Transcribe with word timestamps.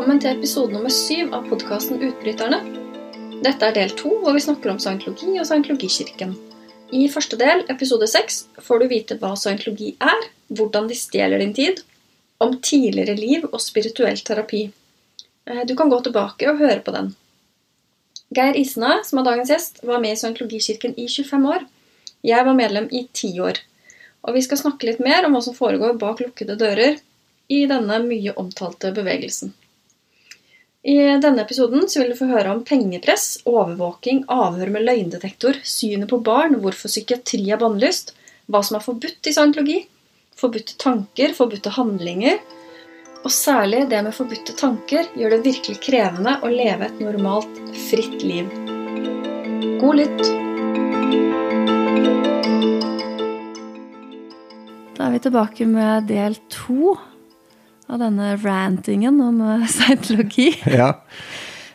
Velkommen 0.00 0.20
til 0.24 0.38
episode 0.38 0.72
nummer 0.72 0.92
syv 0.96 1.34
av 1.36 1.42
podkasten 1.50 1.98
Utbryterne. 2.00 2.56
Dette 3.44 3.66
er 3.66 3.74
del 3.76 3.90
to, 3.92 4.14
hvor 4.22 4.32
vi 4.32 4.40
snakker 4.40 4.70
om 4.72 4.78
scientologi 4.80 5.34
og 5.36 5.44
scientologikirken. 5.44 6.32
I 6.96 7.02
første 7.12 7.36
del, 7.36 7.66
episode 7.68 8.08
seks, 8.08 8.38
får 8.64 8.80
du 8.80 8.86
vite 8.88 9.18
hva 9.20 9.34
scientologi 9.36 9.90
er, 10.00 10.24
hvordan 10.56 10.88
de 10.88 10.96
stjeler 10.96 11.44
din 11.44 11.52
tid, 11.52 11.84
om 12.40 12.56
tidligere 12.64 13.18
liv 13.20 13.44
og 13.50 13.60
spirituell 13.60 14.24
terapi. 14.24 14.62
Eh, 15.44 15.62
du 15.68 15.76
kan 15.76 15.92
gå 15.92 16.00
tilbake 16.08 16.48
og 16.48 16.64
høre 16.64 16.80
på 16.80 16.96
den. 16.96 17.12
Geir 18.32 18.56
Isna, 18.56 19.02
som 19.04 19.20
er 19.20 19.28
dagens 19.28 19.52
gjest, 19.52 19.84
var 19.84 20.00
med 20.00 20.16
i 20.16 20.20
scientologikirken 20.24 20.96
i 20.96 21.10
25 21.12 21.48
år. 21.58 21.68
Jeg 22.24 22.48
var 22.48 22.62
medlem 22.64 22.88
i 22.88 23.04
10 23.04 23.36
år. 23.52 23.60
Og 24.24 24.40
vi 24.40 24.48
skal 24.48 24.64
snakke 24.64 24.88
litt 24.88 25.04
mer 25.04 25.28
om 25.28 25.36
hva 25.36 25.44
som 25.44 25.60
foregår 25.60 26.00
bak 26.00 26.24
lukkede 26.24 26.56
dører 26.56 27.02
i 27.52 27.66
denne 27.68 28.06
mye 28.08 28.38
omtalte 28.40 28.96
bevegelsen. 28.96 29.59
I 30.82 30.96
denne 31.20 31.42
episoden 31.42 31.82
vil 31.92 32.08
du 32.08 32.16
få 32.16 32.30
høre 32.30 32.54
om 32.54 32.62
pengepress, 32.64 33.42
overvåking, 33.44 34.22
avhør 34.32 34.70
med 34.72 34.86
løgndetektor, 34.86 35.58
synet 35.60 36.08
på 36.08 36.18
barn, 36.24 36.56
hvorfor 36.62 36.88
psykiatri 36.88 37.42
er 37.52 37.60
bannlyst, 37.60 38.14
hva 38.48 38.62
som 38.64 38.78
er 38.78 38.84
forbudt 38.86 39.28
i 39.28 39.34
scientologi, 39.36 39.82
forbudte 40.40 40.78
tanker, 40.80 41.34
forbudte 41.36 41.74
handlinger, 41.76 42.40
og 43.20 43.28
særlig 43.28 43.82
det 43.90 44.00
med 44.06 44.16
forbudte 44.16 44.56
tanker 44.56 45.10
gjør 45.20 45.36
det 45.36 45.42
virkelig 45.50 45.82
krevende 45.84 46.38
å 46.40 46.48
leve 46.48 46.88
et 46.88 47.04
normalt, 47.04 47.60
fritt 47.90 48.24
liv. 48.24 48.48
God 49.84 50.00
lytt! 50.00 50.24
Da 54.96 55.10
er 55.10 55.12
vi 55.12 55.24
tilbake 55.28 55.68
med 55.68 56.08
del 56.08 56.40
to 56.48 56.96
av 57.90 58.00
denne 58.02 58.34
rantingen 58.40 59.20
om 59.20 59.40
uh, 59.48 59.68
scientologi. 59.68 60.52
Ja. 60.70 60.94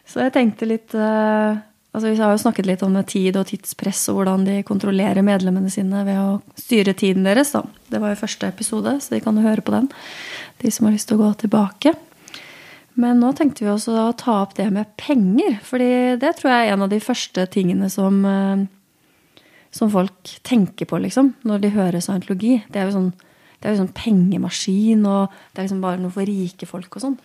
Så 0.06 0.24
jeg 0.24 0.36
tenkte 0.36 0.68
litt 0.70 0.96
uh, 0.96 1.58
altså 1.96 2.12
Vi 2.12 2.20
har 2.20 2.34
jo 2.34 2.42
snakket 2.44 2.68
litt 2.68 2.84
om 2.84 2.96
tid 3.08 3.38
og 3.40 3.48
tidspress 3.50 4.02
og 4.12 4.20
hvordan 4.20 4.44
de 4.48 4.58
kontrollerer 4.68 5.24
medlemmene 5.26 5.72
sine 5.72 6.04
ved 6.08 6.20
å 6.20 6.40
styre 6.60 6.96
tiden 6.98 7.28
deres. 7.28 7.54
Da. 7.56 7.64
Det 7.92 8.02
var 8.04 8.12
jo 8.12 8.20
første 8.20 8.50
episode, 8.52 8.98
så 9.00 9.16
de 9.16 9.22
kan 9.24 9.38
jo 9.40 9.46
høre 9.46 9.64
på 9.64 9.76
den, 9.76 9.88
de 10.64 10.72
som 10.72 10.88
har 10.88 10.96
lyst 10.96 11.08
til 11.12 11.20
å 11.20 11.24
gå 11.24 11.32
tilbake. 11.46 11.96
Men 13.00 13.20
nå 13.20 13.32
tenkte 13.36 13.64
vi 13.64 13.72
også 13.72 13.96
å 14.06 14.16
ta 14.16 14.42
opp 14.44 14.56
det 14.56 14.70
med 14.76 14.92
penger. 15.00 15.60
fordi 15.64 16.16
det 16.20 16.36
tror 16.38 16.52
jeg 16.52 16.68
er 16.68 16.74
en 16.74 16.84
av 16.84 16.92
de 16.92 17.00
første 17.04 17.48
tingene 17.52 17.90
som, 17.92 18.22
uh, 18.28 19.40
som 19.72 19.92
folk 19.92 20.36
tenker 20.44 20.88
på, 20.92 21.00
liksom, 21.04 21.34
når 21.44 21.64
de 21.64 21.76
hører 21.76 22.04
scientologi. 22.04 22.62
Det 22.72 22.80
er 22.80 22.90
jo 22.90 23.00
sånn 23.00 23.14
det 23.60 23.70
er 23.70 23.76
jo 23.76 23.84
sånn 23.84 23.96
pengemaskin, 23.98 25.06
og 25.08 25.34
det 25.52 25.62
er 25.62 25.68
liksom 25.68 25.84
bare 25.84 26.02
noe 26.02 26.14
for 26.14 26.28
rike 26.28 26.70
folk 26.70 27.00
og 27.00 27.06
sånn. 27.08 27.18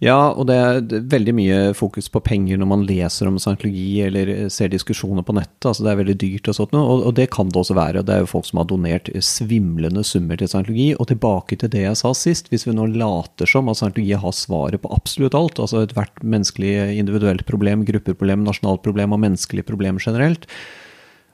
Ja, 0.00 0.30
og 0.30 0.46
det 0.48 0.54
er 0.56 1.02
veldig 1.12 1.32
mye 1.36 1.56
fokus 1.76 2.06
på 2.12 2.22
penger 2.24 2.60
når 2.60 2.68
man 2.70 2.84
leser 2.88 3.28
om 3.28 3.36
scientologi 3.40 4.00
eller 4.06 4.48
ser 4.52 4.70
diskusjoner 4.72 5.26
på 5.26 5.34
nettet. 5.36 5.66
altså 5.66 5.84
Det 5.84 5.90
er 5.92 6.00
veldig 6.00 6.16
dyrt 6.22 6.48
og 6.48 6.56
sånt 6.56 6.72
noe, 6.76 7.00
og, 7.02 7.10
det 7.18 7.28
kan 7.34 7.50
det 7.50 7.60
også 7.60 7.76
være. 7.76 8.00
og 8.00 8.08
Det 8.08 8.14
er 8.14 8.22
jo 8.22 8.30
folk 8.30 8.48
som 8.48 8.62
har 8.62 8.68
donert 8.70 9.10
svimlende 9.24 10.04
summer 10.06 10.40
til 10.40 10.50
scientologi. 10.50 10.88
Og 10.96 11.10
tilbake 11.10 11.58
til 11.60 11.72
det 11.74 11.84
jeg 11.84 12.00
sa 12.00 12.14
sist, 12.16 12.48
hvis 12.52 12.64
vi 12.68 12.76
nå 12.76 12.88
later 12.94 13.50
som 13.50 13.68
at 13.68 13.80
scientologi 13.80 14.16
har 14.24 14.36
svaret 14.36 14.82
på 14.84 14.92
absolutt 14.94 15.36
alt, 15.36 15.60
altså 15.60 15.84
ethvert 15.84 16.24
menneskelig 16.24 16.74
individuelt 17.02 17.44
problem, 17.50 17.84
gruppeproblem, 17.88 18.46
nasjonalt 18.46 18.84
problem 18.86 19.16
og 19.16 19.24
menneskelig 19.26 19.66
problem 19.68 20.00
generelt, 20.00 20.48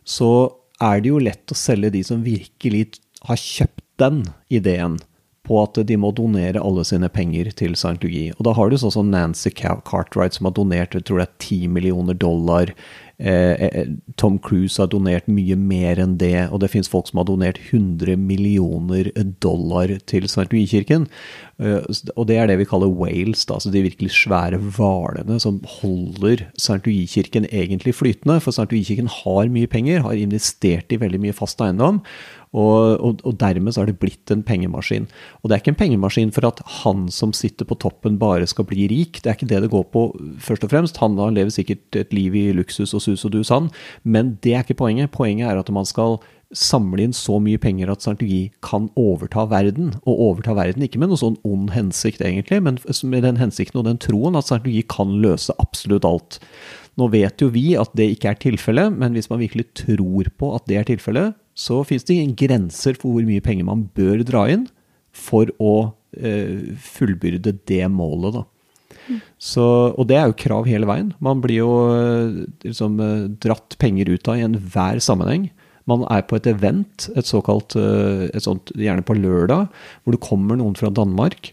så 0.04 0.50
er 0.82 1.00
det 1.00 1.12
jo 1.12 1.22
lett 1.22 1.52
å 1.52 1.56
selge 1.56 1.92
de 1.94 2.02
som 2.04 2.24
virkelig 2.24 2.88
har 3.28 3.38
kjøpt 3.40 3.83
den 4.00 4.24
ideen 4.52 4.98
på 5.44 5.58
at 5.60 5.78
de 5.86 5.96
må 6.00 6.10
donere 6.16 6.62
alle 6.64 6.84
sine 6.88 7.10
penger 7.12 7.50
til 7.58 7.74
scientologi. 7.76 8.30
Og 8.38 8.46
da 8.48 8.54
har 8.56 8.70
du 8.70 8.78
sånn 8.80 8.94
som 8.94 9.10
Nancy 9.12 9.52
Cartwright 9.52 10.38
som 10.38 10.48
har 10.48 10.54
donert 10.56 10.96
jeg 10.96 11.04
tror 11.04 11.20
det 11.20 11.26
er 11.28 11.42
10 11.44 11.74
millioner 11.76 12.16
dollar. 12.16 12.72
Eh, 13.18 13.52
eh, 13.52 13.86
Tom 14.16 14.38
Cruise 14.42 14.80
har 14.82 14.88
donert 14.90 15.28
mye 15.30 15.54
mer 15.58 16.00
enn 16.02 16.16
det, 16.18 16.48
og 16.50 16.60
det 16.64 16.72
fins 16.72 16.90
folk 16.90 17.06
som 17.06 17.20
har 17.20 17.28
donert 17.28 17.60
100 17.70 18.18
millioner 18.18 19.12
dollar 19.44 19.92
til 20.10 20.26
scientologikirken. 20.26 21.06
Eh, 21.62 21.86
og 22.16 22.26
det 22.26 22.38
er 22.40 22.50
det 22.50 22.58
vi 22.58 22.68
kaller 22.68 22.90
whales, 22.90 23.46
da, 23.46 23.58
altså 23.58 23.70
de 23.70 23.84
virkelig 23.86 24.16
svære 24.16 24.58
hvalene 24.58 25.38
som 25.42 25.60
holder 25.78 26.48
scientologikirken 26.58 27.46
egentlig 27.52 27.94
flytende. 27.94 28.40
For 28.42 28.54
scientologikirken 28.54 29.12
har 29.22 29.52
mye 29.52 29.70
penger, 29.70 30.02
har 30.02 30.18
investert 30.18 30.90
i 30.90 30.98
veldig 30.98 31.22
mye 31.22 31.36
fast 31.36 31.62
eiendom. 31.62 32.02
Og, 32.54 33.00
og, 33.02 33.22
og, 33.26 33.34
dermed 33.40 33.74
så 33.74 33.82
har 33.82 33.90
det 33.90 33.98
blitt 33.98 34.30
en 34.30 34.44
pengemaskin. 34.46 35.08
Og 35.42 35.50
det 35.50 35.56
er 35.56 35.62
ikke 35.62 35.72
en 35.72 35.80
pengemaskin 35.80 36.30
for 36.34 36.46
at 36.46 36.60
han 36.82 37.08
som 37.10 37.32
sitter 37.34 37.66
på 37.66 37.76
toppen 37.82 38.18
bare 38.20 38.46
skal 38.46 38.66
bli 38.70 38.86
rik. 38.90 39.18
Det 39.18 39.30
er 39.30 39.38
ikke 39.38 39.50
det 39.50 39.64
det 39.64 39.72
går 39.72 39.88
på, 39.90 40.04
først 40.38 40.66
og 40.66 40.70
fremst. 40.70 41.00
Han 41.02 41.18
lever 41.18 41.50
sikkert 41.54 41.98
et 41.98 42.14
liv 42.14 42.36
i 42.38 42.44
luksus 42.54 42.94
og 42.94 43.02
sus 43.02 43.13
og 43.22 43.36
dus, 43.36 43.52
han. 43.54 43.70
Men 44.02 44.34
det 44.42 44.56
er 44.56 44.64
ikke 44.66 44.80
poenget. 44.82 45.12
Poenget 45.14 45.52
er 45.52 45.60
at 45.60 45.70
man 45.70 45.86
skal 45.86 46.18
samle 46.54 47.02
inn 47.02 47.14
så 47.16 47.40
mye 47.42 47.58
penger 47.62 47.90
at 47.90 48.04
scientologi 48.04 48.48
kan 48.64 48.88
overta 48.98 49.46
verden. 49.50 49.92
Og 50.02 50.22
overta 50.28 50.54
verden 50.58 50.86
ikke 50.86 51.00
med 51.02 51.12
noen 51.12 51.22
sånn 51.22 51.40
ond 51.46 51.70
hensikt, 51.74 52.22
egentlig, 52.24 52.60
men 52.64 52.78
med 53.10 53.26
den 53.26 53.40
hensikten 53.40 53.82
og 53.82 53.88
den 53.88 54.00
troen 54.02 54.38
at 54.38 54.48
scientologi 54.48 54.84
kan 54.90 55.18
løse 55.22 55.54
absolutt 55.62 56.06
alt. 56.08 56.40
Nå 57.00 57.08
vet 57.10 57.42
jo 57.42 57.50
vi 57.54 57.72
at 57.78 57.90
det 57.98 58.12
ikke 58.14 58.30
er 58.30 58.40
tilfellet, 58.42 58.94
men 58.94 59.16
hvis 59.16 59.30
man 59.30 59.42
virkelig 59.42 59.66
tror 59.82 60.30
på 60.38 60.52
at 60.54 60.66
det 60.70 60.78
er 60.78 60.88
tilfellet, 60.92 61.34
så 61.58 61.80
fins 61.86 62.06
det 62.06 62.18
ingen 62.18 62.38
grenser 62.38 62.98
for 62.98 63.14
hvor 63.14 63.26
mye 63.26 63.42
penger 63.42 63.66
man 63.66 63.88
bør 63.94 64.22
dra 64.26 64.46
inn 64.50 64.68
for 65.14 65.50
å 65.62 65.74
eh, 66.18 66.74
fullbyrde 66.82 67.56
det 67.70 67.84
målet, 67.90 68.38
da. 68.38 68.44
Så, 69.42 69.64
og 69.92 70.08
det 70.08 70.16
er 70.18 70.30
jo 70.30 70.38
krav 70.44 70.68
hele 70.68 70.88
veien. 70.88 71.12
Man 71.24 71.42
blir 71.44 71.60
jo 71.62 71.72
eh, 71.92 72.38
liksom, 72.64 72.96
eh, 73.02 73.26
dratt 73.44 73.76
penger 73.82 74.12
ut 74.14 74.30
av 74.30 74.40
i 74.40 74.46
enhver 74.46 75.02
sammenheng. 75.04 75.50
Man 75.90 76.06
er 76.08 76.24
på 76.24 76.38
et 76.38 76.48
event, 76.48 77.10
et 77.12 77.28
såkalt, 77.28 77.76
eh, 77.76 78.30
et 78.30 78.46
sånt, 78.46 78.72
gjerne 78.72 79.04
på 79.04 79.18
lørdag, 79.18 79.68
hvor 80.02 80.16
det 80.16 80.24
kommer 80.24 80.58
noen 80.60 80.76
fra 80.78 80.92
Danmark, 80.94 81.52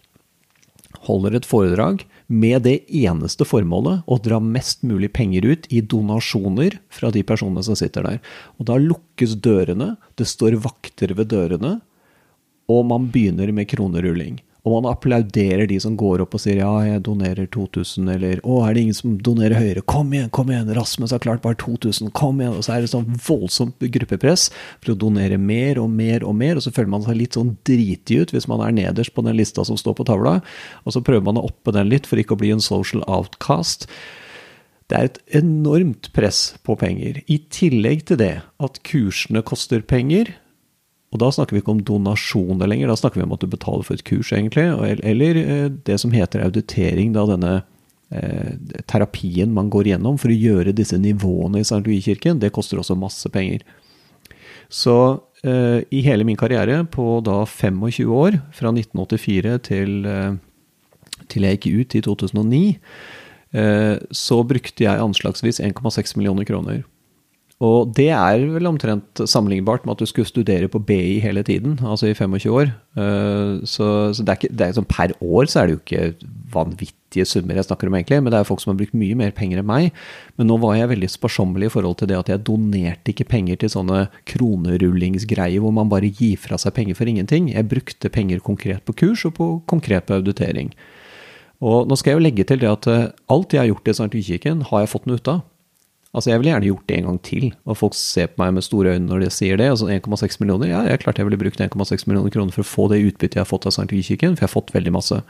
holder 1.08 1.36
et 1.36 1.48
foredrag 1.50 2.06
med 2.32 2.64
det 2.64 2.78
eneste 2.96 3.44
formålet 3.48 4.06
å 4.08 4.18
dra 4.24 4.38
mest 4.44 4.86
mulig 4.88 5.10
penger 5.18 5.48
ut 5.50 5.66
i 5.74 5.82
donasjoner 5.82 6.78
fra 6.94 7.10
de 7.12 7.24
personene 7.28 7.64
som 7.66 7.76
sitter 7.76 8.06
der. 8.08 8.22
Og 8.62 8.70
da 8.70 8.78
lukkes 8.80 9.36
dørene, 9.44 9.96
det 10.16 10.30
står 10.30 10.60
vakter 10.64 11.16
ved 11.18 11.34
dørene, 11.34 11.80
og 12.72 12.86
man 12.88 13.10
begynner 13.12 13.52
med 13.52 13.68
kronerulling. 13.68 14.40
Og 14.62 14.76
man 14.76 14.92
applauderer 14.92 15.66
de 15.66 15.80
som 15.82 15.96
går 15.98 16.22
opp 16.22 16.36
og 16.38 16.42
sier 16.44 16.60
ja, 16.60 16.70
jeg 16.86 17.02
donerer 17.08 17.48
2000, 17.50 18.12
eller 18.14 18.42
å, 18.46 18.60
er 18.62 18.76
det 18.76 18.84
ingen 18.84 18.98
som 18.98 19.16
donerer 19.18 19.58
høyere? 19.58 19.82
Kom 19.90 20.12
igjen, 20.14 20.30
kom 20.30 20.52
igjen, 20.54 20.70
Rasmus 20.78 21.16
har 21.16 21.24
klart 21.24 21.42
bare 21.42 21.58
2000, 21.58 22.12
kom 22.18 22.44
igjen! 22.44 22.54
Og 22.60 22.68
så 22.68 22.76
er 22.76 22.86
det 22.86 22.92
sånn 22.92 23.10
voldsomt 23.26 23.82
gruppepress 23.98 24.52
for 24.84 24.94
å 24.94 25.00
donere 25.02 25.40
mer 25.42 25.82
og 25.82 25.90
mer 25.90 26.28
og 26.28 26.38
mer, 26.38 26.60
og 26.60 26.66
så 26.66 26.74
føler 26.76 26.94
man 26.94 27.08
seg 27.08 27.18
litt 27.18 27.40
sånn 27.40 27.56
dritig 27.66 28.22
ut 28.22 28.36
hvis 28.36 28.46
man 28.52 28.62
er 28.68 28.78
nederst 28.78 29.16
på 29.18 29.26
den 29.26 29.40
lista 29.40 29.66
som 29.66 29.80
står 29.82 29.98
på 29.98 30.06
tavla, 30.12 30.38
og 30.86 30.94
så 30.94 31.02
prøver 31.06 31.26
man 31.26 31.42
å 31.42 31.48
oppe 31.50 31.74
den 31.74 31.90
litt 31.90 32.10
for 32.10 32.22
ikke 32.22 32.38
å 32.38 32.44
bli 32.44 32.54
en 32.54 32.62
social 32.62 33.02
outcast. 33.10 33.90
Det 34.92 35.00
er 35.00 35.10
et 35.10 35.22
enormt 35.40 36.12
press 36.14 36.52
på 36.68 36.78
penger. 36.78 37.22
I 37.32 37.42
tillegg 37.50 38.06
til 38.12 38.22
det 38.22 38.34
at 38.62 38.80
kursene 38.86 39.42
koster 39.48 39.82
penger, 39.82 40.36
og 41.12 41.20
da 41.20 41.28
snakker 41.34 41.56
vi 41.56 41.60
ikke 41.60 41.74
om 41.74 41.84
donasjoner 41.84 42.70
lenger, 42.72 42.88
da 42.88 42.96
snakker 42.96 43.20
vi 43.20 43.26
om 43.26 43.36
at 43.36 43.44
du 43.44 43.50
betaler 43.52 43.84
for 43.84 43.98
et 43.98 44.06
kurs, 44.08 44.32
egentlig. 44.32 44.64
Eller 45.04 45.40
eh, 45.42 45.68
det 45.84 45.98
som 46.00 46.14
heter 46.16 46.46
auditering, 46.46 47.12
da 47.18 47.26
denne 47.28 47.56
eh, 48.16 48.54
terapien 48.88 49.52
man 49.52 49.68
går 49.74 49.92
gjennom 49.92 50.20
for 50.22 50.32
å 50.32 50.38
gjøre 50.38 50.76
disse 50.78 50.96
nivåene 51.02 51.60
i 51.60 51.68
St. 51.68 51.82
Louis-kirken, 51.84 52.40
det 52.40 52.54
koster 52.56 52.80
også 52.80 52.96
masse 53.00 53.28
penger. 53.34 53.66
Så 54.72 54.96
eh, 55.44 55.84
i 55.92 56.00
hele 56.06 56.24
min 56.28 56.40
karriere, 56.40 56.80
på 56.88 57.20
da 57.28 57.42
25 57.44 58.08
år, 58.16 58.40
fra 58.56 58.72
1984 58.72 59.58
til, 59.68 59.98
eh, 60.08 60.40
til 61.28 61.50
jeg 61.50 61.60
gikk 61.60 61.68
ut 61.76 61.98
i 62.00 62.04
2009, 62.08 62.64
eh, 63.52 63.98
så 64.16 64.40
brukte 64.48 64.88
jeg 64.88 65.04
anslagsvis 65.10 65.60
1,6 65.60 66.16
millioner 66.16 66.48
kroner 66.48 66.86
og 67.62 67.92
det 67.94 68.08
er 68.10 68.42
vel 68.50 68.66
omtrent 68.66 69.22
sammenlignbart 69.30 69.84
med 69.86 69.94
at 69.94 70.02
du 70.02 70.10
skulle 70.10 70.30
studere 70.30 70.66
på 70.72 70.80
BI 70.82 71.20
hele 71.22 71.44
tiden, 71.46 71.76
altså 71.86 72.10
i 72.10 72.16
25 72.18 72.50
år. 72.58 72.72
Eh, 72.98 73.60
så, 73.70 73.88
så 74.18 74.26
det 74.26 74.34
er 74.34 74.40
ikke, 74.40 74.50
det 74.58 74.66
er 74.66 74.74
sånn 74.80 74.88
per 74.90 75.14
år 75.22 75.50
så 75.52 75.62
er 75.62 75.70
det 75.70 75.76
jo 75.76 75.82
ikke 75.84 76.32
vanvittige 76.56 77.28
summer 77.30 77.60
jeg 77.60 77.68
snakker 77.68 77.92
om, 77.92 77.98
egentlig. 78.00 78.18
Men 78.26 78.34
det 78.34 78.40
er 78.40 78.48
folk 78.50 78.64
som 78.64 78.74
har 78.74 78.80
brukt 78.80 78.98
mye 78.98 79.20
mer 79.20 79.36
penger 79.38 79.62
enn 79.62 79.70
meg. 79.70 79.92
Men 80.42 80.50
nå 80.50 80.58
var 80.64 80.80
jeg 80.80 80.90
veldig 80.96 81.12
sparsommelig 81.14 81.70
i 81.70 81.76
forhold 81.76 82.00
til 82.02 82.10
det 82.10 82.18
at 82.18 82.34
jeg 82.34 82.44
donerte 82.50 83.14
ikke 83.14 83.30
penger 83.30 83.62
til 83.62 83.74
sånne 83.76 84.08
kronerullingsgreier 84.34 85.62
hvor 85.62 85.78
man 85.78 85.92
bare 85.92 86.10
gir 86.10 86.42
fra 86.42 86.58
seg 86.62 86.74
penger 86.80 86.98
for 86.98 87.14
ingenting. 87.14 87.54
Jeg 87.54 87.70
brukte 87.70 88.10
penger 88.10 88.42
konkret 88.42 88.82
på 88.90 88.98
kurs 89.04 89.28
og 89.30 89.38
på 89.38 89.52
konkret 89.70 90.10
på 90.10 90.18
auditering. 90.18 90.74
Og 91.62 91.86
nå 91.86 91.94
skal 92.00 92.16
jeg 92.16 92.18
jo 92.18 92.26
legge 92.26 92.50
til 92.50 92.66
det 92.66 92.74
at 92.74 92.90
eh, 92.90 93.10
alt 93.30 93.54
jeg 93.54 93.62
har 93.62 93.70
gjort 93.70 93.94
i 93.94 93.94
St. 93.94 94.12
Lykirken, 94.18 94.66
har 94.72 94.82
jeg 94.82 94.96
fått 94.96 95.06
noe 95.06 95.22
ut 95.22 95.30
av. 95.30 95.44
Altså, 96.12 96.28
jeg 96.28 96.42
ville 96.42 96.52
gjerne 96.52 96.68
gjort 96.68 96.88
det 96.92 96.96
en 97.00 97.06
gang 97.08 97.18
til, 97.24 97.44
og 97.64 97.78
folk 97.80 97.94
ser 97.96 98.32
på 98.34 98.42
meg 98.42 98.56
med 98.58 98.66
store 98.66 98.98
øyne 98.98 99.08
når 99.08 99.22
de 99.24 99.30
sier 99.32 99.60
det. 99.60 99.70
Altså 99.72 99.88
1,6 99.88 100.42
millioner, 100.42 100.68
ja, 100.74 100.82
jeg 100.90 101.00
klart 101.06 101.22
jeg 101.22 101.28
ville 101.30 101.40
brukt 101.40 101.62
1,6 101.64 102.04
millioner 102.10 102.34
kroner 102.34 102.56
for 102.56 102.66
å 102.66 102.72
få 102.72 102.88
det 102.92 103.00
utbyttet 103.06 103.40
jeg 103.40 103.46
har 103.46 103.48
fått 103.48 103.70
av 103.70 103.76
St. 103.78 103.88
Kirken, 103.88 104.36
for 104.36 104.44
jeg 104.44 104.50
har 104.50 104.58
fått 104.58 104.74
veldig 104.76 104.92
masse. 104.98 105.22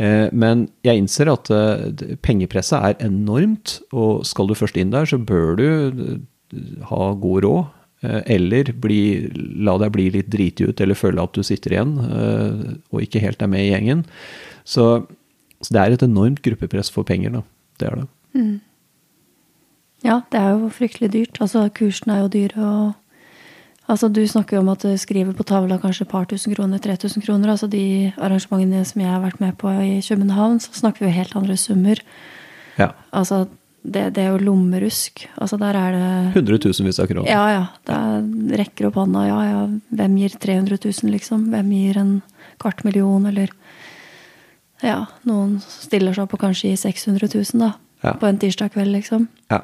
Eh, 0.00 0.28
men 0.32 0.66
jeg 0.86 1.02
innser 1.02 1.30
at 1.32 1.50
eh, 1.52 2.16
pengepresset 2.24 2.78
er 2.78 3.06
enormt, 3.08 3.78
og 3.92 4.26
skal 4.28 4.48
du 4.48 4.56
først 4.58 4.78
inn 4.80 4.92
der, 4.92 5.08
så 5.08 5.20
bør 5.20 5.56
du 5.60 5.66
eh, 5.68 6.18
ha 6.90 7.12
god 7.20 7.46
råd. 7.46 7.78
Eller 8.02 8.72
bli, 8.82 9.30
la 9.62 9.76
deg 9.78 9.92
bli 9.94 10.08
litt 10.10 10.26
driti 10.26 10.64
ut, 10.66 10.80
eller 10.82 10.98
føle 10.98 11.22
at 11.22 11.36
du 11.38 11.44
sitter 11.46 11.76
igjen 11.76 11.92
og 12.02 12.96
ikke 12.98 13.20
helt 13.22 13.44
er 13.46 13.50
med 13.52 13.62
i 13.62 13.68
gjengen. 13.68 14.00
Så, 14.66 14.86
så 15.62 15.76
det 15.76 15.78
er 15.78 15.94
et 15.94 16.02
enormt 16.02 16.42
gruppepress 16.42 16.90
for 16.90 17.06
penger, 17.06 17.36
da. 17.36 17.42
Det 17.78 17.86
er 17.86 18.00
det. 18.00 18.08
Mm. 18.34 18.56
Ja, 20.02 20.20
det 20.32 20.40
er 20.40 20.56
jo 20.56 20.72
fryktelig 20.74 21.12
dyrt. 21.12 21.40
Altså, 21.40 21.68
kursene 21.74 22.16
er 22.16 22.24
jo 22.24 22.32
dyre, 22.32 22.66
og 22.66 22.92
Altså, 23.90 24.08
du 24.08 24.22
snakker 24.28 24.56
jo 24.56 24.62
om 24.62 24.70
at 24.72 24.84
du 24.86 24.92
skriver 24.96 25.34
på 25.36 25.44
tavla 25.46 25.76
kanskje 25.82 26.06
et 26.06 26.12
par 26.12 26.28
tusen 26.30 26.54
kroner, 26.54 26.80
3000 26.80 27.24
kroner. 27.26 27.50
Altså 27.50 27.66
de 27.68 28.12
arrangementene 28.16 28.84
som 28.88 29.02
jeg 29.02 29.10
har 29.10 29.20
vært 29.24 29.40
med 29.42 29.56
på 29.58 29.72
i 29.82 29.98
København, 30.06 30.60
så 30.62 30.72
snakker 30.78 31.04
vi 31.04 31.10
jo 31.10 31.16
helt 31.18 31.34
andre 31.36 31.56
summer. 31.58 32.00
Ja. 32.78 32.92
Altså, 33.12 33.48
det, 33.82 34.14
det, 34.14 34.22
er 34.22 34.30
jo 34.30 34.44
lommerusk. 34.46 35.26
Altså, 35.36 35.58
der 35.58 35.76
er 35.76 35.96
det 35.98 36.34
Hundretusenvis 36.36 37.02
av 37.02 37.10
kroner. 37.10 37.28
Ja, 37.28 37.42
ja. 37.50 37.64
Det 37.90 38.60
rekker 38.62 38.88
opp 38.88 39.00
hånda. 39.02 39.26
Ja, 39.26 39.40
ja. 39.50 39.66
Hvem 39.98 40.16
gir 40.22 40.38
300 40.46 40.78
000, 40.78 41.12
liksom? 41.16 41.50
Hvem 41.52 41.74
gir 41.74 41.98
en 42.00 42.14
kvart 42.62 42.86
million, 42.86 43.26
eller 43.26 43.52
Ja, 44.82 45.04
noen 45.28 45.60
stiller 45.62 46.14
seg 46.14 46.32
og 46.32 46.40
kanskje 46.42 46.72
gir 46.72 46.78
600 46.80 47.28
000, 47.34 47.60
da. 47.60 47.74
Ja. 48.02 48.16
På 48.18 48.26
en 48.26 48.38
tirsdag 48.38 48.72
kveld, 48.74 48.94
liksom. 48.96 49.28
Ja. 49.50 49.60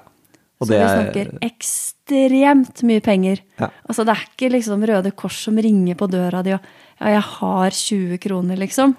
Så 0.59 0.73
vi 0.73 0.79
snakker 0.83 1.33
ekstremt 1.47 2.83
mye 2.89 3.03
penger. 3.05 3.43
Ja. 3.61 3.71
Altså, 3.87 4.05
det 4.07 4.17
er 4.17 4.25
ikke 4.27 4.53
liksom 4.57 4.83
Røde 4.91 5.13
Kors 5.15 5.39
som 5.47 5.59
ringer 5.63 5.99
på 5.99 6.11
døra 6.11 6.43
di 6.47 6.57
og 6.57 6.75
Ja, 6.99 7.13
jeg 7.15 7.23
har 7.23 7.71
20 7.71 8.19
kroner, 8.19 8.59
liksom. 8.59 8.97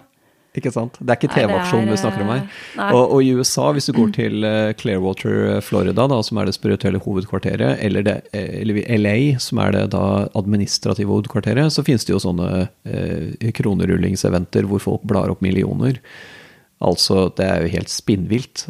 Ikke 0.57 0.71
sant? 0.73 0.95
Det 0.97 1.13
er 1.13 1.19
ikke 1.19 1.29
TV-aksjonen 1.35 1.91
vi 1.91 1.97
snakker 2.01 2.23
om 2.23 2.31
her. 2.31 2.39
Eh, 2.73 2.93
og, 2.95 3.11
og, 3.13 3.19
i 3.21 3.35
USA, 3.37 3.67
hvis 3.75 3.85
du 3.85 3.93
går 3.93 4.13
til 4.15 4.47
uh, 4.47 4.71
Clearwater, 4.79 5.35
eh, 5.51 5.59
Florida, 5.61 6.07
da, 6.09 6.17
som 6.25 6.39
er 6.41 6.49
det 6.49 6.55
spirituelle 6.55 7.01
hovedkvarteret, 7.03 7.77
eller, 7.85 8.07
det, 8.07 8.15
eller, 8.33 8.81
LA, 8.97 9.17
som 9.43 9.61
er 9.61 9.75
det 9.75 9.83
da 9.93 10.03
administrative 10.39 11.11
hovedkvarteret, 11.11 11.69
så 11.75 11.85
finnes 11.85 12.07
det 12.07 12.15
jo 12.15 12.23
sånne 12.23 12.65
uh, 12.65 13.51
kronerullingseventer 13.59 14.65
hvor 14.71 14.81
folk 14.87 15.05
blar 15.11 15.29
opp 15.29 15.45
millioner. 15.45 16.01
Altså, 16.79 17.25
det 17.35 17.43
er 17.43 17.63
jo 17.63 17.71
helt 17.73 17.91
spinnvilt. 17.91 18.63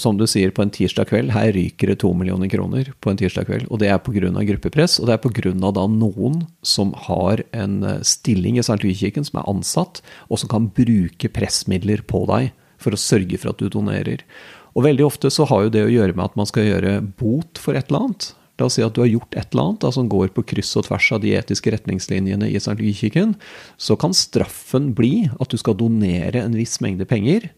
Som 0.00 0.16
du 0.16 0.24
sier, 0.30 0.52
på 0.56 0.64
en 0.64 0.72
tirsdag 0.72 1.10
kveld, 1.10 1.32
her 1.34 1.52
ryker 1.52 1.92
det 1.92 1.98
to 2.00 2.12
millioner 2.16 2.48
kroner 2.48 2.88
på 3.04 3.12
en 3.12 3.20
tirsdag 3.20 3.50
kveld. 3.50 3.66
Og 3.68 3.82
det 3.82 3.90
er 3.92 4.00
pga. 4.00 4.30
gruppepress, 4.48 4.98
og 5.00 5.10
det 5.10 5.18
er 5.18 5.20
pga. 5.20 5.52
da 5.76 5.84
noen 5.86 6.46
som 6.62 6.94
har 7.06 7.44
en 7.52 7.82
eh, 7.84 8.00
stilling 8.00 8.56
i 8.56 8.64
St. 8.64 8.80
Louis-kirken, 8.80 9.28
som 9.28 9.40
er 9.40 9.50
ansatt, 9.50 10.00
og 10.28 10.40
som 10.40 10.48
kan 10.48 10.70
bruke 10.72 11.28
pressmidler 11.28 12.00
på 12.00 12.24
deg 12.32 12.52
for 12.80 12.96
å 12.96 13.00
sørge 13.00 13.36
for 13.36 13.52
at 13.52 13.60
du 13.60 13.68
donerer. 13.68 14.24
Og 14.72 14.86
veldig 14.86 15.04
ofte 15.04 15.28
så 15.28 15.44
har 15.50 15.66
jo 15.66 15.74
det 15.74 15.84
å 15.84 15.92
gjøre 15.92 16.16
med 16.16 16.30
at 16.30 16.36
man 16.40 16.48
skal 16.48 16.64
gjøre 16.64 17.00
bot 17.20 17.60
for 17.60 17.76
et 17.76 17.90
eller 17.90 18.06
annet. 18.06 18.32
La 18.60 18.68
oss 18.68 18.76
si 18.76 18.84
at 18.84 18.92
du 18.96 19.00
har 19.02 19.10
gjort 19.10 19.36
et 19.38 19.54
eller 19.54 19.70
annet 19.70 19.84
da, 19.86 19.92
som 19.96 20.10
går 20.12 20.34
på 20.36 20.44
kryss 20.52 20.74
og 20.76 20.86
tvers 20.90 21.06
av 21.16 21.22
de 21.24 21.32
etiske 21.38 21.72
retningslinjene 21.72 22.50
i 22.50 22.58
St. 22.60 22.76
Louis-kirken. 22.78 23.34
Så 23.80 23.96
kan 24.00 24.16
straffen 24.16 24.92
bli 24.96 25.30
at 25.40 25.50
du 25.50 25.56
skal 25.60 25.78
donere 25.80 26.44
en 26.44 26.58
viss 26.58 26.78
mengde 26.84 27.08
penger. 27.08 27.48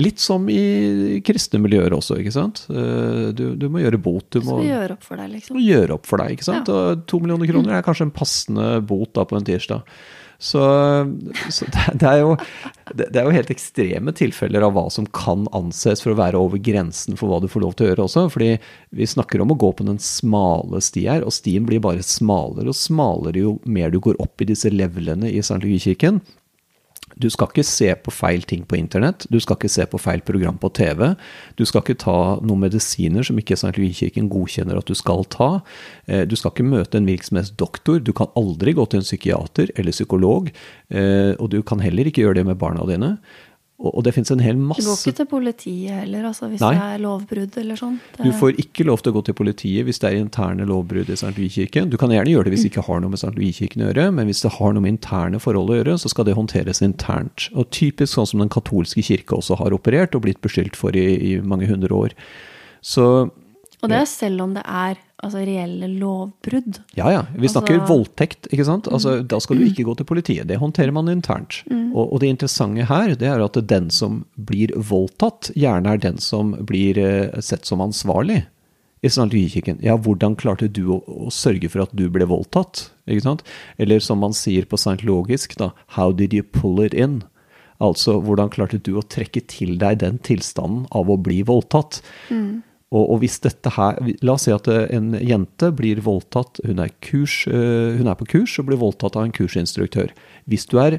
Litt 0.00 0.22
som 0.22 0.46
i 0.48 1.20
kristne 1.24 1.60
miljøer 1.60 1.92
også, 1.92 2.16
ikke 2.22 2.32
sant. 2.32 2.64
Eh, 2.72 3.28
du, 3.36 3.44
du 3.60 3.66
må 3.68 3.82
gjøre 3.82 4.00
bot. 4.00 4.24
Du 4.32 4.40
må 4.46 4.62
gjøre 4.64 4.96
opp 4.96 5.04
for 5.04 5.20
deg, 5.20 5.28
liksom. 5.34 5.60
Gjøre 5.60 5.98
opp 5.98 6.08
for 6.08 6.22
deg, 6.22 6.32
ikke 6.34 6.48
sant. 6.48 6.70
Ja. 6.72 6.92
Og 6.94 7.04
to 7.10 7.20
millioner 7.20 7.50
kroner 7.50 7.76
er 7.76 7.84
kanskje 7.84 8.08
en 8.08 8.14
passende 8.16 8.68
bot 8.88 9.12
da 9.18 9.26
på 9.28 9.36
en 9.36 9.46
tirsdag. 9.46 9.84
Så, 10.42 10.62
så 11.54 11.66
det, 11.70 12.08
er 12.08 12.18
jo, 12.18 12.32
det, 12.90 13.14
er 13.14 13.28
jo, 13.28 13.34
helt 13.36 13.52
ekstreme 13.54 14.10
tilfeller 14.18 14.64
av 14.66 14.74
hva 14.74 14.88
som 14.90 15.06
kan 15.14 15.44
anses 15.54 16.02
for 16.02 16.12
å 16.12 16.18
være 16.18 16.40
over 16.40 16.58
grensen 16.58 17.14
for 17.18 17.30
hva 17.30 17.38
du 17.42 17.46
får 17.50 17.62
lov 17.62 17.76
til 17.78 17.86
å 17.86 17.92
gjøre 17.92 18.06
også. 18.08 18.26
Fordi 18.34 18.50
vi 18.98 19.06
snakker 19.06 19.44
om 19.44 19.54
å 19.54 19.58
gå 19.62 19.70
på 19.78 19.86
den 19.86 20.02
smale 20.02 20.82
sti 20.82 21.06
her, 21.06 21.22
og 21.22 21.34
stien 21.36 21.68
blir 21.68 21.82
bare 21.84 22.02
smalere 22.06 22.74
og 22.74 22.78
smalere 22.78 23.44
jo 23.44 23.56
mer 23.62 23.94
du 23.94 24.00
går 24.02 24.18
opp 24.22 24.42
i 24.42 24.50
disse 24.50 24.72
levelene 24.72 25.30
i 25.30 25.38
St. 25.44 25.60
Louis-kirken. 25.62 26.18
Du 27.20 27.28
skal 27.32 27.50
ikke 27.50 27.66
se 27.66 27.90
på 28.04 28.14
feil 28.14 28.44
ting 28.48 28.64
på 28.68 28.78
internett, 28.78 29.26
du 29.30 29.38
skal 29.42 29.58
ikke 29.58 29.70
se 29.72 29.86
på 29.88 30.00
feil 30.00 30.22
program 30.24 30.58
på 30.60 30.70
TV. 30.76 31.12
Du 31.58 31.64
skal 31.68 31.84
ikke 31.84 32.00
ta 32.00 32.16
noen 32.40 32.64
medisiner 32.66 33.26
som 33.26 33.38
ikke. 33.38 33.58
Louis-kirken 33.62 34.28
godkjenner 34.32 34.80
at 34.80 34.88
du 34.88 34.96
skal 34.98 35.24
ta. 35.32 35.50
Eh, 36.06 36.24
du 36.28 36.34
skal 36.36 36.52
ikke 36.52 36.66
møte 36.66 36.98
en 36.98 37.08
virksomhetsdoktor, 37.08 38.00
du 38.02 38.12
kan 38.16 38.32
aldri 38.38 38.74
gå 38.76 38.86
til 38.90 39.02
en 39.02 39.06
psykiater 39.06 39.72
eller 39.76 39.94
psykolog. 39.94 40.50
Eh, 40.90 41.32
og 41.38 41.52
du 41.52 41.60
kan 41.62 41.82
heller 41.84 42.08
ikke 42.08 42.24
gjøre 42.24 42.40
det 42.40 42.46
med 42.48 42.60
barna 42.60 42.86
dine. 42.88 43.16
Og, 43.82 43.98
det 44.06 44.12
finnes 44.14 44.30
en 44.30 44.42
hel 44.42 44.58
masse 44.60 44.84
Du 44.84 44.86
går 44.86 45.00
ikke 45.00 45.18
til 45.18 45.26
politiet 45.26 45.96
heller, 46.04 46.28
altså, 46.28 46.46
hvis 46.52 46.62
Nei. 46.62 46.70
det 46.76 46.84
er 46.86 47.00
lovbrudd 47.02 47.56
eller 47.58 47.80
sånn? 47.80 47.96
Du 48.20 48.30
får 48.38 48.60
ikke 48.62 48.86
lov 48.86 49.02
til 49.02 49.10
å 49.10 49.16
gå 49.16 49.22
til 49.26 49.36
politiet 49.40 49.88
hvis 49.88 49.98
det 50.02 50.12
er 50.12 50.18
interne 50.20 50.66
lovbrudd 50.68 51.10
i 51.10 51.16
St. 51.18 51.32
Louis-kirken. 51.34 51.90
Du 51.90 51.98
kan 51.98 52.14
gjerne 52.14 52.30
gjøre 52.30 52.46
det 52.46 52.54
hvis 52.54 52.66
det 52.68 52.72
ikke 52.72 52.86
har 52.86 53.02
noe 53.02 53.10
med 53.10 53.18
St. 53.18 53.34
Louis-kirken 53.34 53.82
å 53.82 53.90
gjøre, 53.90 54.06
men 54.14 54.30
hvis 54.30 54.44
det 54.46 54.54
har 54.54 54.76
noe 54.76 54.84
med 54.84 54.94
interne 54.94 55.42
forhold 55.42 55.74
å 55.74 55.80
gjøre, 55.80 55.98
så 55.98 56.12
skal 56.12 56.28
det 56.28 56.38
håndteres 56.38 56.82
internt. 56.86 57.48
Og 57.58 57.72
typisk 57.74 58.14
sånn 58.14 58.30
som 58.30 58.44
den 58.44 58.52
katolske 58.54 59.02
kirke 59.02 59.40
også 59.40 59.58
har 59.58 59.74
operert 59.74 60.14
og 60.14 60.28
blitt 60.28 60.42
beskyldt 60.46 60.78
for 60.78 60.94
i, 60.94 61.06
i 61.32 61.36
mange 61.42 61.66
hundre 61.70 62.04
år. 62.06 62.18
Så 62.82 63.06
og 63.82 63.90
det 63.90 63.98
er 63.98 64.06
selv 64.06 64.44
om 64.44 64.52
det 64.54 64.62
er 64.62 65.00
altså, 65.22 65.42
reelle 65.46 65.88
lovbrudd. 65.88 66.80
Ja, 66.98 67.10
ja. 67.12 67.22
Vi 67.38 67.50
snakker 67.50 67.78
altså, 67.78 67.90
voldtekt, 67.94 68.48
ikke 68.52 68.66
sant. 68.68 68.88
Altså, 68.90 69.18
mm. 69.20 69.28
Da 69.32 69.40
skal 69.42 69.60
du 69.60 69.66
ikke 69.66 69.86
gå 69.88 69.96
til 69.98 70.08
politiet. 70.08 70.48
Det 70.50 70.60
håndterer 70.60 70.94
man 70.94 71.10
internt. 71.12 71.62
Mm. 71.70 71.92
Og, 71.94 72.06
og, 72.06 72.16
det 72.22 72.32
interessante 72.34 72.88
her, 72.90 73.14
det 73.18 73.30
er 73.30 73.44
at 73.44 73.60
den 73.70 73.90
som 73.94 74.22
blir 74.36 74.74
voldtatt, 74.76 75.52
gjerne 75.58 75.94
er 75.94 76.02
den 76.02 76.18
som 76.22 76.56
blir 76.68 77.00
uh, 77.00 77.40
sett 77.40 77.68
som 77.68 77.84
ansvarlig. 77.84 78.42
I 79.02 79.10
St. 79.10 79.32
Louis-kirken. 79.32 79.80
Ja, 79.82 79.96
hvordan 79.98 80.36
klarte 80.38 80.68
du 80.70 80.84
å, 80.94 81.00
å, 81.10 81.30
sørge 81.34 81.66
for 81.72 81.82
at 81.82 81.94
du 81.98 82.04
ble 82.14 82.26
voldtatt? 82.30 82.84
Ikke 83.10 83.24
sant? 83.24 83.42
Eller 83.82 83.98
som 83.98 84.20
man 84.22 84.34
sier 84.36 84.68
på 84.70 84.78
scientologisk, 84.78 85.56
da, 85.58 85.72
how 85.98 86.12
did 86.14 86.36
you 86.36 86.46
pull 86.46 86.78
it 86.84 86.94
in? 86.94 87.24
Altså, 87.82 88.20
hvordan 88.22 88.52
klarte 88.54 88.78
du 88.78 88.94
å 88.94 89.02
trekke 89.02 89.42
til 89.50 89.74
deg 89.80 89.98
den 90.04 90.20
tilstanden 90.22 90.84
av 90.94 91.10
å 91.10 91.18
bli 91.18 91.40
voldtatt? 91.48 91.98
Mm. 92.30 92.62
Og, 92.92 93.06
og, 93.06 93.22
hvis 93.22 93.38
dette 93.40 93.72
her 93.72 93.96
La 94.20 94.34
oss 94.36 94.44
si 94.46 94.52
at 94.52 94.68
eh, 94.68 94.84
en 94.92 95.14
jente 95.16 95.70
blir 95.72 96.02
voldtatt, 96.04 96.60
hun 96.66 96.82
er, 96.84 96.92
kurs, 97.04 97.42
eh, 97.48 97.96
hun 97.96 98.10
er 98.10 98.18
på 98.20 98.28
kurs 98.34 98.58
og 98.60 98.68
blir 98.68 98.80
voldtatt 98.82 99.16
av 99.16 99.24
en 99.26 99.34
kursinstruktør. 99.34 100.12
Hvis 100.50 100.68
du 100.68 100.76
er 100.82 100.98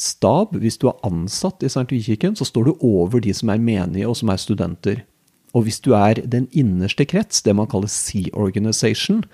stab, 0.00 0.54
hvis 0.56 0.80
du 0.80 0.88
er 0.88 1.00
ansatt 1.04 1.60
i 1.60 1.68
St. 1.68 1.84
Louis-kirken, 1.90 2.38
så 2.38 2.48
står 2.48 2.70
du 2.70 2.86
over 2.86 3.20
de 3.20 3.34
som 3.36 3.52
er 3.52 3.60
menige 3.60 4.08
og 4.08 4.16
som 4.16 4.32
er 4.32 4.40
studenter. 4.40 5.04
Og 5.52 5.66
hvis 5.66 5.80
du 5.84 5.92
er 5.98 6.22
den 6.30 6.46
innerste 6.56 7.04
krets, 7.10 7.42
det 7.44 7.52
man 7.58 7.68
kaller 7.68 7.90
Sea 7.90 8.30
Organization 8.38 9.24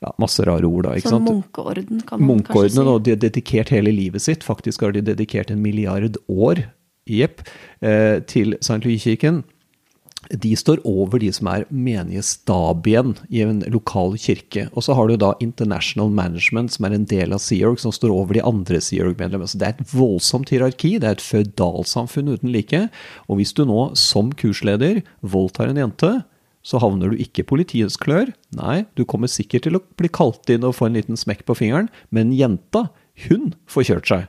ja, 0.00 0.14
Masse 0.20 0.44
rare 0.48 0.64
ord, 0.64 0.86
da. 0.86 0.94
ikke 0.96 1.10
Som 1.10 1.26
sant? 1.26 1.30
munkeorden, 1.42 1.98
kan 2.08 2.22
man 2.24 2.38
kanskje 2.44 2.70
si. 2.72 2.84
Og 2.88 3.02
de 3.04 3.12
har 3.12 3.18
dedikert 3.20 3.72
hele 3.74 3.92
livet 3.92 4.24
sitt. 4.24 4.46
Faktisk 4.46 4.86
har 4.86 4.94
de 4.96 5.02
dedikert 5.04 5.50
en 5.52 5.60
milliard 5.60 6.16
år, 6.24 6.62
jepp, 7.04 7.42
eh, 7.84 8.22
til. 8.24 8.56
Louis-kirken 8.56 9.42
de 10.30 10.52
står 10.56 10.80
over 10.86 11.20
de 11.22 11.30
som 11.34 11.48
er 11.50 11.66
menige 11.74 12.22
stabien 12.26 13.16
i 13.32 13.42
en 13.42 13.60
lokal 13.72 14.14
kirke. 14.20 14.68
Og 14.74 14.86
så 14.86 14.94
har 14.94 15.10
du 15.10 15.16
da 15.18 15.32
International 15.42 16.10
Management, 16.14 16.74
som 16.74 16.86
er 16.86 16.94
en 16.96 17.06
del 17.10 17.34
av 17.34 17.42
Sea 17.42 17.68
Org, 17.68 17.80
som 17.82 17.94
står 17.94 18.14
over 18.14 18.38
de 18.38 18.44
andre 18.46 18.80
Sea 18.84 19.06
Org-medlemmene. 19.06 19.50
Så 19.50 19.60
det 19.60 19.68
er 19.68 19.76
et 19.76 19.94
voldsomt 19.94 20.52
hierarki, 20.52 20.96
det 21.02 21.08
er 21.08 21.18
et 21.18 21.24
føydalsamfunn 21.24 22.30
uten 22.30 22.52
like. 22.54 22.84
Og 23.28 23.40
hvis 23.40 23.54
du 23.56 23.64
nå, 23.68 23.90
som 23.98 24.30
kursleder, 24.38 25.02
voldtar 25.20 25.72
en 25.72 25.82
jente, 25.82 26.12
så 26.62 26.80
havner 26.82 27.10
du 27.10 27.20
ikke 27.20 27.42
i 27.42 27.48
politiets 27.48 27.98
klør. 28.00 28.30
Nei, 28.56 28.84
du 28.94 29.06
kommer 29.08 29.30
sikkert 29.32 29.66
til 29.66 29.78
å 29.78 29.84
bli 29.98 30.10
kalt 30.12 30.50
inn 30.52 30.66
og 30.68 30.76
få 30.78 30.90
en 30.90 30.98
liten 30.98 31.18
smekk 31.18 31.46
på 31.48 31.56
fingeren, 31.62 31.90
men 32.14 32.34
jenta, 32.36 32.90
hun 33.26 33.54
får 33.70 33.88
kjørt 33.90 34.10
seg 34.12 34.28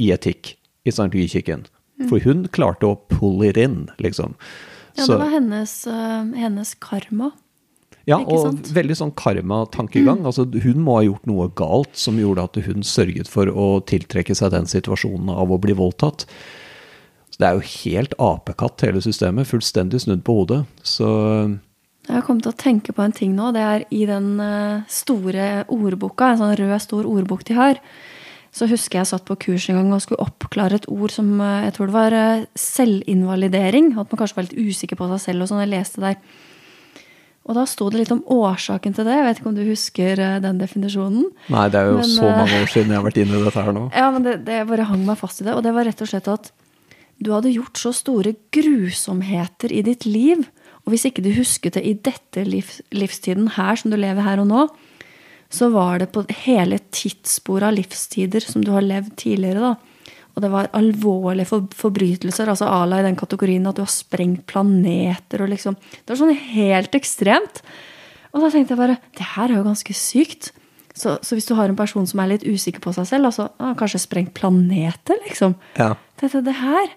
i 0.00 0.12
etikk 0.14 0.54
i 0.86 0.92
St. 0.92 1.10
Louis-kirken. 1.12 1.66
For 2.08 2.22
hun 2.24 2.46
klarte 2.54 2.88
å 2.88 2.98
pull 3.12 3.42
it 3.44 3.58
in, 3.60 3.88
liksom. 4.00 4.36
Ja, 5.00 5.06
det 5.10 5.20
var 5.22 5.32
hennes, 5.32 5.76
uh, 5.88 6.36
hennes 6.36 6.74
karma. 6.82 7.32
Ja, 8.08 8.18
og 8.18 8.70
veldig 8.74 8.96
sånn 8.96 9.12
karma-tankegang. 9.18 10.22
Mm. 10.22 10.28
Altså, 10.28 10.46
hun 10.64 10.82
må 10.84 10.96
ha 10.98 11.04
gjort 11.06 11.28
noe 11.28 11.50
galt 11.56 11.98
som 12.00 12.18
gjorde 12.18 12.46
at 12.48 12.58
hun 12.64 12.84
sørget 12.86 13.30
for 13.30 13.50
å 13.50 13.68
tiltrekke 13.86 14.34
seg 14.36 14.54
den 14.54 14.68
situasjonen 14.70 15.30
av 15.34 15.52
å 15.52 15.60
bli 15.62 15.76
voldtatt. 15.76 16.24
Så 17.30 17.42
det 17.42 17.48
er 17.48 17.58
jo 17.58 17.74
helt 17.84 18.16
apekatt, 18.20 18.86
hele 18.86 19.02
systemet. 19.04 19.48
Fullstendig 19.50 20.02
snudd 20.02 20.24
på 20.26 20.40
hodet. 20.40 20.62
Så 20.82 21.06
Jeg 22.08 22.24
kommet 22.26 22.46
til 22.46 22.54
å 22.54 22.58
tenke 22.58 22.94
på 22.96 23.04
en 23.04 23.14
ting 23.14 23.36
nå. 23.36 23.52
Det 23.54 23.62
er 23.62 23.84
i 23.94 24.02
den 24.08 24.32
eh, 24.42 24.88
store 24.90 25.66
ordboka, 25.70 26.32
en 26.32 26.40
sånn 26.40 26.56
rød, 26.58 26.74
stor 26.82 27.06
ordbok 27.06 27.44
de 27.46 27.58
har, 27.58 27.82
så 28.50 28.66
husker 28.66 28.98
jeg 28.98 29.10
satt 29.12 29.26
på 29.28 29.38
kurs 29.46 29.68
en 29.70 29.78
gang 29.78 29.90
og 29.94 30.02
skulle 30.02 30.24
oppklare 30.24 30.80
et 30.80 30.88
ord 30.90 31.12
som 31.14 31.28
eh, 31.38 31.66
jeg 31.68 31.76
tror 31.76 31.90
det 31.90 31.96
var 31.96 32.16
eh, 32.18 32.46
selvinvalidering. 32.58 33.92
At 33.94 34.10
man 34.10 34.20
kanskje 34.20 34.40
var 34.40 34.48
litt 34.48 34.58
usikker 34.58 34.98
på 34.98 35.06
seg 35.12 35.22
selv 35.22 35.44
og 35.44 35.50
sånn. 35.50 35.62
Jeg 35.62 35.72
leste 35.76 36.02
der. 36.02 36.18
Og 37.46 37.56
da 37.56 37.64
sto 37.66 37.86
det 37.90 38.02
litt 38.02 38.12
om 38.14 38.24
årsaken 38.30 38.96
til 38.96 39.06
det. 39.06 39.14
Jeg 39.16 39.26
vet 39.26 39.40
ikke 39.40 39.50
om 39.52 39.58
du 39.58 39.62
husker 39.68 40.24
eh, 40.26 40.40
den 40.42 40.58
definisjonen? 40.60 41.30
Nei, 41.54 41.68
det 41.70 41.78
er 41.78 41.92
jo 41.92 42.00
men, 42.00 42.10
så 42.10 42.26
mange 42.26 42.58
år 42.58 42.74
siden 42.74 42.90
jeg 42.90 43.00
har 43.00 43.06
vært 43.06 43.22
inne 43.22 43.38
i 43.38 43.44
dette 43.46 43.66
her 43.68 43.76
nå. 43.76 43.86
Ja, 44.02 44.10
men 44.14 44.26
det, 44.26 44.36
det 44.48 44.58
bare 44.72 44.90
hang 44.90 45.06
meg 45.06 45.22
fast 45.22 45.44
i 45.44 45.46
det. 45.46 45.54
Og 45.54 45.62
det 45.66 45.76
var 45.76 45.86
rett 45.86 46.02
og 46.02 46.10
slett 46.10 46.30
at 46.30 46.50
du 47.20 47.30
hadde 47.34 47.52
gjort 47.52 47.78
så 47.78 47.92
store 47.94 48.34
grusomheter 48.54 49.72
i 49.76 49.84
ditt 49.84 50.06
liv, 50.08 50.46
og 50.86 50.94
hvis 50.94 51.04
ikke 51.06 51.22
du 51.22 51.34
husket 51.36 51.76
det 51.76 51.82
i 51.84 51.92
dette 51.92 52.46
livs, 52.48 52.78
livstiden 52.96 53.50
her 53.58 53.76
som 53.76 53.92
du 53.92 53.98
lever 54.00 54.24
her 54.24 54.40
og 54.40 54.48
nå, 54.48 54.62
så 55.50 55.68
var 55.74 55.98
det 55.98 56.12
på 56.14 56.22
hele 56.44 56.78
tidssporet 56.94 57.68
av 57.68 57.74
livstider 57.74 58.44
som 58.44 58.62
du 58.64 58.70
har 58.74 58.86
levd 58.86 59.16
tidligere, 59.18 59.72
da. 59.72 59.90
Og 60.36 60.44
det 60.44 60.50
var 60.52 60.70
alvorlige 60.78 61.48
for, 61.50 61.66
forbrytelser, 61.74 62.48
altså 62.52 62.68
à 62.70 62.84
la 62.86 63.00
i 63.00 63.06
den 63.06 63.18
kategorien 63.18 63.66
at 63.66 63.76
du 63.76 63.82
har 63.82 63.90
sprengt 63.90 64.44
planeter 64.46 65.42
og 65.42 65.50
liksom 65.50 65.74
Det 65.74 66.12
var 66.12 66.20
sånn 66.20 66.36
helt 66.54 66.94
ekstremt. 66.94 67.62
Og 68.30 68.44
da 68.44 68.50
tenkte 68.52 68.76
jeg 68.76 68.78
bare 68.80 69.00
Det 69.18 69.26
her 69.34 69.50
er 69.50 69.58
jo 69.58 69.66
ganske 69.66 69.96
sykt. 69.96 70.52
Så, 70.94 71.16
så 71.22 71.34
hvis 71.34 71.48
du 71.48 71.56
har 71.58 71.70
en 71.70 71.78
person 71.78 72.06
som 72.06 72.22
er 72.22 72.32
litt 72.32 72.46
usikker 72.46 72.82
på 72.82 72.92
seg 72.94 73.08
selv, 73.08 73.30
altså 73.30 73.48
ah, 73.58 73.74
kanskje 73.78 74.02
sprengt 74.02 74.32
planeter, 74.36 75.18
liksom. 75.26 75.54
Ja. 75.78 75.94
Dette, 76.20 76.42
det 76.46 76.56
her 76.58 76.90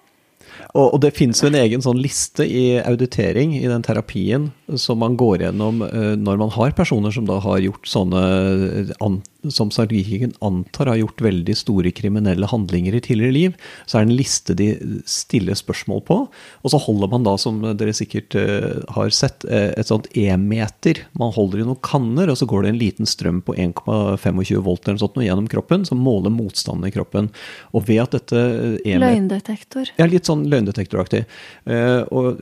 Og, 0.74 0.88
og 0.96 1.02
det 1.04 1.14
jo 1.44 1.50
en 1.50 1.60
egen 1.60 1.84
sånn 1.86 2.00
liste 2.02 2.46
i 2.48 2.80
auditering, 2.82 3.56
i 3.58 3.70
den 3.70 3.86
terapien, 3.86 4.50
som 4.80 5.02
man 5.04 5.18
går 5.20 5.48
gjennom 5.48 5.84
eh, 5.86 6.14
når 6.20 6.42
man 6.42 6.54
har 6.56 6.76
personer 6.78 7.14
som 7.14 7.28
da 7.30 7.40
har 7.44 7.62
gjort 7.64 7.90
sånne 7.90 8.24
eh, 8.24 8.94
an, 9.04 9.22
som 9.52 9.72
psykologikeren 9.74 10.36
antar 10.46 10.92
har 10.92 11.00
gjort 11.02 11.24
veldig 11.26 11.56
store 11.58 11.92
kriminelle 11.96 12.48
handlinger 12.50 12.96
i 12.96 13.02
tidligere 13.04 13.36
liv. 13.36 13.58
Så 13.86 13.98
er 13.98 14.06
det 14.06 14.12
en 14.12 14.20
liste 14.20 14.56
de 14.58 14.70
stiller 15.10 15.58
spørsmål 15.58 16.04
på. 16.08 16.20
Og 16.62 16.74
så 16.74 16.80
holder 16.82 17.12
man 17.12 17.26
da, 17.28 17.36
som 17.42 17.60
dere 17.64 17.96
sikkert 17.96 18.38
eh, 18.40 18.84
har 18.96 19.12
sett, 19.16 19.46
eh, 19.50 19.72
et 19.80 19.90
sånt 19.90 20.08
E-meter. 20.18 21.04
Man 21.20 21.34
holder 21.36 21.64
i 21.64 21.68
noen 21.68 21.82
kanner, 21.84 22.32
og 22.32 22.40
så 22.40 22.48
går 22.50 22.64
det 22.64 22.74
en 22.74 22.82
liten 22.82 23.10
strøm 23.10 23.42
på 23.46 23.56
1,25 23.58 24.64
volt 24.64 24.86
eller 24.86 25.00
noe 25.00 25.06
sånt 25.06 25.22
gjennom 25.24 25.50
kroppen, 25.52 25.88
som 25.88 26.02
måler 26.04 26.34
motstanden 26.34 26.90
i 26.90 26.94
kroppen. 26.94 27.32
Og 27.74 27.88
ved 27.90 28.04
at 28.06 28.18
dette 28.18 28.44
E-meter 28.84 29.04
Løgndetektor. 29.04 29.94
ja, 29.98 30.08
litt 30.10 30.30
sånn 30.30 30.46
løgndetektoraktig. 30.52 31.24
Eh, 31.66 32.02
og, 32.14 32.42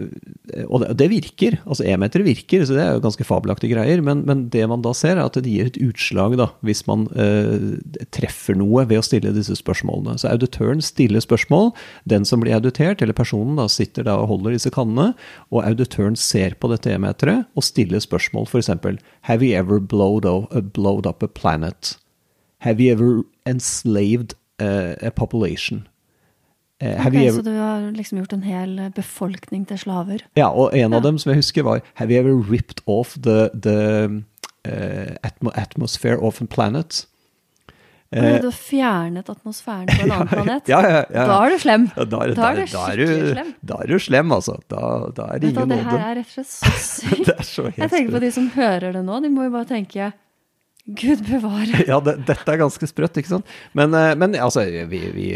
og 0.67 0.87
det, 0.97 1.09
virker. 1.11 1.59
Altså 1.65 1.85
e-meter 1.87 2.25
virker, 2.25 2.65
så 2.65 2.77
det 2.77 2.83
er 2.83 2.95
jo 2.95 3.05
ganske 3.05 3.27
fabelaktige 3.27 3.75
greier. 3.75 4.03
Men, 4.05 4.25
men 4.27 4.47
det 4.53 4.65
man 4.69 4.83
da 4.85 4.93
ser, 4.97 5.17
er 5.17 5.25
at 5.25 5.39
det 5.39 5.51
gir 5.51 5.71
et 5.71 5.79
utslag 5.81 6.37
da, 6.39 6.51
hvis 6.65 6.83
man 6.89 6.90
eh, 7.15 8.05
treffer 8.15 8.55
noe 8.59 8.83
ved 8.89 8.99
å 9.01 9.05
stille 9.05 9.31
disse 9.35 9.55
spørsmålene. 9.59 10.17
Så 10.21 10.29
auditøren 10.31 10.81
stiller 10.85 11.23
spørsmål. 11.23 11.71
Den 12.09 12.25
som 12.27 12.41
blir 12.43 12.55
auditert, 12.57 13.01
eller 13.01 13.13
personen, 13.17 13.55
da, 13.59 13.67
sitter 13.71 14.03
da 14.07 14.17
og 14.21 14.27
holder 14.33 14.55
disse 14.57 14.71
kannene. 14.75 15.13
Og 15.51 15.63
auditøren 15.67 16.15
ser 16.19 16.55
på 16.61 16.69
dette 16.73 16.91
E-meteret 16.93 17.45
og 17.57 17.63
stiller 17.67 17.99
spørsmål. 18.03 18.47
F.eks.: 18.51 18.69
Have 19.29 19.41
you 19.45 19.53
ever 19.57 19.79
blowed, 19.79 20.25
uh, 20.25 20.61
blowed 20.61 21.05
up 21.09 21.23
a 21.23 21.27
planet? 21.27 21.97
Have 22.65 22.79
you 22.83 22.91
ever 22.93 23.23
enslaved 23.45 24.35
uh, 24.61 24.93
a 25.01 25.09
population? 25.11 25.87
Eh, 26.81 26.95
have 26.97 27.13
Ok, 27.15 27.33
Så 27.35 27.41
du 27.45 27.51
har 27.57 27.91
liksom 27.93 28.17
gjort 28.17 28.33
en 28.33 28.41
hel 28.41 28.79
befolkning 28.95 29.67
til 29.69 29.77
slaver? 29.77 30.23
ja, 30.35 30.47
og 30.49 30.73
en 30.73 30.93
av 30.93 31.03
Ja. 31.03 31.09
dem 31.09 31.17
som 31.19 31.29
jeg 31.29 31.37
husker 31.43 31.63
var 31.63 31.81
Have 31.95 32.09
you 32.11 32.17
ever 32.19 32.33
ripped 32.51 32.81
off 32.87 33.13
the, 33.21 33.49
the 33.53 33.75
eh, 34.05 34.09
atmosphere 34.65 36.17
of 36.21 36.41
a 36.41 36.45
planet? 36.45 37.05
Eh, 38.13 38.23
Eh, 38.35 38.41
du 38.41 38.47
har 38.49 38.51
fjernet 38.51 39.29
atmosfæren 39.31 39.87
på 39.87 40.01
en 40.03 40.11
annen 40.11 40.27
planet? 40.33 40.67
ja, 40.67 40.81
ja, 40.83 40.97
ja. 41.15 41.21
Da 41.29 41.37
er 41.45 41.49
du 41.53 41.59
slem. 41.63 41.85
Da, 41.95 42.01
er- 42.03 42.07
Da 42.09 42.19
er 42.25 42.33
da, 42.35 42.49
du 42.51 42.59
da, 42.59 42.65
skikkelig 42.67 43.07
du, 43.07 43.29
slem. 43.31 43.53
da 43.63 43.75
er 43.79 43.87
du 43.87 43.99
slem, 44.03 44.31
altså. 44.35 44.55
Da, 44.67 44.81
da 45.15 45.27
er 45.31 45.39
det 45.39 45.49
ingen 45.53 45.69
du, 45.69 45.75
det 45.75 45.85
her 45.85 46.01
er 46.09 46.15
rett 46.19 46.27
og 46.27 46.33
slett 46.33 46.51
så 46.51 46.73
sykt. 46.89 47.25
Det 47.29 47.45
så 47.47 47.63
helt 47.69 47.77
Jeg 47.85 47.89
tenker 47.93 48.11
på 48.17 48.19
de 48.25 48.31
som 48.35 48.49
hører 48.57 48.91
det 48.97 49.05
nå, 49.07 49.21
de 49.23 49.29
må 49.31 49.45
jo 49.47 49.53
bare 49.55 49.69
tenke 49.71 50.11
Gud 50.97 51.23
bevare. 51.27 51.83
Ja, 51.91 51.99
det, 52.03 52.17
dette 52.27 52.53
er 52.53 52.59
ganske 52.61 52.87
sprøtt, 52.89 53.17
ikke 53.19 53.31
sant? 53.31 53.53
Men, 53.77 53.93
eh, 53.97 54.13
men 54.19 54.35
altså, 54.39 54.63
vi, 54.89 54.99
vi, 55.15 55.27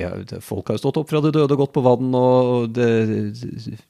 folk 0.44 0.70
har 0.70 0.78
jo 0.78 0.84
stått 0.86 1.00
opp 1.02 1.12
fra 1.12 1.22
de 1.24 1.32
døde 1.36 1.56
og 1.56 1.64
gått 1.64 1.74
på 1.76 1.84
vann, 1.86 2.12
og 2.18 2.76
det, 2.76 2.90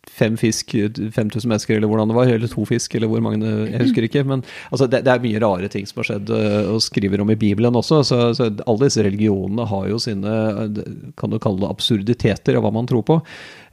fem 0.09 0.37
fisk, 0.39 0.75
5000 0.75 1.51
mennesker, 1.51 1.77
eller 1.77 1.91
hvordan 1.91 2.11
det 2.11 2.17
var, 2.17 2.31
eller 2.31 2.51
to 2.51 2.65
fisk, 2.69 2.95
eller 2.97 3.11
hvor 3.11 3.23
mange, 3.25 3.43
jeg 3.45 3.81
husker 3.83 4.07
ikke. 4.07 4.25
Men 4.27 4.45
altså, 4.71 4.89
det, 4.91 5.03
det 5.07 5.13
er 5.13 5.25
mye 5.25 5.43
rare 5.43 5.71
ting 5.71 5.89
som 5.89 6.01
har 6.01 6.11
skjedd, 6.11 6.33
eh, 6.37 6.71
og 6.73 6.83
skriver 6.85 7.23
om 7.23 7.33
i 7.33 7.39
Bibelen 7.39 7.81
også. 7.81 8.01
Så, 8.07 8.21
så 8.37 8.49
alle 8.53 8.87
disse 8.87 9.05
religionene 9.05 9.67
har 9.69 9.91
jo 9.91 10.01
sine, 10.01 10.39
eh, 10.65 11.13
kan 11.19 11.33
du 11.33 11.41
kalle 11.41 11.63
det 11.63 11.71
absurditeter 11.71 12.59
av 12.59 12.65
hva 12.65 12.73
man 12.75 12.89
tror 12.89 13.05
på. 13.07 13.21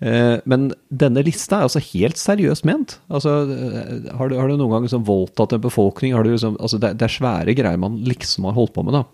Eh, 0.03 0.41
Men 0.51 0.73
denne 0.91 1.23
lista 1.23 1.61
er 1.61 1.69
altså 1.69 1.83
helt 1.93 2.19
seriøst 2.19 2.65
ment. 2.67 2.97
Altså, 3.13 3.31
eh, 3.55 4.09
har, 4.19 4.29
du, 4.33 4.35
har 4.41 4.49
du 4.51 4.57
noen 4.59 4.73
gang 4.75 4.87
liksom 4.89 5.05
voldtatt 5.07 5.55
en 5.55 5.63
befolkning? 5.63 6.15
Har 6.17 6.27
du 6.27 6.33
liksom, 6.33 6.57
altså 6.59 6.81
det, 6.83 6.97
det 6.99 7.07
er 7.07 7.15
svære 7.15 7.55
greier 7.55 7.79
man 7.79 8.01
liksom 8.09 8.49
har 8.49 8.57
holdt 8.57 8.75
på 8.75 8.83
med. 8.89 8.97
da. 8.99 9.05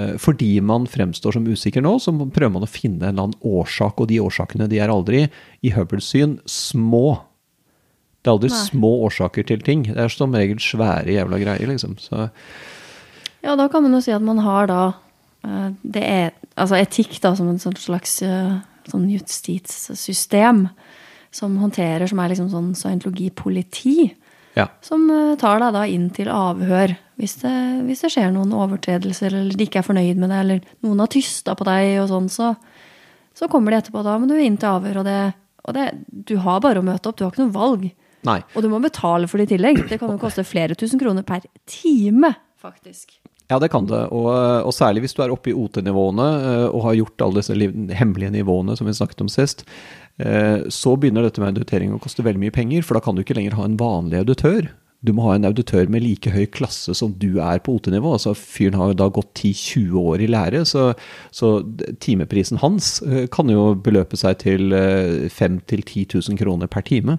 Eh, 0.00 0.14
Fordi 0.22 0.54
man 0.64 0.86
fremstår 0.88 1.36
som 1.36 1.44
usikker 1.48 1.84
nå, 1.84 1.98
så 2.00 2.14
prøver 2.16 2.54
man 2.56 2.64
å 2.64 2.70
finne 2.70 3.02
en 3.04 3.12
eller 3.12 3.26
annen 3.28 3.40
årsak, 3.44 4.00
og 4.00 4.08
de 4.08 4.22
årsakene 4.24 4.70
de 4.72 4.80
er 4.80 4.92
aldri, 4.94 5.26
i 5.60 5.74
Hubbles 5.76 6.08
syn, 6.14 6.38
små. 6.48 7.18
Det 8.22 8.30
er 8.32 8.38
aldri 8.38 8.50
Nei. 8.54 8.62
små 8.70 8.94
årsaker 9.10 9.46
til 9.52 9.60
ting. 9.66 9.84
Det 9.90 10.00
er 10.00 10.08
som 10.12 10.32
regel 10.34 10.58
svære 10.64 11.12
jævla 11.12 11.42
greier, 11.44 11.68
liksom. 11.68 11.98
Så, 12.00 12.30
Ja, 13.44 13.54
da 13.54 13.68
kan 13.70 13.84
man 13.84 13.92
jo 13.94 14.00
si 14.02 14.10
at 14.10 14.24
man 14.24 14.40
har 14.42 14.66
da 14.66 14.80
det 15.86 16.02
er, 16.02 16.32
altså 16.58 16.74
etikk 16.80 17.20
da, 17.22 17.30
som 17.38 17.46
en 17.48 17.60
sånn 17.62 17.76
slags 17.78 18.16
sånn 18.90 19.08
justitssystem 19.12 20.66
som 21.34 21.58
håndterer, 21.60 22.06
som 22.08 22.20
er 22.22 22.32
liksom 22.32 22.48
sånn 22.52 22.72
scientologipoliti, 22.78 24.12
ja. 24.56 24.66
som 24.84 25.04
eh, 25.12 25.36
tar 25.40 25.60
deg 25.62 25.76
da 25.76 25.84
inn 25.88 26.08
til 26.14 26.30
avhør 26.32 26.96
hvis 27.18 27.40
det, 27.42 27.54
hvis 27.88 28.04
det 28.04 28.12
skjer 28.14 28.30
noen 28.30 28.54
overtredelser, 28.54 29.34
eller 29.34 29.58
de 29.58 29.66
ikke 29.66 29.80
er 29.80 29.86
fornøyd 29.86 30.20
med 30.22 30.30
det, 30.30 30.42
eller 30.44 30.66
noen 30.86 31.02
har 31.02 31.10
tysta 31.10 31.56
på 31.58 31.66
deg 31.66 31.96
og 32.04 32.12
sånn, 32.12 32.28
så, 32.30 32.52
så 33.34 33.48
kommer 33.50 33.74
de 33.74 33.80
etterpå. 33.80 34.04
Da 34.06 34.14
må 34.22 34.28
du 34.30 34.36
inn 34.38 34.58
til 34.60 34.70
avhør, 34.70 35.00
og 35.02 35.08
det, 35.08 35.16
og 35.66 35.74
det 35.74 35.88
Du 36.30 36.36
har 36.44 36.62
bare 36.62 36.78
å 36.78 36.86
møte 36.86 37.10
opp, 37.10 37.18
du 37.18 37.24
har 37.26 37.34
ikke 37.34 37.42
noe 37.42 37.56
valg. 37.56 37.88
Nei. 38.28 38.38
Og 38.54 38.62
du 38.62 38.70
må 38.70 38.78
betale 38.82 39.26
for 39.30 39.42
det 39.42 39.48
i 39.48 39.56
tillegg. 39.56 39.82
Det 39.90 39.98
kan 39.98 40.14
jo 40.14 40.20
koste 40.26 40.46
flere 40.46 40.78
tusen 40.78 41.02
kroner 41.02 41.26
per 41.26 41.42
time, 41.66 42.30
faktisk. 42.62 43.18
Ja, 43.48 43.56
det 43.58 43.70
kan 43.72 43.86
det. 43.88 44.02
Og, 44.12 44.28
og 44.68 44.74
særlig 44.76 45.06
hvis 45.06 45.14
du 45.16 45.22
er 45.24 45.32
oppe 45.32 45.52
i 45.52 45.56
OT-nivåene 45.56 46.26
eh, 46.36 46.66
og 46.68 46.82
har 46.84 46.98
gjort 46.98 47.24
alle 47.24 47.40
disse 47.40 47.56
hemmelige 47.96 48.34
nivåene 48.34 48.76
som 48.76 48.88
vi 48.88 48.96
snakket 48.96 49.24
om 49.24 49.30
sist, 49.32 49.64
eh, 50.20 50.66
så 50.68 50.92
begynner 51.00 51.24
dette 51.24 51.40
med 51.40 51.56
auditering 51.56 51.94
å 51.96 52.02
koste 52.02 52.26
veldig 52.26 52.42
mye 52.42 52.54
penger, 52.54 52.84
for 52.84 52.98
da 52.98 53.04
kan 53.04 53.16
du 53.16 53.24
ikke 53.24 53.38
lenger 53.38 53.56
ha 53.56 53.64
en 53.64 53.78
vanlig 53.80 54.20
auditør. 54.20 54.68
Du 55.00 55.12
må 55.14 55.28
ha 55.28 55.36
en 55.38 55.46
auditør 55.46 55.86
med 55.88 56.02
like 56.02 56.32
høy 56.34 56.44
klasse 56.50 56.92
som 56.98 57.12
du 57.22 57.38
er 57.38 57.60
på 57.62 57.76
OT-nivå. 57.78 58.16
Altså, 58.16 58.34
fyren 58.34 58.76
har 58.80 58.90
jo 58.90 58.98
da 58.98 59.06
gått 59.14 59.30
10-20 59.38 59.96
år 60.02 60.24
i 60.24 60.30
lære, 60.34 60.64
så, 60.66 60.90
så 61.30 61.52
timeprisen 62.02 62.60
hans 62.60 62.98
eh, 63.06 63.24
kan 63.32 63.48
jo 63.52 63.70
beløpe 63.80 64.18
seg 64.18 64.42
til 64.42 64.74
eh, 64.76 65.30
5 65.32 65.62
000-10 65.62 66.18
000 66.18 66.40
kroner 66.42 66.68
per 66.68 66.84
time. 66.90 67.16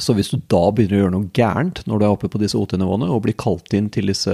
Så 0.00 0.14
hvis 0.16 0.30
du 0.32 0.38
da 0.50 0.62
begynner 0.72 0.96
å 0.96 1.02
gjøre 1.02 1.14
noe 1.14 1.30
gærent 1.36 1.82
når 1.88 2.00
du 2.00 2.04
er 2.06 2.14
oppe 2.14 2.30
på 2.32 2.40
disse 2.40 2.56
OT-nivåene, 2.58 3.10
og 3.12 3.24
blir 3.26 3.36
kalt 3.38 3.74
inn 3.76 3.90
til 3.92 4.08
disse 4.08 4.32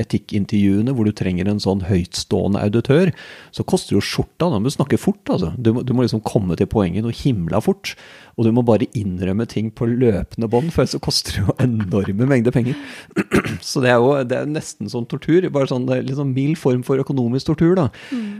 etikkintervjuene 0.00 0.94
hvor 0.94 1.08
du 1.08 1.14
trenger 1.16 1.50
en 1.50 1.62
sånn 1.62 1.84
høytstående 1.88 2.62
auditør, 2.62 3.10
så 3.54 3.66
koster 3.66 3.96
jo 3.96 4.04
skjorta. 4.04 4.46
Da 4.46 4.58
må 4.58 4.70
du 4.70 4.74
snakke 4.74 5.00
fort, 5.00 5.22
altså. 5.32 5.52
Du 5.58 5.72
må, 5.74 5.84
du 5.86 5.94
må 5.96 6.06
liksom 6.06 6.22
komme 6.26 6.58
til 6.58 6.70
poenget 6.70 7.06
noe 7.06 7.16
himla 7.16 7.62
fort. 7.64 7.94
Og 8.38 8.46
du 8.46 8.54
må 8.54 8.62
bare 8.64 8.88
innrømme 8.96 9.44
ting 9.50 9.68
på 9.74 9.88
løpende 9.90 10.48
bånd, 10.50 10.70
for 10.72 10.84
ellers 10.84 10.94
så 10.96 11.02
koster 11.02 11.36
det 11.36 11.44
jo 11.44 11.56
enorme 11.60 12.28
mengder 12.30 12.54
penger. 12.54 12.78
Så 13.60 13.82
det 13.84 13.90
er 13.92 13.98
jo 14.00 14.14
det 14.24 14.38
er 14.38 14.48
nesten 14.48 14.88
sånn 14.88 15.08
tortur. 15.10 15.44
Bare 15.52 15.68
sånn 15.68 15.84
det 15.88 16.04
litt 16.06 16.16
sånn 16.16 16.32
mild 16.32 16.56
form 16.60 16.84
for 16.86 17.02
økonomisk 17.02 17.50
tortur, 17.50 17.74
da. 17.76 17.90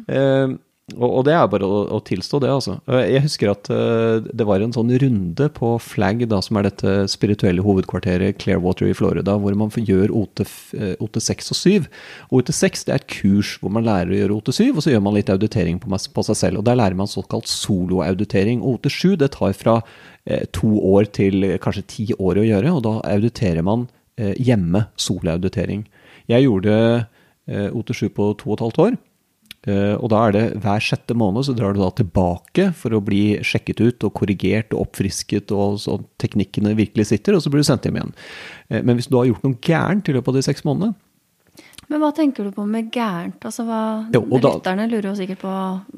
Eh, 0.08 0.54
og, 0.96 1.08
og 1.08 1.24
det 1.26 1.34
er 1.36 1.48
bare 1.50 1.66
å, 1.66 1.80
å 1.96 1.98
tilstå 2.04 2.40
det, 2.42 2.50
altså. 2.52 2.76
Eh, 2.90 3.06
Jeg 3.14 3.24
husker 3.24 3.50
at 3.52 3.70
uh, 3.72 4.22
det 4.24 4.46
var 4.48 4.62
en 4.62 4.74
sånn 4.74 4.90
runde 5.02 5.48
på 5.56 5.72
Flag, 5.82 6.22
da, 6.30 6.40
som 6.44 6.58
er 6.58 6.68
dette 6.68 6.94
spirituelle 7.12 7.64
hovedkvarteret 7.64 8.38
Clearwater 8.40 8.90
i 8.90 8.96
Florida, 8.96 9.36
hvor 9.40 9.56
man 9.58 9.72
gjør 9.74 10.12
OT, 10.22 10.44
eh, 10.78 10.94
OT6 11.02 11.52
og 11.54 11.60
7. 11.60 11.88
Og 12.30 12.40
OT6 12.40 12.86
det 12.86 12.94
er 12.94 13.02
et 13.02 13.10
kurs 13.12 13.54
hvor 13.60 13.74
man 13.74 13.86
lærer 13.86 14.14
å 14.14 14.20
gjøre 14.20 14.38
OT7, 14.40 14.62
og 14.74 14.82
så 14.84 14.94
gjør 14.94 15.04
man 15.06 15.18
litt 15.18 15.32
auditering 15.32 15.80
på, 15.82 15.90
på 15.90 16.26
seg 16.30 16.40
selv. 16.42 16.62
Og 16.62 16.66
der 16.68 16.80
lærer 16.80 16.98
man 16.98 17.10
såkalt 17.10 17.50
soloauditering. 17.50 18.64
Og 18.64 18.80
OT7 18.80 19.16
det 19.20 19.32
tar 19.36 19.54
fra 19.58 19.78
eh, 20.24 20.46
to 20.56 20.72
år 20.94 21.10
til 21.16 21.52
kanskje 21.62 21.86
ti 21.94 22.08
år 22.18 22.42
å 22.42 22.48
gjøre, 22.48 22.74
og 22.78 22.84
da 22.88 22.96
auditerer 23.14 23.66
man 23.66 23.88
eh, 24.20 24.34
hjemme 24.38 24.86
soloauditering. 25.00 25.86
Jeg 26.30 26.46
gjorde 26.46 26.74
eh, 27.50 27.70
OT7 27.70 28.10
på 28.16 28.32
to 28.40 28.52
og 28.52 28.58
et 28.58 28.66
halvt 28.68 28.84
år. 28.86 29.00
Eh, 29.68 29.92
og 30.00 30.08
da 30.08 30.22
er 30.28 30.32
det 30.32 30.44
hver 30.62 30.80
sjette 30.80 31.12
måned 31.20 31.44
så 31.44 31.52
drar 31.52 31.74
du 31.76 31.82
da 31.82 31.90
tilbake 31.92 32.70
for 32.72 32.96
å 32.96 33.02
bli 33.04 33.36
sjekket 33.44 33.82
ut 33.84 34.06
og 34.08 34.14
korrigert 34.16 34.72
og 34.72 34.86
oppfrisket, 34.86 35.52
og 35.52 35.76
så 35.82 35.98
teknikkene 36.22 36.72
virkelig 36.78 37.10
sitter, 37.10 37.36
og 37.36 37.42
så 37.44 37.52
blir 37.52 37.60
du 37.60 37.68
sendt 37.68 37.84
hjem 37.84 37.98
igjen. 38.00 38.14
Eh, 38.70 38.80
men 38.80 38.96
hvis 38.96 39.10
du 39.12 39.18
har 39.18 39.28
gjort 39.28 39.44
noe 39.44 39.60
gærent 39.60 40.08
i 40.08 40.16
løpet 40.16 40.32
av 40.32 40.34
de 40.40 40.46
seks 40.48 40.64
månedene, 40.64 40.94
Men 41.90 41.98
hva 41.98 42.12
tenker 42.14 42.44
du 42.46 42.52
på 42.54 42.62
med 42.70 42.92
gærent? 42.94 43.40
Altså, 43.42 43.64
hva, 43.66 44.06
Jo, 44.14 44.20
da- 44.38 44.52
Lytterne 44.54 44.84
lurer 44.88 45.08
jo 45.10 45.14
sikkert 45.18 45.40
på 45.42 45.50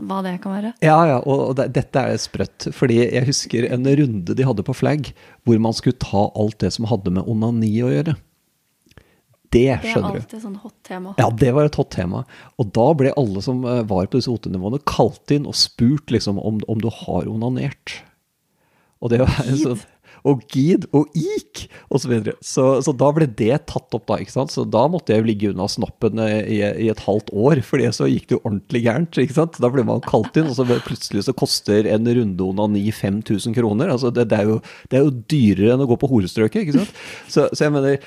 hva 0.08 0.22
det 0.24 0.40
kan 0.40 0.54
være. 0.56 0.70
Ja, 0.80 0.96
ja, 1.04 1.18
og 1.20 1.50
og 1.50 1.56
det, 1.58 1.66
dette 1.74 2.00
er 2.00 2.16
sprøtt. 2.16 2.72
Fordi 2.72 2.96
jeg 3.12 3.26
husker 3.26 3.66
en 3.70 3.84
runde 3.84 4.34
de 4.34 4.42
hadde 4.42 4.64
på 4.64 4.72
Flagg, 4.74 5.12
hvor 5.44 5.60
man 5.60 5.74
skulle 5.76 5.98
ta 6.00 6.30
alt 6.34 6.56
det 6.64 6.72
som 6.72 6.86
hadde 6.88 7.12
med 7.12 7.28
onani 7.28 7.74
å 7.84 7.92
gjøre. 7.92 8.16
Det 9.52 9.64
er 9.74 9.82
skjønner 9.84 10.16
du. 10.16 10.18
Det 10.18 10.22
er 10.22 10.24
alltid 10.24 10.44
sånn 10.46 10.60
hot 10.62 10.76
tema. 10.88 11.14
Ja, 11.20 11.28
det 11.42 11.50
var 11.56 11.68
et 11.68 11.76
hot 11.76 11.90
tema. 11.92 12.22
Og 12.60 12.70
da 12.76 12.86
ble 12.96 13.12
alle 13.20 13.42
som 13.44 13.60
eh, 13.68 13.82
var 13.88 14.08
på 14.08 14.20
disse 14.20 14.32
OT-nivåene, 14.32 14.80
kalt 14.88 15.34
inn 15.34 15.48
og 15.48 15.58
spurt 15.58 16.12
liksom 16.14 16.40
om, 16.40 16.62
om 16.72 16.80
du 16.80 16.88
har 17.02 17.28
onanert. 17.28 17.98
Og 19.02 19.12
det 19.12 19.20
var 19.24 19.36
sånn 19.64 19.82
og 20.28 20.42
gid 20.52 20.86
og 20.94 21.10
ik 21.18 21.66
osv. 21.88 22.02
Så, 22.02 22.10
videre. 22.10 22.34
så 22.42 22.64
Så 22.84 22.94
da 22.98 23.10
ble 23.14 23.26
det 23.26 23.66
tatt 23.70 23.94
opp, 23.94 24.06
da. 24.08 24.18
ikke 24.22 24.34
sant? 24.34 24.52
Så 24.54 24.64
da 24.68 24.84
måtte 24.90 25.14
jeg 25.14 25.22
jo 25.22 25.28
ligge 25.28 25.50
unna 25.52 25.68
snoppen 25.70 26.20
eh, 26.22 26.40
i, 26.46 26.58
i 26.86 26.88
et 26.92 27.04
halvt 27.06 27.32
år, 27.32 27.62
for 27.66 27.82
så 27.92 28.08
gikk 28.10 28.28
det 28.28 28.36
jo 28.36 28.42
ordentlig 28.42 28.84
gærent. 28.86 29.18
ikke 29.18 29.38
sant? 29.38 29.58
Da 29.62 29.70
ble 29.72 29.84
man 29.86 30.02
kalt 30.04 30.36
inn, 30.38 30.50
og 30.50 30.58
så 30.58 30.66
plutselig 30.66 31.26
så 31.26 31.36
koster 31.36 31.88
en 31.90 32.06
runde 32.06 32.46
onani 32.46 32.84
5000 32.92 33.56
kroner. 33.56 33.92
altså 33.92 34.12
det, 34.14 34.28
det, 34.30 34.38
er 34.38 34.50
jo, 34.50 34.60
det, 34.90 34.98
er 34.98 35.06
jo, 35.06 35.16
dyrere 35.32 35.74
enn 35.76 35.84
å 35.84 35.88
gå 35.90 35.98
på 36.00 36.10
horestrøket, 36.10 36.66
ikke 36.66 36.78
sant. 36.80 37.02
Så, 37.26 37.48
så 37.52 37.66
jeg 37.66 37.74
mener 37.74 37.98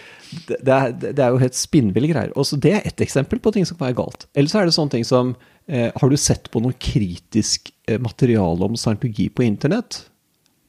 det 0.46 0.74
er, 0.74 0.96
det 0.96 1.22
er, 1.22 1.34
jo 1.34 1.42
helt 1.42 1.58
spinnville 1.58 2.10
greier. 2.12 2.34
Og 2.36 2.48
så 2.48 2.60
Det 2.60 2.74
er 2.76 2.88
ett 2.88 3.02
eksempel 3.04 3.40
på 3.40 3.54
ting 3.56 3.68
som 3.68 3.78
kan 3.78 3.90
være 3.90 4.00
galt. 4.02 4.28
Eller 4.36 4.52
så 4.52 4.62
er 4.62 4.70
det 4.70 4.76
sånne 4.76 4.98
ting 4.98 5.06
som 5.08 5.36
eh, 5.68 5.92
Har 5.96 6.12
du 6.12 6.18
sett 6.20 6.50
på 6.52 6.62
noe 6.64 6.76
kritisk 6.80 7.72
eh, 7.88 8.00
materiale 8.02 8.68
om 8.68 8.76
scientologi 8.80 9.30
på 9.30 9.46
internett? 9.46 10.06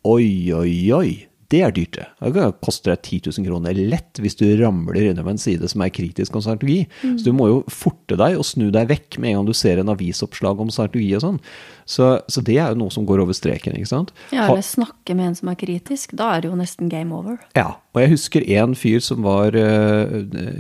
Oi, 0.07 0.53
oi, 0.55 0.93
oi 0.95 1.26
det 1.53 1.61
er 1.63 1.75
dyrt, 1.75 1.97
det. 1.99 2.07
Det 2.35 2.47
koster 2.65 2.93
deg 2.93 3.03
10 3.05 3.31
000 3.39 3.47
kroner 3.47 3.79
lett 3.79 4.19
hvis 4.23 4.35
du 4.39 4.45
ramler 4.59 5.13
innom 5.13 5.29
en 5.31 5.39
side 5.39 5.69
som 5.71 5.85
er 5.85 5.93
kritisk 5.95 6.35
om 6.35 6.43
scientologi. 6.43 6.87
Mm. 7.03 7.17
Så 7.19 7.29
du 7.29 7.37
må 7.37 7.49
jo 7.51 7.59
forte 7.71 8.19
deg 8.19 8.39
og 8.39 8.47
snu 8.49 8.69
deg 8.75 8.89
vekk 8.91 9.19
med 9.23 9.31
en 9.31 9.39
gang 9.39 9.51
du 9.51 9.55
ser 9.57 9.79
en 9.83 9.93
avisoppslag 9.93 10.61
om 10.63 10.73
scientologi 10.75 11.13
og 11.19 11.23
sånn. 11.23 11.41
Så, 11.87 12.09
så, 12.27 12.43
det 12.43 12.57
er 12.59 12.73
jo 12.73 12.81
noe 12.81 12.95
som 12.95 13.07
går 13.07 13.23
over 13.23 13.37
streken, 13.37 13.77
ikke 13.79 13.93
sant. 13.93 14.11
Ja, 14.35 14.49
eller 14.49 14.65
snakke 14.67 15.15
med 15.15 15.31
en 15.31 15.39
som 15.39 15.53
er 15.53 15.59
kritisk. 15.61 16.17
Da 16.19 16.33
er 16.35 16.43
det 16.43 16.51
jo 16.51 16.59
nesten 16.59 16.91
game 16.91 17.15
over. 17.15 17.39
Ja, 17.59 17.77
og 17.95 18.03
jeg 18.03 18.17
husker 18.17 18.47
en 18.59 18.75
fyr 18.79 19.05
som 19.05 19.23
var 19.27 19.55
uh, 19.55 20.17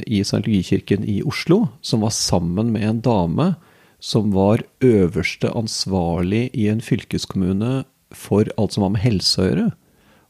i 0.06 0.22
scientologikirken 0.22 1.06
i 1.08 1.18
Oslo, 1.26 1.64
som 1.82 2.06
var 2.06 2.14
sammen 2.14 2.70
med 2.76 2.86
en 2.86 3.02
dame 3.02 3.54
som 3.98 4.30
var 4.36 4.62
øverste 4.84 5.50
ansvarlig 5.56 6.50
i 6.54 6.68
en 6.70 6.84
fylkeskommune 6.84 7.80
for 8.14 8.46
alt 8.60 8.76
som 8.76 8.84
har 8.86 8.94
med 8.94 9.02
helse 9.02 9.40
å 9.40 9.48
gjøre. 9.48 9.66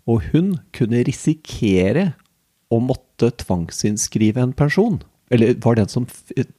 Og 0.06 0.30
hun 0.32 0.56
kunne 0.76 1.02
risikere 1.06 2.12
å 2.70 2.80
måtte 2.82 3.32
tvangsinnskrive 3.42 4.42
en 4.42 4.54
person. 4.56 5.00
Eller 5.34 5.56
var 5.58 5.74
den 5.74 5.90
som 5.90 6.04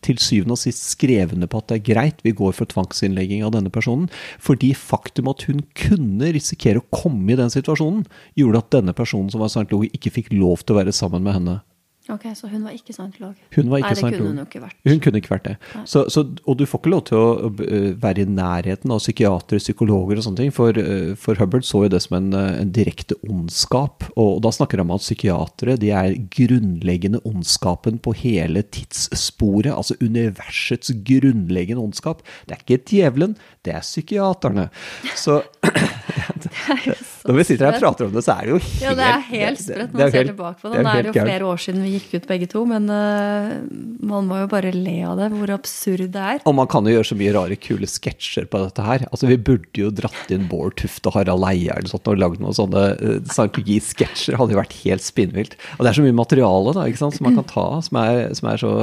til 0.04 0.18
syvende 0.20 0.58
og 0.58 0.60
sist 0.60 0.84
skrev 0.92 1.32
under 1.32 1.48
på 1.48 1.62
at 1.62 1.70
det 1.70 1.78
er 1.78 1.86
greit, 1.88 2.20
vi 2.26 2.36
går 2.36 2.52
for 2.58 2.68
tvangsinnlegging 2.68 3.46
av 3.48 3.54
denne 3.56 3.72
personen. 3.72 4.10
Fordi 4.44 4.74
faktum 4.76 5.30
at 5.32 5.46
hun 5.48 5.64
kunne 5.80 6.34
risikere 6.36 6.82
å 6.82 6.90
komme 6.92 7.32
i 7.32 7.40
den 7.40 7.54
situasjonen, 7.54 8.04
gjorde 8.36 8.64
at 8.64 8.74
denne 8.76 8.96
personen 8.98 9.32
som 9.32 9.44
var 9.44 9.54
scientolog, 9.54 9.88
ikke 9.96 10.12
fikk 10.20 10.34
lov 10.36 10.66
til 10.66 10.76
å 10.76 10.82
være 10.82 10.96
sammen 10.96 11.24
med 11.24 11.40
henne. 11.40 11.58
Ok, 12.14 12.24
Så 12.36 12.48
hun 12.48 12.64
var 12.64 12.72
ikke 12.72 12.94
scientolog? 12.96 13.36
Hun 13.56 13.70
var 13.70 13.82
ikke 13.82 13.88
Nei, 13.88 13.94
det 13.94 14.00
scientolog. 14.00 14.20
kunne 14.20 14.30
hun 14.30 14.40
jo 14.40 14.46
ikke 14.48 14.62
vært. 14.64 14.78
Hun 14.88 15.02
kunne 15.04 15.22
ikke 15.22 15.32
vært 15.34 15.48
det. 15.48 15.56
Så, 15.92 16.04
så, 16.14 16.24
og 16.48 16.58
du 16.60 16.64
får 16.70 16.82
ikke 16.82 16.94
lov 16.94 17.04
til 17.10 17.18
å 17.20 17.52
være 18.00 18.24
i 18.24 18.30
nærheten 18.32 18.94
av 18.94 19.02
psykiatere, 19.04 19.60
psykologer 19.60 20.22
og 20.22 20.28
sånne 20.28 20.42
ting. 20.42 20.54
For, 20.56 20.80
for 21.20 21.42
Hubbard 21.42 21.68
så 21.68 21.84
jo 21.86 21.92
det 21.92 22.02
som 22.06 22.18
en, 22.20 22.30
en 22.38 22.72
direkte 22.72 23.18
ondskap. 23.28 24.08
Og, 24.16 24.38
og, 24.38 24.42
da 24.46 24.54
snakker 24.56 24.80
han 24.80 24.88
om 24.88 24.96
at 24.96 25.04
psykiatere 25.04 25.78
de 25.82 25.92
er 25.92 26.16
grunnleggende 26.38 27.22
ondskapen 27.28 28.00
på 28.04 28.16
hele 28.24 28.64
tidssporet. 28.64 29.74
Altså 29.76 30.00
universets 30.00 30.94
grunnleggende 31.08 31.84
ondskap. 31.84 32.24
Det 32.48 32.56
er 32.56 32.64
ikke 32.64 32.84
djevelen, 32.88 33.36
det 33.68 33.76
er 33.76 33.84
psykiaterne. 33.86 34.70
Så 35.18 35.42
Når 37.28 37.38
vi 37.42 37.46
sitter 37.50 37.68
her 37.68 37.76
og 37.76 37.84
prater 37.84 38.08
om 38.08 38.14
det, 38.16 38.24
så 38.24 38.36
er 38.38 38.48
det 38.48 38.54
jo 38.54 38.60
helt 38.64 38.84
Ja, 38.86 38.94
det 38.98 39.08
er 39.08 39.24
helt 39.28 39.62
sprøtt 39.62 39.94
når 39.94 40.02
man 40.02 40.14
ser 40.14 40.30
tilbake 40.30 40.62
på 40.62 40.72
det. 40.72 40.84
Nå 40.84 40.92
er 40.94 41.06
det 41.06 41.12
jo 41.12 41.26
flere 41.28 41.50
år 41.52 41.62
siden 41.64 41.84
vi 41.84 41.94
gikk 41.98 42.14
ut 42.16 42.28
begge 42.30 42.50
to, 42.54 42.64
men 42.70 42.88
uh, 42.92 43.54
man 44.12 44.30
må 44.30 44.42
jo 44.42 44.50
bare 44.52 44.74
le 44.76 44.96
av 45.08 45.20
det, 45.20 45.30
hvor 45.36 45.54
absurd 45.58 46.06
det 46.16 46.26
er. 46.34 46.42
Og 46.48 46.58
man 46.58 46.70
kan 46.72 46.88
jo 46.88 46.96
gjøre 46.96 47.10
så 47.12 47.20
mye 47.20 47.34
rare, 47.36 47.60
kule 47.68 47.90
sketsjer 47.92 48.48
på 48.52 48.64
dette 48.64 48.88
her. 48.88 49.08
Altså, 49.12 49.30
Vi 49.32 49.40
burde 49.50 49.84
jo 49.84 49.92
dratt 50.02 50.34
inn 50.34 50.48
Bård 50.52 50.78
Tufte 50.82 51.12
og 51.12 51.20
Harald 51.20 51.48
Eia 51.50 51.76
eller 51.76 51.92
sånt, 51.92 52.08
og 52.08 52.22
lagd 52.22 52.44
noen 52.44 52.58
sånne 52.58 52.86
uh, 52.98 53.18
scientologi-sketsjer. 53.28 54.40
Hadde 54.40 54.56
jo 54.56 54.62
vært 54.62 54.78
helt 54.84 55.06
spinnvilt. 55.06 55.58
Og 55.78 55.84
det 55.84 55.92
er 55.92 56.00
så 56.00 56.08
mye 56.08 56.22
materiale 56.22 56.76
da, 56.78 56.88
ikke 56.88 57.04
sant, 57.04 57.20
som 57.20 57.28
man 57.28 57.42
kan 57.42 57.52
ta, 57.52 57.68
som 57.86 58.02
er, 58.04 58.24
som 58.38 58.52
er 58.54 58.64
så 58.64 58.74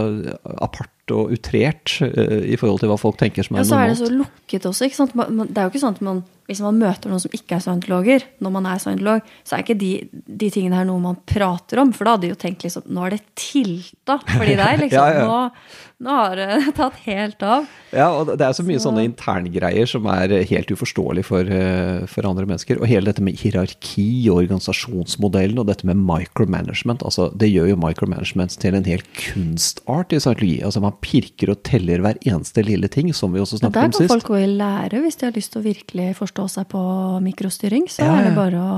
apart 0.59 0.94
og 1.13 1.35
utrert 1.35 1.99
uh, 2.01 2.41
i 2.47 2.57
forhold 2.61 2.81
til 2.81 2.93
hva 2.93 3.01
folk 3.01 3.19
tenker 3.21 3.45
som 3.45 3.59
er 3.59 3.65
normalt. 3.67 3.91
Ja, 3.91 3.99
så 3.99 4.07
er 4.07 4.09
det 4.09 4.13
så 4.15 4.23
lukket 4.23 4.71
også. 4.71 4.89
ikke 4.89 5.01
sant? 5.01 5.17
Det 5.17 5.59
er 5.59 5.67
jo 5.67 5.75
ikke 5.75 5.85
sånn 5.85 5.99
at 5.99 6.07
man 6.07 6.25
hvis 6.45 6.61
man 6.61 6.77
møter 6.77 7.09
noen 7.09 7.23
som 7.23 7.33
ikke 7.33 7.57
er 7.57 7.63
scientologer, 7.65 8.27
når 8.45 8.53
man 8.53 8.67
er 8.69 8.81
scientolog, 8.83 9.31
så 9.49 9.57
er 9.57 9.65
ikke 9.65 9.79
de, 9.81 9.93
de, 10.13 10.51
tingene 10.53 10.77
her 10.77 10.85
noe 10.89 11.01
man 11.01 11.17
prater 11.25 11.81
om. 11.81 11.93
For 11.97 12.05
da 12.05 12.17
hadde 12.17 12.27
de 12.27 12.35
jo 12.35 12.41
tenkt 12.41 12.67
liksom 12.67 12.85
Nå 12.85 13.07
er 13.07 13.17
det 13.17 13.23
tilta 13.39 14.19
fordi 14.21 14.59
det 14.59 14.67
er 14.67 14.81
liksom. 14.83 14.99
ja, 15.01 15.23
ja. 15.23 15.25
Nå, 15.25 16.05
nå, 16.05 16.17
har 16.19 16.37
det 16.37 16.59
tatt 16.81 16.99
helt 17.07 17.47
av. 17.49 17.71
Ja, 17.95 18.11
og 18.13 18.35
det 18.35 18.45
er 18.45 18.57
så 18.59 18.65
mye 18.67 18.77
så. 18.77 18.91
sånne 18.91 19.07
interngreier 19.09 19.89
som 19.89 20.05
er 20.13 20.35
helt 20.51 20.75
uforståelig 20.75 21.25
for, 21.31 21.49
eh, 21.49 22.05
for, 22.11 22.29
andre 22.29 22.45
mennesker. 22.51 22.83
Og 22.83 22.91
hele 22.93 23.09
dette 23.09 23.25
med 23.25 23.41
hierarki 23.41 24.07
og 24.29 24.43
organisasjonsmodellen 24.43 25.63
og 25.63 25.71
dette 25.71 25.89
med 25.89 26.03
micromanagement. 26.03 27.07
altså 27.09 27.31
Det 27.33 27.49
gjør 27.55 27.73
jo 27.73 27.81
micromanagement 27.81 28.59
til 28.61 28.77
en 28.77 28.85
hel 28.91 29.07
kunstart 29.17 30.13
i 30.13 30.21
scientologi. 30.21 30.61
Altså 30.61 30.85
Man 30.85 30.94
pirker 31.03 31.53
og 31.55 31.63
teller 31.67 32.03
hver 32.05 32.19
eneste 32.23 32.65
lille 32.67 32.89
ting, 32.93 33.11
som 33.17 33.33
vi 33.35 33.43
også 33.43 33.61
snakket 33.61 33.81
om 33.81 33.95
sist. 33.95 34.05
Der 34.05 34.09
kan 34.09 34.15
folk 34.15 34.29
gå 34.31 34.41
i 34.43 34.51
lære 34.51 35.01
hvis 35.05 35.19
de 35.21 35.29
har 35.29 35.35
lyst 35.37 35.55
til 35.55 35.63
å 35.63 35.67
virkelig 35.67 36.09
forstå 36.21 36.47
seg 36.57 36.69
på 36.73 36.85
mikrostyring, 37.25 37.89
så 37.93 38.07
ja, 38.07 38.15
er 38.19 38.29
det 38.29 38.37
bare 38.39 38.63
å 38.63 38.77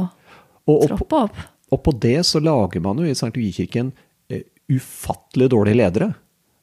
og, 0.67 0.87
troppe 0.91 1.23
opp. 1.29 1.45
Og 1.75 1.83
på 1.83 1.95
det 2.03 2.19
så 2.29 2.43
lager 2.43 2.83
man 2.83 3.03
jo 3.03 3.09
i 3.09 3.15
St. 3.15 3.33
Louis-kirken 3.35 3.93
uh, 4.33 4.43
ufattelig 4.73 5.51
dårlige 5.55 5.81
ledere. 5.83 6.13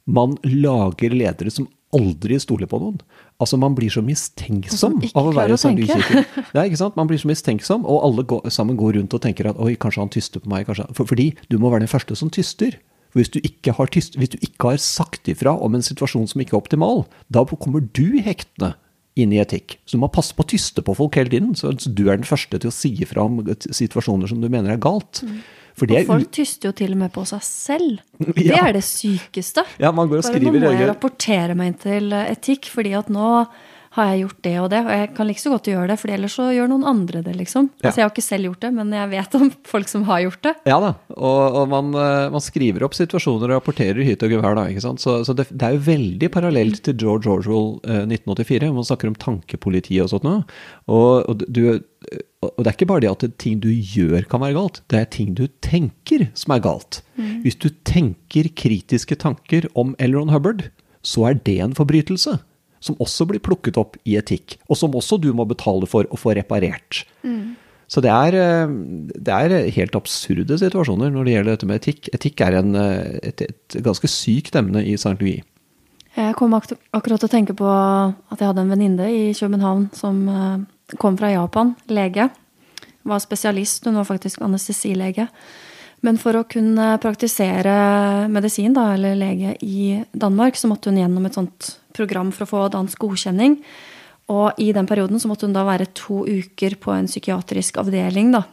Man 0.05 0.35
lager 0.47 1.15
ledere 1.15 1.51
som 1.53 1.67
aldri 1.93 2.39
stoler 2.41 2.67
på 2.69 2.79
noen. 2.81 2.97
Altså 3.41 3.59
Man 3.59 3.75
blir 3.77 3.91
så 3.93 4.01
mistenksom 4.05 4.97
av 5.13 5.29
å 5.29 5.33
være 5.35 5.55
i 5.55 5.59
St. 5.59 5.73
Louis-kirken. 5.77 6.25
Ja, 6.55 6.63
ikke 6.65 6.79
sant? 6.79 6.97
Man 6.99 7.09
blir 7.09 7.21
så 7.21 7.29
mistenksom, 7.29 7.85
og 7.89 8.01
alle 8.07 8.25
går, 8.27 8.47
sammen 8.53 8.79
går 8.79 8.97
rundt 8.99 9.13
og 9.15 9.21
tenker 9.23 9.51
at 9.51 9.59
oi, 9.61 9.75
kanskje 9.79 10.03
han 10.03 10.13
tyster 10.13 10.43
på 10.43 10.51
meg. 10.51 10.67
kanskje 10.69 10.87
Fordi 10.97 11.31
du 11.51 11.59
må 11.61 11.71
være 11.73 11.85
den 11.85 11.91
første 11.91 12.17
som 12.19 12.31
tyster. 12.33 12.79
For 13.13 13.21
hvis 13.21 13.29
du, 13.29 13.39
ikke 13.45 13.75
har 13.77 13.91
tyst, 13.93 14.17
hvis 14.17 14.31
du 14.33 14.39
ikke 14.41 14.73
har 14.73 14.79
sagt 14.81 15.29
ifra 15.29 15.53
om 15.61 15.77
en 15.77 15.85
situasjon 15.85 16.25
som 16.31 16.41
ikke 16.41 16.57
er 16.57 16.63
optimal, 16.63 17.03
da 17.29 17.45
kommer 17.45 17.85
du 17.85 18.07
i 18.17 18.23
hektene 18.25 18.73
inn 19.13 19.33
i 19.35 19.37
etikk. 19.37 19.77
Så 19.85 19.97
du 19.97 20.01
må 20.01 20.09
passe 20.09 20.33
på 20.33 20.41
å 20.41 20.49
tyste 20.49 20.81
på 20.85 20.95
folk 20.97 21.19
hele 21.19 21.29
tiden. 21.29 21.51
Så 21.53 21.75
du 21.85 22.07
er 22.07 22.17
den 22.17 22.25
første 22.25 22.57
til 22.57 22.71
å 22.71 22.73
si 22.73 22.95
ifra 23.05 23.27
om 23.27 23.43
situasjoner 23.45 24.31
som 24.31 24.41
du 24.41 24.49
mener 24.49 24.73
er 24.73 24.81
galt. 24.81 25.21
Mm. 25.21 25.43
og 25.77 25.93
folk 26.09 26.31
tyster 26.33 26.71
jo 26.71 26.77
til 26.81 26.95
og 26.95 27.03
med 27.03 27.13
på 27.13 27.25
seg 27.29 27.45
selv. 27.45 28.01
Det 28.33 28.47
ja. 28.47 28.63
er 28.65 28.73
det 28.79 28.83
sykeste. 28.87 29.65
Ja, 29.77 29.93
man 29.93 30.09
går 30.09 30.23
og 30.23 30.27
skriver 30.31 30.49
Bare 30.49 30.63
nå 30.63 30.73
må 30.73 30.73
jeg 30.79 30.89
rapportere 30.89 31.59
meg 31.59 31.71
inn 31.73 31.79
til 31.85 32.17
etikk, 32.23 32.71
fordi 32.73 32.97
at 32.97 33.13
nå 33.13 33.29
har 33.93 34.09
jeg 34.09 34.23
gjort 34.23 34.39
det 34.45 34.53
og 34.57 34.67
det, 34.73 34.79
og 34.87 34.89
jeg 34.89 35.09
kan 35.13 35.27
like 35.29 35.41
så 35.41 35.51
godt 35.53 35.67
gjøre 35.69 35.89
det, 35.91 35.97
for 36.01 36.11
ellers 36.15 36.35
så 36.39 36.47
gjør 36.49 36.69
noen 36.71 36.85
andre 36.89 37.19
det, 37.25 37.35
liksom. 37.37 37.67
Ja. 37.77 37.87
Altså, 37.87 37.99
jeg 37.99 38.05
har 38.07 38.13
ikke 38.13 38.25
selv 38.25 38.47
gjort 38.47 38.63
det, 38.65 38.71
men 38.73 38.93
jeg 38.97 39.09
vet 39.11 39.35
om 39.37 39.49
folk 39.69 39.89
som 39.91 40.05
har 40.07 40.23
gjort 40.23 40.39
det. 40.47 40.53
Ja 40.69 40.77
da, 40.81 40.89
og, 41.13 41.57
og 41.59 41.67
man, 41.69 41.91
eh, 42.01 42.29
man, 42.33 42.43
skriver 42.43 42.87
opp 42.87 42.95
situasjoner 42.97 43.51
og 43.51 43.59
rapporterer 43.59 44.01
hytt 44.01 44.23
og 44.25 44.33
gevær, 44.33 44.57
da, 44.57 44.65
ikke 44.71 44.85
sant. 44.85 45.03
Så, 45.03 45.19
så 45.27 45.35
det, 45.37 45.45
det, 45.51 45.67
er 45.67 45.75
jo 45.77 45.83
veldig 45.85 46.29
parallelt 46.33 46.81
til 46.87 46.97
George 47.03 47.29
Orwell 47.29 47.75
eh, 47.85 48.01
1984, 48.07 48.71
man 48.73 48.87
snakker 48.87 49.11
om 49.11 49.17
tankepolitiet 49.21 50.07
og 50.07 50.09
sånt 50.15 50.25
noe. 50.25 50.41
Og, 50.89 51.29
og, 51.29 51.43
du, 51.45 51.61
og, 52.41 52.55
det 52.57 52.71
er 52.71 52.73
ikke 52.73 52.89
bare 52.89 53.03
det 53.05 53.11
at 53.11 53.25
ting 53.43 53.59
du 53.61 53.69
gjør 53.69 54.25
kan 54.31 54.41
være 54.41 54.57
galt, 54.57 54.81
det 54.89 55.03
er 55.03 55.11
ting 55.13 55.35
du 55.37 55.45
tenker 55.61 56.25
som 56.39 56.55
er 56.57 56.65
galt. 56.65 57.03
Mm. 57.13 57.43
Hvis 57.45 57.61
du 57.61 57.69
tenker 57.85 58.49
kritiske 58.57 59.19
tanker 59.21 59.69
om 59.77 59.93
Elron 60.01 60.33
Hubbard, 60.33 60.65
så 61.05 61.27
er 61.29 61.37
det 61.45 61.59
en 61.61 61.77
forbrytelse 61.77 62.39
som 62.83 62.99
også 63.03 63.27
blir 63.29 63.43
plukket 63.43 63.79
opp 63.79 63.95
i 64.03 64.17
etikk, 64.19 64.57
og 64.67 64.79
som 64.79 64.95
også 64.97 65.19
du 65.23 65.31
må 65.35 65.47
betale 65.47 65.87
for 65.89 66.09
å 66.11 66.19
få 66.19 66.35
reparert. 66.35 67.05
Mm. 67.23 67.55
Så 67.93 68.01
det 68.01 68.09
er, 68.09 68.35
eh, 68.35 68.75
det 69.13 69.33
er, 69.33 69.71
helt 69.75 69.95
absurde 69.95 70.57
situasjoner 70.57 71.11
når 71.13 71.25
det 71.25 71.33
gjelder 71.33 71.51
dette 71.53 71.69
med 71.69 71.81
etikk. 71.81 72.09
Etikk 72.15 72.41
er 72.41 72.59
en, 72.59 72.75
eh, 72.75 73.19
et, 73.21 73.41
et, 73.41 73.81
ganske 73.85 74.09
sykt 74.09 74.55
emne 74.57 74.81
i 74.81 74.95
St. 74.97 75.15
Louis. 75.21 75.43
Jeg 76.13 76.35
kom 76.37 76.53
ak 76.53 76.71
akkurat 76.93 77.21
til 77.21 77.29
å 77.29 77.33
tenke 77.33 77.55
på 77.57 77.65
at 77.65 78.37
jeg 78.37 78.47
hadde 78.47 78.61
en 78.61 78.73
venninne 78.73 79.09
i 79.09 79.33
København 79.33 79.89
som 79.97 80.23
eh, 80.29 80.95
kom 81.01 81.17
fra 81.17 81.31
Japan, 81.33 81.75
lege. 81.89 82.29
Var 83.03 83.21
spesialist, 83.21 83.85
hun 83.85 83.99
var 83.99 84.09
faktisk 84.09 84.41
anestesilege. 84.41 85.27
Men 86.03 86.17
for 86.19 86.35
å 86.35 86.43
kunne 86.49 86.97
praktisere 86.99 88.27
medisin, 88.31 88.73
da, 88.75 88.89
eller 88.93 89.15
lege, 89.15 89.55
i 89.63 90.01
Danmark, 90.11 90.57
så 90.59 90.67
måtte 90.67 90.91
hun 90.91 90.99
gjennom 90.99 91.29
et 91.29 91.37
sånt 91.37 91.69
program 91.95 92.31
for 92.35 92.45
å 92.45 92.49
få 92.49 92.63
dansk 92.73 93.01
godkjenning. 93.03 93.57
Og 94.33 94.59
i 94.61 94.69
den 94.75 94.87
perioden 94.87 95.19
så 95.19 95.29
måtte 95.29 95.47
hun 95.47 95.55
da 95.55 95.65
være 95.67 95.89
to 95.97 96.23
uker 96.23 96.77
på 96.81 96.93
en 96.95 97.09
psykiatrisk 97.09 97.81
avdeling, 97.81 98.31
da. 98.35 98.45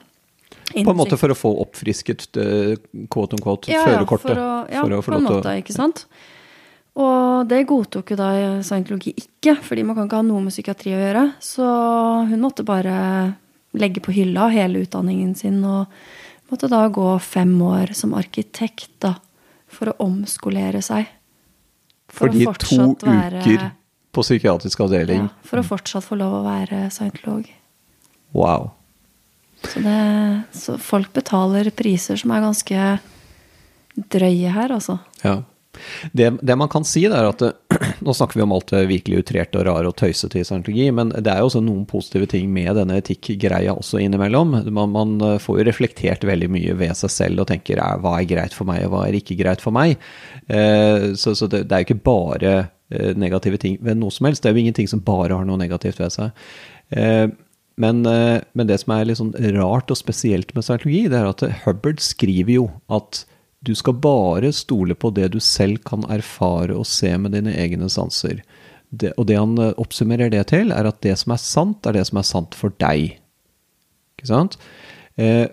På 0.70 0.92
en 0.92 0.98
måte 0.98 1.18
for 1.18 1.32
å 1.32 1.38
få 1.38 1.50
oppfrisket 1.64 2.28
uh, 2.38 2.74
quote 3.10 3.34
on 3.34 3.42
quote 3.42 3.70
ja, 3.72 3.82
førerkortet? 3.86 4.30
Ja, 4.30 4.34
for 4.34 4.86
å, 4.86 4.98
ja, 4.98 5.02
på 5.02 5.16
en 5.16 5.26
måte, 5.26 5.54
ikke 5.62 5.74
sant. 5.74 6.04
Og 7.00 7.46
det 7.50 7.64
godtok 7.70 8.12
jo 8.12 8.18
da 8.18 8.30
scientologi 8.66 9.12
ikke, 9.18 9.56
fordi 9.66 9.86
man 9.86 9.96
kan 9.96 10.08
ikke 10.08 10.20
ha 10.20 10.26
noe 10.26 10.42
med 10.44 10.54
psykiatri 10.54 10.94
å 10.94 11.00
gjøre. 11.00 11.24
Så 11.42 11.66
hun 12.30 12.42
måtte 12.42 12.66
bare 12.66 12.96
legge 13.78 14.02
på 14.02 14.14
hylla 14.14 14.48
hele 14.50 14.82
utdanningen 14.84 15.36
sin 15.38 15.62
og 15.62 15.90
måtte 16.50 16.70
da 16.70 16.82
gå 16.90 17.12
fem 17.22 17.52
år 17.62 17.94
som 17.94 18.14
arkitekt, 18.18 18.92
da 19.02 19.14
for 19.70 19.92
å 19.92 19.98
omskolere 20.06 20.82
seg. 20.84 21.08
For 22.10 22.26
Fordi 22.28 22.44
to 22.44 23.06
være- 23.06 23.40
uker 23.40 23.70
på 24.12 24.22
psykiatrisk 24.26 24.80
avdeling. 24.82 25.28
Ja, 25.28 25.46
for 25.46 25.60
å 25.60 25.62
fortsatt 25.66 26.04
få 26.04 26.18
lov 26.18 26.40
å 26.40 26.44
være 26.44 26.90
scientolog. 26.90 27.46
Wow. 28.34 28.70
Så, 29.62 29.80
det, 29.84 30.44
så 30.56 30.76
folk 30.80 31.12
betaler 31.12 31.70
priser 31.70 32.16
som 32.18 32.32
er 32.34 32.40
ganske 32.42 32.98
drøye 34.10 34.50
her, 34.54 34.72
altså. 34.74 34.98
Ja. 35.22 35.42
Det, 36.12 36.30
det 36.42 36.56
man 36.58 36.70
kan 36.72 36.86
si, 36.86 37.04
er 37.08 37.28
at 37.28 37.44
Nå 38.04 38.14
snakker 38.16 38.38
vi 38.38 38.44
om 38.44 38.52
alt 38.54 38.72
det 38.72 38.86
virkelig 38.88 39.22
utrerte 39.22 39.60
og 39.60 39.66
rare 39.68 39.90
og 39.90 39.96
tøysete 39.98 40.40
i 40.40 40.44
scientologi, 40.46 40.86
men 40.94 41.12
det 41.12 41.32
er 41.32 41.42
jo 41.42 41.50
også 41.50 41.62
noen 41.64 41.84
positive 41.88 42.28
ting 42.30 42.48
med 42.52 42.72
denne 42.78 42.96
etikkgreia 43.00 43.74
også 43.76 44.00
innimellom. 44.00 44.54
Man, 44.72 44.94
man 44.94 45.14
får 45.42 45.60
jo 45.60 45.66
reflektert 45.68 46.24
veldig 46.28 46.48
mye 46.52 46.76
ved 46.80 46.96
seg 46.98 47.12
selv 47.12 47.44
og 47.44 47.50
tenker 47.50 47.80
er, 47.80 48.00
hva 48.00 48.16
er 48.18 48.28
greit 48.30 48.56
for 48.56 48.68
meg, 48.68 48.86
og 48.86 48.94
hva 48.94 49.04
er 49.06 49.18
ikke 49.20 49.38
greit 49.40 49.64
for 49.64 49.76
meg. 49.76 50.00
Eh, 50.48 51.10
så 51.20 51.34
så 51.36 51.48
det, 51.50 51.66
det 51.68 51.76
er 51.76 51.84
jo 51.84 51.90
ikke 51.90 52.08
bare 52.08 52.54
eh, 52.90 53.12
negative 53.18 53.60
ting 53.60 53.78
ved 53.84 54.00
noe 54.00 54.12
som 54.14 54.28
helst. 54.28 54.42
Det 54.44 54.50
er 54.50 54.56
jo 54.56 54.64
ingenting 54.64 54.90
som 54.90 55.04
bare 55.04 55.36
har 55.36 55.46
noe 55.48 55.60
negativt 55.60 56.00
ved 56.02 56.16
seg. 56.16 56.48
Eh, 56.96 57.28
men, 57.80 58.04
eh, 58.06 58.40
men 58.52 58.68
det 58.68 58.80
som 58.82 58.94
er 58.94 59.08
litt 59.08 59.20
sånn 59.20 59.34
rart 59.56 59.92
og 59.92 59.98
spesielt 59.98 60.52
med 60.56 60.66
scientologi, 60.66 61.06
det 61.08 61.20
er 61.20 61.30
at 61.30 61.44
Hubbard 61.64 62.02
skriver 62.04 62.58
jo 62.58 62.66
at 62.92 63.24
du 63.60 63.74
skal 63.76 63.98
bare 64.00 64.52
stole 64.56 64.96
på 64.96 65.10
det 65.12 65.30
du 65.34 65.40
selv 65.44 65.82
kan 65.86 66.06
erfare 66.12 66.76
og 66.76 66.88
se 66.88 67.12
med 67.20 67.34
dine 67.36 67.52
egne 67.60 67.90
sanser. 67.92 68.40
Det, 68.90 69.12
og 69.20 69.28
det 69.28 69.36
han 69.38 69.52
eh, 69.60 69.74
oppsummerer 69.78 70.32
det 70.32 70.46
til, 70.50 70.72
er 70.74 70.88
at 70.88 71.00
det 71.04 71.14
som 71.20 71.34
er 71.34 71.42
sant, 71.42 71.86
er 71.86 71.98
det 71.98 72.06
som 72.08 72.18
er 72.18 72.26
sant 72.26 72.56
for 72.58 72.74
deg. 72.82 73.18
Ikke 74.18 74.30
sant? 74.32 74.56
Eh, 75.20 75.46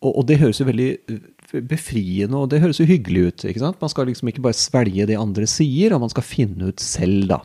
og, 0.00 0.10
og 0.12 0.24
det 0.28 0.40
høres 0.40 0.60
jo 0.62 0.66
veldig 0.68 0.88
eh, 0.96 1.60
befriende 1.68 2.40
og 2.40 2.50
det 2.52 2.62
høres 2.64 2.80
jo 2.80 2.88
hyggelig 2.88 3.28
ut. 3.28 3.44
ikke 3.44 3.62
sant? 3.62 3.80
Man 3.80 3.92
skal 3.92 4.08
liksom 4.08 4.32
ikke 4.32 4.44
bare 4.48 4.58
svelge 4.58 5.06
det 5.08 5.20
andre 5.20 5.46
sier, 5.50 5.94
og 5.94 6.02
man 6.06 6.12
skal 6.12 6.26
finne 6.26 6.72
ut 6.72 6.82
selv, 6.82 7.28
da. 7.30 7.42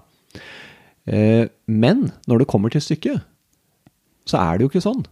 Eh, 1.11 1.45
men 1.67 2.07
når 2.31 2.43
det 2.43 2.49
kommer 2.51 2.73
til 2.73 2.83
stykket, 2.83 3.23
så 4.29 4.39
er 4.39 4.57
det 4.57 4.65
jo 4.65 4.71
ikke 4.71 4.87
sånn. 4.87 5.03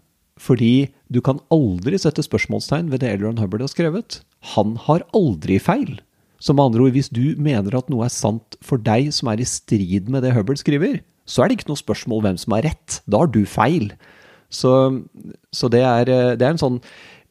Fordi 0.42 0.90
du 1.12 1.20
kan 1.22 1.42
aldri 1.54 2.00
sette 2.00 2.24
spørsmålstegn 2.26 2.90
ved 2.92 3.04
det 3.04 3.12
Elron 3.12 3.42
Hubbard 3.42 3.68
har 3.68 3.72
skrevet. 3.72 4.22
Han 4.56 4.76
har 4.88 5.06
aldri 5.18 5.60
feil. 5.62 6.00
Så 6.42 6.56
med 6.58 6.72
andre 6.72 6.88
ord, 6.88 6.96
hvis 6.96 7.12
du 7.14 7.38
mener 7.38 7.76
at 7.78 7.90
noe 7.94 8.08
er 8.08 8.14
sant 8.14 8.58
for 8.66 8.82
deg 8.82 9.12
som 9.14 9.30
er 9.30 9.42
i 9.42 9.48
strid 9.48 10.10
med 10.10 10.26
det 10.26 10.34
Hubbard 10.34 10.58
skriver, 10.58 11.00
så 11.30 11.44
er 11.44 11.50
det 11.50 11.60
ikke 11.60 11.70
noe 11.70 11.80
spørsmål 11.80 12.24
hvem 12.26 12.40
som 12.42 12.56
har 12.58 12.66
rett. 12.66 12.98
Da 13.06 13.22
har 13.22 13.30
du 13.30 13.44
feil. 13.46 13.92
Så, 14.52 14.72
så 15.54 15.70
det, 15.72 15.84
er, 15.86 16.10
eh, 16.12 16.34
det 16.36 16.48
er 16.48 16.56
en 16.56 16.62
sånn 16.62 16.80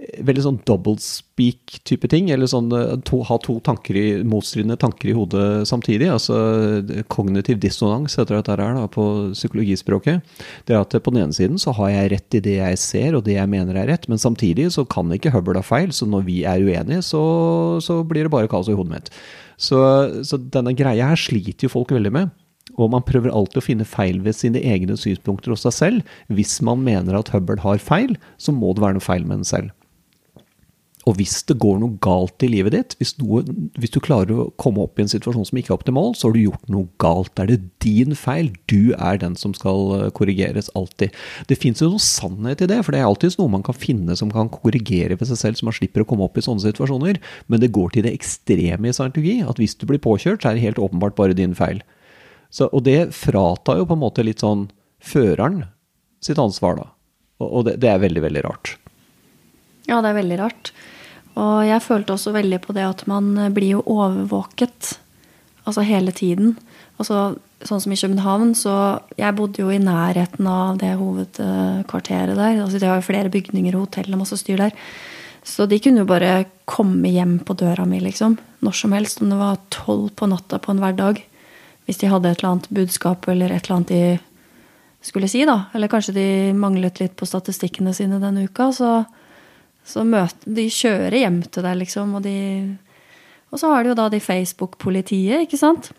veldig 0.01 0.43
sånn 0.45 0.59
doublespeak-type 0.69 2.09
ting. 2.11 2.31
Eller 2.33 2.49
sånn 2.51 2.71
eh, 2.77 2.95
to, 3.07 3.21
ha 3.29 3.37
to 3.43 3.59
tanker 3.65 3.99
i, 3.99 4.05
motstridende 4.27 4.79
tanker 4.81 5.13
i 5.13 5.17
hodet 5.17 5.69
samtidig. 5.69 6.09
Altså 6.13 6.39
eh, 6.81 7.03
kognitiv 7.13 7.61
dissonans 7.63 8.17
heter 8.19 8.39
dette 8.39 8.57
her 8.57 8.77
da, 8.79 8.87
på 8.91 9.05
psykologispråket. 9.37 10.25
Det 10.69 10.77
er 10.77 10.83
at 10.83 10.97
på 10.97 11.15
den 11.15 11.25
ene 11.27 11.37
siden 11.37 11.61
så 11.61 11.75
har 11.79 11.93
jeg 11.93 12.13
rett 12.15 12.39
i 12.39 12.45
det 12.45 12.57
jeg 12.59 12.81
ser 12.81 13.19
og 13.19 13.25
det 13.29 13.37
jeg 13.37 13.53
mener 13.53 13.77
er 13.77 13.91
rett, 13.93 14.09
men 14.11 14.21
samtidig 14.21 14.71
så 14.75 14.87
kan 14.89 15.11
ikke 15.15 15.33
Hubbard 15.35 15.61
ha 15.61 15.65
feil, 15.67 15.95
så 15.95 16.09
når 16.09 16.27
vi 16.29 16.43
er 16.49 16.63
uenige, 16.65 17.05
så, 17.07 17.23
så 17.85 18.01
blir 18.07 18.27
det 18.27 18.35
bare 18.35 18.51
kaos 18.51 18.71
i 18.71 18.77
hodet 18.77 18.95
mitt. 18.95 19.11
Så, 19.61 19.81
så 20.25 20.39
denne 20.41 20.73
greia 20.77 21.11
her 21.13 21.21
sliter 21.21 21.69
jo 21.69 21.75
folk 21.75 21.93
veldig 21.93 22.15
med. 22.15 22.31
Og 22.79 22.89
man 22.93 23.05
prøver 23.05 23.33
alltid 23.35 23.61
å 23.61 23.65
finne 23.65 23.89
feil 23.89 24.21
ved 24.25 24.37
sine 24.39 24.61
egne 24.63 24.95
synspunkter 24.97 25.53
hos 25.53 25.67
seg 25.67 25.75
selv. 25.77 26.15
Hvis 26.33 26.61
man 26.65 26.85
mener 26.87 27.19
at 27.19 27.33
Hubbard 27.35 27.61
har 27.65 27.83
feil, 27.83 28.15
så 28.41 28.55
må 28.57 28.73
det 28.73 28.85
være 28.85 28.97
noe 28.97 29.05
feil 29.05 29.27
med 29.27 29.43
en 29.43 29.49
selv. 29.49 29.75
Og 31.09 31.17
hvis 31.17 31.39
det 31.49 31.57
går 31.63 31.79
noe 31.81 31.97
galt 32.05 32.45
i 32.45 32.49
livet 32.53 32.75
ditt, 32.75 32.95
hvis, 33.01 33.15
noe, 33.23 33.41
hvis, 33.81 33.93
du 33.95 34.03
klarer 34.05 34.35
å 34.37 34.49
komme 34.61 34.83
opp 34.85 34.99
i 35.01 35.05
en 35.07 35.11
situasjon 35.11 35.47
som 35.49 35.61
ikke 35.61 35.73
er 35.73 35.79
optimal, 35.79 36.13
så 36.13 36.29
har 36.29 36.35
du 36.37 36.43
gjort 36.43 36.73
noe 36.73 36.91
galt. 37.01 37.41
Er 37.41 37.49
det 37.49 37.61
din 37.81 38.13
feil. 38.19 38.51
Du 38.69 38.93
er 38.93 39.21
den 39.23 39.39
som 39.41 39.55
skal 39.57 39.95
eh, 39.97 40.11
korrigeres, 40.17 40.69
alltid. 40.77 41.17
Det 41.49 41.57
fins 41.61 41.81
jo 41.81 41.89
noe 41.95 42.05
sannhet 42.05 42.67
i 42.67 42.69
det, 42.69 42.83
for 42.85 42.93
det 42.93 43.01
er 43.01 43.09
alltid 43.09 43.39
noe 43.41 43.55
man 43.57 43.65
kan 43.65 43.77
finne 43.77 44.17
som 44.19 44.33
kan 44.35 44.53
korrigere 44.53 45.17
ved 45.17 45.31
seg 45.31 45.41
selv, 45.41 45.61
så 45.61 45.71
man 45.71 45.79
slipper 45.79 46.05
å 46.05 46.09
komme 46.11 46.29
opp 46.29 46.37
i 46.37 46.45
sånne 46.45 46.67
situasjoner. 46.67 47.23
Men 47.49 47.65
det 47.65 47.73
går 47.77 47.97
til 47.97 48.05
det 48.05 48.13
ekstreme 48.19 48.91
i 48.91 48.97
scientologi, 48.97 49.39
at 49.41 49.63
hvis 49.63 49.79
du 49.81 49.89
blir 49.89 50.03
påkjørt, 50.05 50.45
så 50.45 50.53
er 50.53 50.59
det 50.59 50.67
helt 50.69 50.83
åpenbart 50.83 51.17
bare 51.17 51.39
din 51.39 51.57
feil. 51.57 51.81
Så, 52.53 52.69
og 52.75 52.85
det 52.85 53.15
fratar 53.17 53.81
jo 53.81 53.89
på 53.89 53.97
en 53.97 54.05
måte 54.05 54.27
litt 54.27 54.45
sånn 54.45 54.69
føreren 55.01 55.65
sitt 56.21 56.41
ansvar, 56.43 56.77
da. 56.77 56.91
Og, 57.41 57.49
og 57.49 57.67
det, 57.71 57.79
det 57.81 57.89
er 57.89 58.05
veldig, 58.05 58.27
veldig 58.27 58.45
rart. 58.45 58.77
Ja, 59.89 60.01
det 60.01 60.11
er 60.11 60.19
veldig 60.21 60.41
rart. 60.41 60.73
Og 61.41 61.63
jeg 61.65 61.85
følte 61.85 62.17
også 62.17 62.35
veldig 62.35 62.59
på 62.65 62.75
det 62.77 62.85
at 62.85 63.07
man 63.11 63.33
blir 63.55 63.79
jo 63.79 63.85
overvåket. 63.87 64.97
Altså 65.65 65.85
hele 65.87 66.13
tiden. 66.17 66.57
Altså, 67.01 67.37
sånn 67.65 67.81
som 67.81 67.93
i 67.95 67.99
København, 68.01 68.55
så 68.57 69.01
Jeg 69.17 69.37
bodde 69.37 69.63
jo 69.63 69.71
i 69.71 69.79
nærheten 69.79 70.47
av 70.47 70.79
det 70.81 70.97
hovedkvarteret 70.99 72.37
der. 72.37 72.61
Altså, 72.65 72.79
de 72.79 72.87
har 72.87 73.01
jo 73.01 73.09
flere 73.09 73.33
bygninger 73.33 73.77
og 73.77 73.87
hotell 73.87 74.13
og 74.13 74.25
masse 74.25 74.37
styr 74.41 74.61
der. 74.61 74.73
Så 75.45 75.67
de 75.67 75.79
kunne 75.81 76.03
jo 76.03 76.09
bare 76.09 76.47
komme 76.69 77.09
hjem 77.09 77.39
på 77.45 77.57
døra 77.57 77.87
mi, 77.89 78.01
liksom. 78.01 78.37
Når 78.61 78.77
som 78.77 78.93
helst. 78.93 79.23
Om 79.23 79.31
det 79.33 79.39
var 79.41 79.61
tolv 79.71 80.11
på 80.17 80.29
natta 80.29 80.59
på 80.61 80.73
en 80.73 80.83
hverdag. 80.83 81.23
Hvis 81.87 82.03
de 82.03 82.11
hadde 82.11 82.29
et 82.31 82.43
eller 82.43 82.51
annet 82.53 82.69
budskap 82.71 83.29
eller 83.29 83.51
et 83.51 83.65
eller 83.65 83.77
annet 83.77 83.95
de 83.95 84.19
skulle 85.01 85.31
si, 85.33 85.45
da. 85.49 85.71
Eller 85.75 85.89
kanskje 85.89 86.15
de 86.15 86.29
manglet 86.53 87.01
litt 87.01 87.17
på 87.17 87.29
statistikkene 87.29 87.95
sine 87.97 88.21
denne 88.21 88.45
uka. 88.45 88.69
Så, 88.77 89.05
så 89.91 90.05
møter 90.07 90.55
de 90.57 90.69
kjører 90.73 91.19
hjem 91.21 91.41
til 91.51 91.67
deg, 91.67 91.81
liksom. 91.83 92.15
Og, 92.19 92.23
de, 92.25 92.37
og 93.51 93.61
så 93.63 93.73
har 93.75 93.83
de 93.85 93.93
jo 93.93 93.99
da 93.99 94.09
de 94.13 94.21
Facebook-politiet, 94.23 95.47
ikke 95.49 95.59
sant. 95.61 95.91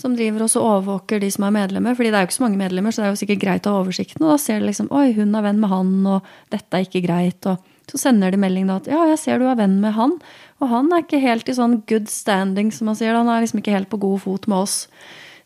Som 0.00 0.14
driver 0.16 0.46
også 0.46 0.62
overvåker 0.64 1.20
de 1.20 1.28
som 1.34 1.44
er 1.44 1.52
medlemmer. 1.52 1.96
fordi 1.98 2.08
det 2.12 2.16
er 2.16 2.24
jo 2.24 2.30
ikke 2.30 2.38
så 2.38 2.44
mange 2.46 2.60
medlemmer, 2.60 2.94
så 2.94 3.02
det 3.02 3.08
er 3.08 3.12
jo 3.12 3.20
sikkert 3.20 3.42
greit 3.42 3.66
å 3.68 3.74
ha 3.74 3.82
oversikten. 3.82 4.24
Og 4.24 4.32
da 4.32 4.38
ser 4.40 4.60
de 4.62 4.68
liksom 4.70 4.88
Oi, 4.96 5.10
hun 5.18 5.34
er 5.36 5.44
venn 5.44 5.60
med 5.60 5.68
han, 5.72 5.90
og 6.06 6.30
dette 6.54 6.78
er 6.78 6.86
ikke 6.86 7.04
greit. 7.04 7.44
Og 7.50 7.58
så 7.90 7.98
sender 8.00 8.32
de 8.32 8.38
melding 8.40 8.70
da 8.70 8.78
at 8.80 8.88
ja, 8.88 9.02
jeg 9.10 9.18
ser 9.20 9.42
du 9.42 9.48
er 9.50 9.58
venn 9.58 9.80
med 9.82 9.92
han. 9.98 10.14
Og 10.62 10.70
han 10.72 10.88
er 10.94 11.02
ikke 11.04 11.20
helt 11.20 11.48
i 11.50 11.56
sånn 11.58 11.80
good 11.90 12.08
standing, 12.08 12.70
som 12.72 12.88
man 12.88 12.96
sier. 12.96 13.12
Han 13.18 13.28
er 13.28 13.42
liksom 13.44 13.60
ikke 13.60 13.74
helt 13.76 13.90
på 13.92 14.00
god 14.00 14.22
fot 14.24 14.46
med 14.48 14.62
oss. 14.62 14.76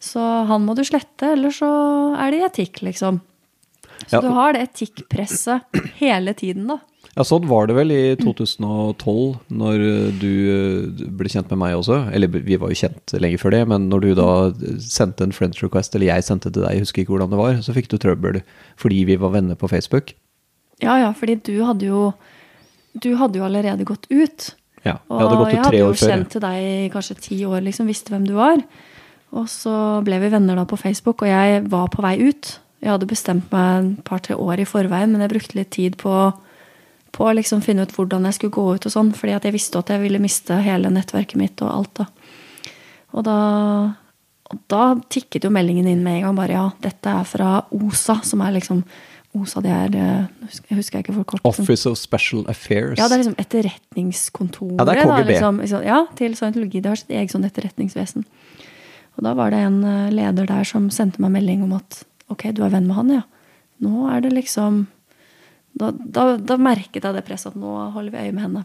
Så 0.04 0.20
han 0.46 0.66
må 0.66 0.76
du 0.76 0.84
slette, 0.87 1.32
eller 1.34 1.50
så 1.54 1.70
er 2.20 2.30
det 2.34 2.42
etikk, 2.52 2.82
liksom. 2.84 3.22
Så 4.04 4.18
Ja. 4.18 4.20
du 4.20 4.28
har 4.37 4.52
det 4.52 4.68
etikkpresset 4.68 5.64
hele 6.02 6.34
tiden, 6.37 6.66
da. 6.68 6.78
Ja, 7.14 7.22
sånn 7.22 7.46
var 7.46 7.68
det 7.70 7.77
vel 7.77 7.92
i 7.94 8.16
2012, 8.18 9.37
når 9.55 9.83
du 10.18 10.31
eh, 10.50 11.05
ble 11.14 11.31
kjent 11.31 11.53
med 11.53 11.61
meg 11.61 11.77
også. 11.79 12.00
Eller 12.14 12.33
vi 12.35 12.59
var 12.59 12.72
jo 12.72 12.79
kjent 12.81 13.14
lenge 13.22 13.38
før 13.38 13.55
det, 13.55 13.62
men 13.70 13.87
når 13.92 14.03
du 14.03 14.11
da 14.18 14.31
sendte 14.83 15.27
en 15.27 15.35
friends 15.37 15.62
request, 15.62 15.94
eller 15.94 16.11
jeg 16.11 16.27
sendte 16.27 16.50
til 16.50 16.64
deg, 16.64 16.74
jeg 16.74 16.87
husker 16.87 17.05
ikke 17.05 17.14
hvordan 17.14 17.31
det 17.31 17.40
var, 17.40 17.61
så 17.62 17.77
fikk 17.77 17.92
du 17.92 18.00
trøbbel 18.03 18.40
fordi 18.81 19.05
vi 19.07 19.18
var 19.22 19.35
venner 19.37 19.59
på 19.59 19.70
Facebook. 19.70 20.16
Ja, 20.83 20.96
ja, 20.98 21.12
fordi 21.14 21.38
du 21.46 21.55
hadde 21.62 21.87
jo 21.87 22.12
Du 22.94 23.14
hadde 23.18 23.38
jo 23.40 23.44
allerede 23.46 23.83
gått 23.87 24.05
ut. 24.11 24.53
Ja, 24.85 25.00
jeg 25.03 25.18
hadde 25.18 25.38
gått 25.38 25.55
ut 25.55 25.55
tre 25.55 25.55
år 25.55 25.55
før. 25.55 25.55
Og 25.55 25.55
jeg 25.55 25.64
hadde 25.64 25.79
jo 25.83 26.11
kjent 26.11 26.29
til 26.31 26.42
deg 26.44 26.59
i 26.66 26.90
kanskje 26.92 27.16
ti 27.18 27.38
år, 27.42 27.62
liksom, 27.66 27.88
visste 27.90 28.14
hvem 28.14 28.27
du 28.29 28.37
var. 28.37 28.61
Og 29.35 29.48
så 29.50 29.74
ble 30.07 30.20
vi 30.22 30.31
venner 30.31 30.59
da 30.61 30.62
på 30.68 30.79
Facebook, 30.79 31.24
og 31.24 31.31
jeg 31.31 31.64
var 31.72 31.88
på 31.90 32.05
vei 32.05 32.14
ut. 32.22 32.53
Jeg 32.85 32.92
hadde 32.92 33.09
bestemt 33.11 33.50
meg 33.50 33.79
en 33.81 33.88
par-tre 34.07 34.37
år 34.38 34.62
i 34.62 34.68
forveien, 34.68 35.11
men 35.11 35.24
jeg 35.24 35.33
brukte 35.33 35.59
litt 35.59 35.72
tid 35.74 35.96
på, 35.98 36.14
på 37.14 37.27
å 37.29 37.35
liksom 37.37 37.62
finne 37.64 37.87
ut 37.87 37.94
hvordan 37.94 38.27
jeg 38.29 38.38
skulle 38.38 38.55
gå 38.57 38.64
ut 38.74 38.87
og 38.88 38.92
sånn, 38.92 39.12
fordi 39.16 39.37
at 39.37 39.46
jeg 39.46 39.55
visste 39.55 39.81
at 39.81 39.92
jeg 39.94 40.03
ville 40.03 40.22
miste 40.22 40.57
hele 40.64 40.90
nettverket 40.92 41.38
mitt 41.40 41.62
og 41.64 41.70
alt, 41.70 42.03
da. 42.03 42.07
Og 43.14 43.22
da, 43.27 43.38
og 44.50 44.62
da 44.72 44.85
tikket 45.14 45.46
jo 45.46 45.53
meldingen 45.55 45.87
inn 45.87 46.03
med 46.03 46.18
en 46.18 46.29
gang 46.29 46.38
bare 46.40 46.57
ja, 46.57 46.64
dette 46.83 47.12
er 47.20 47.27
fra 47.29 47.50
OSA, 47.74 48.18
som 48.27 48.42
er 48.42 48.57
liksom 48.57 48.83
OSA, 49.35 49.61
det 49.64 49.70
er 49.74 49.94
eh, 49.98 50.48
Jeg 50.70 50.79
husker 50.79 51.03
ikke 51.03 51.14
for 51.16 51.27
kort. 51.33 51.42
liksom. 51.42 51.64
Office 51.64 51.90
of 51.90 51.98
Special 51.98 52.44
Affairs. 52.50 52.98
Ja, 52.98 53.09
det 53.11 53.16
er 53.16 53.22
liksom 53.24 53.38
etterretningskontoret. 53.42 54.77
Ja, 54.79 54.87
det 54.87 54.94
er 54.94 55.00
da, 55.00 55.16
KGB. 55.18 55.31
liksom, 55.33 55.61
liksom, 55.64 55.87
ja, 55.87 56.00
til 56.18 56.37
scientologi. 56.38 56.83
Det 56.83 56.92
har 56.92 57.00
sitt 57.00 57.14
eget 57.14 57.35
sånn 57.35 57.46
etterretningsvesen. 57.48 58.27
Og 59.14 59.27
da 59.27 59.35
var 59.38 59.55
det 59.55 59.62
en 59.66 59.81
eh, 59.87 60.11
leder 60.14 60.46
der 60.50 60.66
som 60.68 60.87
sendte 60.94 61.22
meg 61.22 61.35
melding 61.35 61.64
om 61.66 61.74
at 61.79 62.03
ok, 62.31 62.48
du 62.55 62.62
er 62.66 62.74
venn 62.74 62.87
med 62.87 62.98
han, 62.98 63.14
ja. 63.20 63.24
Nå 63.83 64.07
er 64.11 64.22
det 64.22 64.31
liksom 64.35 64.85
Da, 65.74 65.90
da, 65.90 66.24
da 66.38 66.58
merket 66.60 67.02
jeg 67.02 67.16
det 67.16 67.24
presset 67.26 67.52
at 67.52 67.58
nå 67.58 67.74
holder 67.94 68.14
vi 68.14 68.26
øye 68.28 68.34
med 68.34 68.46
henne. 68.46 68.64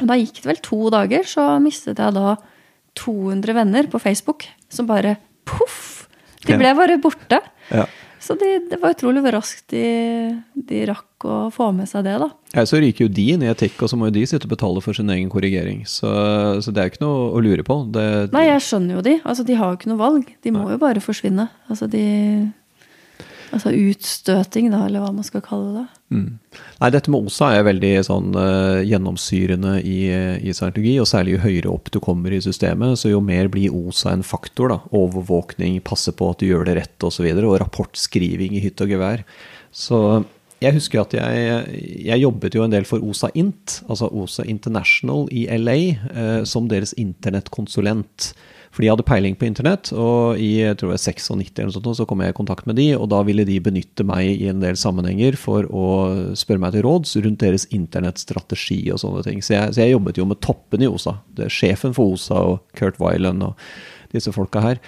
Og 0.00 0.08
da 0.08 0.16
gikk 0.16 0.40
det 0.40 0.48
vel 0.48 0.62
to 0.64 0.80
dager, 0.92 1.26
så 1.28 1.46
mistet 1.60 2.00
jeg 2.00 2.16
da 2.16 2.36
200 2.98 3.56
venner 3.56 3.88
på 3.90 4.00
Facebook 4.02 4.46
som 4.72 4.88
bare 4.88 5.18
poff! 5.48 6.06
De 6.46 6.56
ble 6.56 6.70
bare 6.72 6.96
borte. 7.02 7.42
Ja. 7.68 7.84
Så 8.20 8.34
de, 8.36 8.48
det 8.68 8.76
var 8.82 8.92
utrolig 8.92 9.22
hvor 9.24 9.32
raskt 9.32 9.72
de, 9.72 9.82
de 10.68 10.82
rakk 10.88 11.24
å 11.24 11.36
få 11.52 11.70
med 11.72 11.88
seg 11.88 12.04
det, 12.04 12.18
da. 12.20 12.28
Ja, 12.52 12.64
så 12.68 12.80
ryker 12.82 13.06
jo 13.06 13.12
de 13.16 13.24
inn 13.32 13.44
i 13.44 13.48
etikk, 13.48 13.78
og 13.80 13.92
så 13.92 13.96
må 13.96 14.10
jo 14.10 14.16
de 14.18 14.26
sitte 14.28 14.48
og 14.48 14.52
betale 14.52 14.82
for 14.84 14.96
sin 14.96 15.08
egen 15.12 15.30
korrigering. 15.32 15.86
Så, 15.88 16.10
så 16.60 16.72
det 16.72 16.82
er 16.82 16.88
jo 16.88 16.94
ikke 16.94 17.04
noe 17.04 17.22
å 17.32 17.42
lure 17.44 17.64
på. 17.64 17.78
Det, 17.92 18.04
Nei, 18.36 18.46
jeg 18.50 18.64
skjønner 18.66 18.98
jo 18.98 19.04
de. 19.08 19.14
Altså, 19.24 19.46
de 19.48 19.56
har 19.56 19.72
jo 19.72 19.80
ikke 19.80 19.92
noe 19.92 20.00
valg. 20.00 20.32
De 20.44 20.52
må 20.52 20.66
jo 20.68 20.80
bare 20.80 21.04
forsvinne. 21.04 21.48
Altså, 21.72 21.88
de 21.92 22.04
Altså 23.50 23.72
utstøting, 23.74 24.68
da, 24.70 24.84
eller 24.86 25.02
hva 25.02 25.10
man 25.14 25.26
skal 25.26 25.42
kalle 25.42 25.70
det. 25.74 25.86
Nei, 26.80 26.90
dette 26.94 27.10
med 27.10 27.26
OSA 27.26 27.48
er 27.56 27.66
veldig 27.66 27.92
sånn 28.06 28.34
uh, 28.34 28.78
gjennomsyrende 28.86 29.76
i, 29.82 29.98
i 30.38 30.54
scientologi, 30.54 30.96
og 31.02 31.08
særlig 31.10 31.36
jo 31.36 31.42
høyere 31.44 31.72
opp 31.72 31.90
du 31.90 31.98
kommer 32.02 32.34
i 32.34 32.42
systemet, 32.42 32.98
så 33.00 33.10
jo 33.10 33.22
mer 33.24 33.50
blir 33.52 33.74
OSA 33.74 34.14
en 34.14 34.26
faktor. 34.26 34.70
da, 34.70 34.78
Overvåkning, 34.94 35.80
passe 35.86 36.14
på 36.14 36.30
at 36.30 36.42
du 36.42 36.50
gjør 36.50 36.68
det 36.68 36.78
rett 36.78 36.94
osv., 36.98 37.08
og, 37.10 37.16
så 37.16 37.26
videre, 37.26 37.48
og 37.50 37.58
rapportskriving 37.62 38.54
i 38.54 38.62
hytt 38.62 38.82
og 38.84 38.94
gevær. 38.94 39.24
Så 39.74 39.98
jeg 40.60 40.76
husker 40.76 41.02
at 41.02 41.14
jeg, 41.16 41.82
jeg, 42.04 42.20
jobbet 42.20 42.54
jo 42.54 42.64
en 42.66 42.74
del 42.74 42.86
for 42.88 43.02
OSA 43.02 43.32
Int, 43.40 43.80
altså 43.88 44.10
OSA 44.12 44.44
International 44.50 45.26
i 45.32 45.46
LA, 45.56 45.78
uh, 46.12 46.40
som 46.48 46.70
deres 46.70 46.94
internettkonsulent. 47.00 48.30
For 48.70 48.84
de 48.84 48.90
hadde 48.92 49.06
peiling 49.06 49.34
på 49.34 49.48
internett, 49.48 49.88
og 49.90 50.38
i 50.38 50.60
jeg 50.60 50.76
tror 50.78 50.92
var 50.92 51.00
96 51.02 51.24
eller 51.34 51.70
noe 51.70 51.74
sånt, 51.74 51.88
så 51.98 52.06
kom 52.06 52.20
jeg 52.22 52.30
i 52.30 52.36
kontakt 52.38 52.68
med 52.70 52.78
de, 52.78 52.86
og 52.94 53.08
da 53.10 53.18
ville 53.26 53.42
de 53.48 53.56
benytte 53.62 54.06
meg 54.06 54.28
i 54.30 54.46
en 54.52 54.62
del 54.62 54.78
sammenhenger 54.78 55.34
for 55.40 55.66
å 55.66 55.86
spørre 56.38 56.62
meg 56.62 56.76
til 56.76 56.86
råds 56.86 57.16
rundt 57.24 57.42
deres 57.42 57.66
internettstrategi 57.74 58.78
og 58.94 59.02
sånne 59.02 59.24
ting. 59.26 59.42
Så 59.42 59.56
jeg, 59.56 59.74
så 59.74 59.82
jeg 59.82 59.96
jobbet 59.96 60.22
jo 60.22 60.28
med 60.30 60.42
toppen 60.46 60.86
i 60.86 60.90
OSA. 60.90 61.16
Det 61.34 61.48
er 61.48 61.56
sjefen 61.56 61.96
for 61.96 62.14
OSA 62.14 62.44
og 62.52 62.62
Kurt 62.78 63.02
Weiland 63.02 63.42
og 63.48 63.58
disse 64.14 64.30
folka 64.34 64.62
her. 64.62 64.82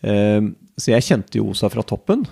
Ehm, 0.00 0.54
så 0.80 0.94
jeg 0.94 1.04
kjente 1.10 1.42
jo 1.42 1.50
OSA 1.52 1.68
fra 1.72 1.84
toppen. 1.84 2.24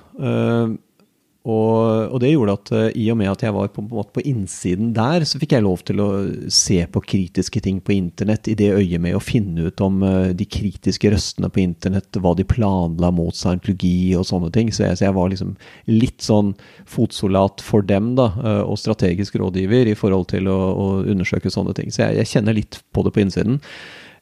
Og, 1.48 2.10
og, 2.12 2.18
det 2.20 2.34
gjorde 2.34 2.54
at 2.58 2.70
uh, 2.74 2.86
i 2.92 3.06
og 3.12 3.16
med 3.20 3.30
at 3.30 3.42
jeg 3.46 3.54
var 3.56 3.70
på, 3.72 3.82
på, 3.88 4.02
på, 4.12 4.24
innsiden 4.28 4.90
der, 4.96 5.24
så 5.24 5.40
fikk 5.40 5.54
jeg 5.56 5.64
lov 5.64 5.80
til 5.88 6.02
å 6.04 6.08
se 6.52 6.82
på 6.92 7.02
kritiske 7.08 7.62
ting 7.64 7.78
på 7.84 7.94
internett 7.94 8.50
i 8.52 8.56
det 8.58 8.68
øyet 8.74 9.00
med 9.00 9.16
å 9.16 9.22
finne 9.22 9.70
ut 9.70 9.80
om 9.84 10.02
uh, 10.04 10.28
de 10.36 10.44
kritiske 10.44 11.12
røstene 11.14 11.48
på 11.52 11.62
internett, 11.64 12.20
hva 12.20 12.34
de 12.36 12.44
planla 12.48 13.10
mot 13.14 13.36
scientologi 13.36 14.12
og 14.18 14.26
sånne 14.28 14.52
ting. 14.52 14.72
Så 14.74 14.84
jeg, 14.84 14.98
så 15.00 15.08
jeg 15.08 15.16
var 15.16 15.32
liksom 15.32 15.54
litt 15.88 16.20
sånn 16.26 16.52
fotsoldat 16.88 17.64
for 17.64 17.86
dem, 17.86 18.12
da, 18.18 18.28
uh, 18.36 18.64
og 18.66 18.76
strategisk 18.82 19.40
rådgiver 19.40 19.88
i 19.88 19.96
forhold 19.96 20.28
til 20.34 20.52
å, 20.52 20.58
å 20.68 20.90
undersøke 21.06 21.54
sånne 21.54 21.72
ting. 21.78 21.94
Så 21.94 22.04
jeg, 22.04 22.20
jeg 22.20 22.32
kjenner 22.34 22.60
litt 22.60 22.82
på 22.92 23.06
det 23.06 23.14
på 23.16 23.24
innsiden. 23.24 23.62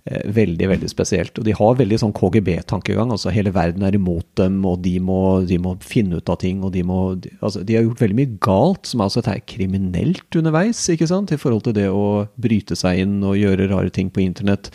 Eh, 0.06 0.22
veldig 0.30 0.68
veldig 0.70 0.86
spesielt. 0.86 1.38
Og 1.38 1.44
de 1.48 1.54
har 1.58 1.78
veldig 1.80 1.96
sånn 1.98 2.12
KGB-tankegang. 2.14 3.10
altså 3.10 3.32
Hele 3.34 3.50
verden 3.50 3.82
er 3.82 3.96
imot 3.98 4.26
dem, 4.38 4.60
og 4.64 4.78
de 4.84 5.00
må, 5.02 5.42
de 5.42 5.58
må 5.58 5.74
finne 5.82 6.20
ut 6.20 6.30
av 6.30 6.38
ting. 6.38 6.62
og 6.62 6.72
de 6.72 6.84
må, 6.84 7.18
altså 7.40 7.64
De 7.64 7.74
har 7.74 7.82
gjort 7.82 8.00
veldig 8.04 8.14
mye 8.14 8.38
galt 8.38 8.86
som 8.86 9.00
er 9.00 9.04
altså 9.04 9.24
er 9.26 9.42
kriminelt 9.42 10.36
underveis, 10.36 10.88
ikke 10.88 11.08
sant, 11.08 11.32
i 11.32 11.36
forhold 11.36 11.64
til 11.64 11.74
det 11.74 11.88
å 11.90 12.28
bryte 12.38 12.76
seg 12.76 13.00
inn 13.02 13.24
og 13.24 13.36
gjøre 13.36 13.66
rare 13.66 13.90
ting 13.90 14.08
på 14.08 14.22
internett. 14.22 14.70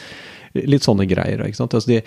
Litt 0.54 0.84
sånne 0.84 1.08
greier. 1.08 1.40
ikke 1.40 1.56
sant? 1.56 1.74
Altså 1.74 1.88
de, 1.88 2.02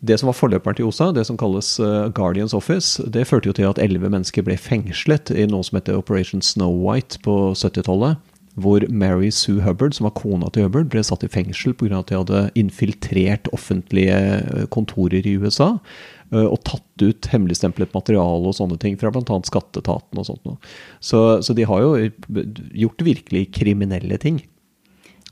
det 0.00 0.16
som 0.18 0.28
var 0.28 0.40
forløperen 0.40 0.76
til 0.76 0.88
OSA, 0.88 1.12
det 1.12 1.26
som 1.26 1.36
kalles 1.36 1.78
uh, 1.84 2.08
Guardians 2.08 2.54
Office, 2.54 2.96
det 3.04 3.28
førte 3.28 3.52
jo 3.52 3.52
til 3.52 3.68
at 3.68 3.78
elleve 3.78 4.08
mennesker 4.08 4.40
ble 4.40 4.56
fengslet 4.56 5.28
i 5.36 5.44
noe 5.44 5.60
som 5.68 5.76
heter 5.76 6.00
Operation 6.00 6.40
Snow 6.40 6.72
White 6.80 7.20
på 7.20 7.52
70-tallet 7.52 8.16
hvor 8.58 8.82
Mary 8.90 9.30
Sue 9.30 9.62
Hubbard, 9.62 9.94
som 9.94 10.08
var 10.08 10.16
kona 10.18 10.50
til 10.50 10.66
Hubbard, 10.66 10.88
ble 10.90 11.02
satt 11.06 11.22
i 11.24 11.30
fengsel 11.30 11.74
pga. 11.78 12.00
at 12.00 12.10
de 12.10 12.18
hadde 12.18 12.40
infiltrert 12.58 13.50
offentlige 13.54 14.16
eh, 14.16 14.64
kontorer 14.74 15.26
i 15.26 15.36
USA. 15.38 15.76
Eh, 16.30 16.46
og 16.46 16.60
tatt 16.66 17.02
ut 17.02 17.30
hemmeligstemplet 17.32 17.94
materiale 17.94 18.50
og 18.50 18.56
sånne 18.58 18.78
ting 18.82 18.98
fra 19.00 19.10
bl.a. 19.14 19.40
skatteetaten 19.46 20.20
og 20.20 20.28
sånt. 20.28 20.70
Så, 21.02 21.42
så, 21.42 21.56
de 21.56 21.66
har 21.66 21.82
jo 21.82 21.94
gjort 22.84 23.06
virkelig 23.06 23.48
kriminelle 23.56 24.18
ting. 24.22 24.42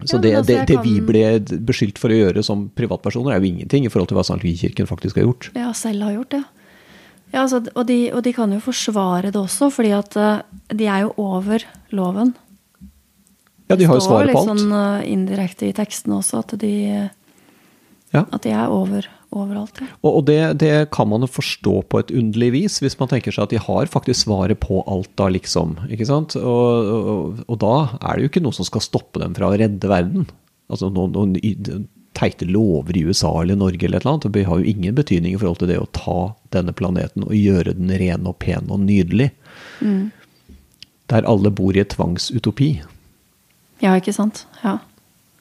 Så 0.05 0.21
det, 0.23 0.37
altså, 0.39 0.53
det, 0.53 0.59
det, 0.71 0.79
vi 0.85 1.01
ble 1.03 1.59
beskyldt 1.67 1.99
for 1.99 2.15
å 2.15 2.19
gjøre 2.21 2.43
som 2.47 2.69
privatpersoner, 2.79 3.35
er 3.35 3.43
jo 3.43 3.51
ingenting 3.51 3.87
i 3.87 3.91
forhold 3.91 4.13
til 4.13 4.19
hva 4.19 4.23
St. 4.23 4.39
Louis-kirken 4.45 4.87
faktisk 4.87 5.19
har 5.19 5.27
gjort. 5.27 5.51
Ja, 5.59 5.73
selv 5.75 6.07
har 6.07 6.15
gjort 6.15 6.37
det. 6.37 6.45
Ja, 7.33 7.43
altså, 7.43 7.61
og, 7.75 7.83
de, 7.91 7.99
og, 8.15 8.23
de, 8.25 8.33
kan 8.33 8.53
jo 8.55 8.61
forsvare 8.63 9.33
det 9.35 9.41
også, 9.41 9.69
fordi 9.75 9.91
at 9.97 10.15
eh, 10.17 10.45
de 10.79 10.87
er 10.87 11.07
jo 11.07 11.15
over 11.21 11.67
loven. 11.95 12.33
Ja, 13.69 13.77
de 13.77 13.87
har 13.89 13.99
jo 13.99 14.05
svaret 14.05 14.33
på 14.33 14.41
alt. 14.41 14.49
Det 14.49 14.49
står 14.49 14.57
litt 14.57 14.65
sånn 14.65 14.75
uh, 14.75 15.13
indirekte 15.13 15.69
i 15.69 15.77
teksten 15.77 16.17
også 16.17 16.43
at 16.43 16.55
de, 16.63 16.75
ja. 18.15 18.23
at 18.25 18.41
de 18.47 18.55
er 18.55 18.73
over, 18.73 19.09
overalt. 19.37 19.83
Ja. 19.85 19.91
Og, 20.01 20.11
og 20.11 20.23
det, 20.31 20.41
det, 20.63 20.73
kan 20.95 21.11
man 21.11 21.27
jo 21.27 21.31
forstå 21.31 21.75
på 21.93 22.01
et 22.01 22.13
underlig 22.17 22.51
vis, 22.57 22.81
hvis 22.85 22.97
man 23.01 23.13
tenker 23.13 23.35
seg 23.35 23.49
at 23.49 23.55
de 23.55 23.61
har 23.69 23.93
faktisk 23.93 24.25
svaret 24.25 24.61
på 24.65 24.81
alt 24.89 25.13
da, 25.21 25.29
liksom. 25.37 25.77
ikke 25.93 26.09
sant? 26.09 26.39
Og, 26.41 26.91
og, 26.97 27.45
og 27.45 27.61
da 27.61 27.77
er 28.01 28.17
det 28.17 28.27
jo 28.27 28.33
ikke 28.33 28.45
noe 28.47 28.57
som 28.57 28.69
skal 28.69 28.85
stoppe 28.85 29.21
dem 29.23 29.37
fra 29.37 29.53
å 29.53 29.61
redde 29.61 29.93
verden. 29.93 30.29
Altså 30.69 30.91
noen, 30.93 31.15
noen 31.17 31.87
teite 32.19 32.49
lover 32.49 32.97
i 32.97 33.05
USA 33.07 33.31
eller 33.43 33.57
Norge 33.57 33.87
eller 33.87 34.01
et 34.01 34.07
eller 34.07 34.17
annet. 34.17 34.33
Det 34.35 34.45
har 34.49 34.61
jo 34.61 34.73
ingen 34.73 34.95
betydning 34.97 35.35
i 35.35 35.41
forhold 35.41 35.61
til 35.63 35.71
det 35.71 35.81
å 35.81 35.91
ta 35.95 36.19
denne 36.55 36.75
planeten 36.77 37.27
og 37.27 37.37
gjøre 37.37 37.77
den 37.79 37.93
ren 38.01 38.27
og 38.29 38.39
pen 38.43 38.71
og 38.73 38.83
nydelig. 38.85 39.31
Mm. 39.81 40.09
Der 41.13 41.29
alle 41.29 41.53
bor 41.55 41.77
i 41.77 41.83
et 41.83 41.95
tvangsutopi. 41.95 42.73
Ja, 43.83 43.95
ikke 43.95 44.15
sant. 44.15 44.45
Ja. 44.65 44.79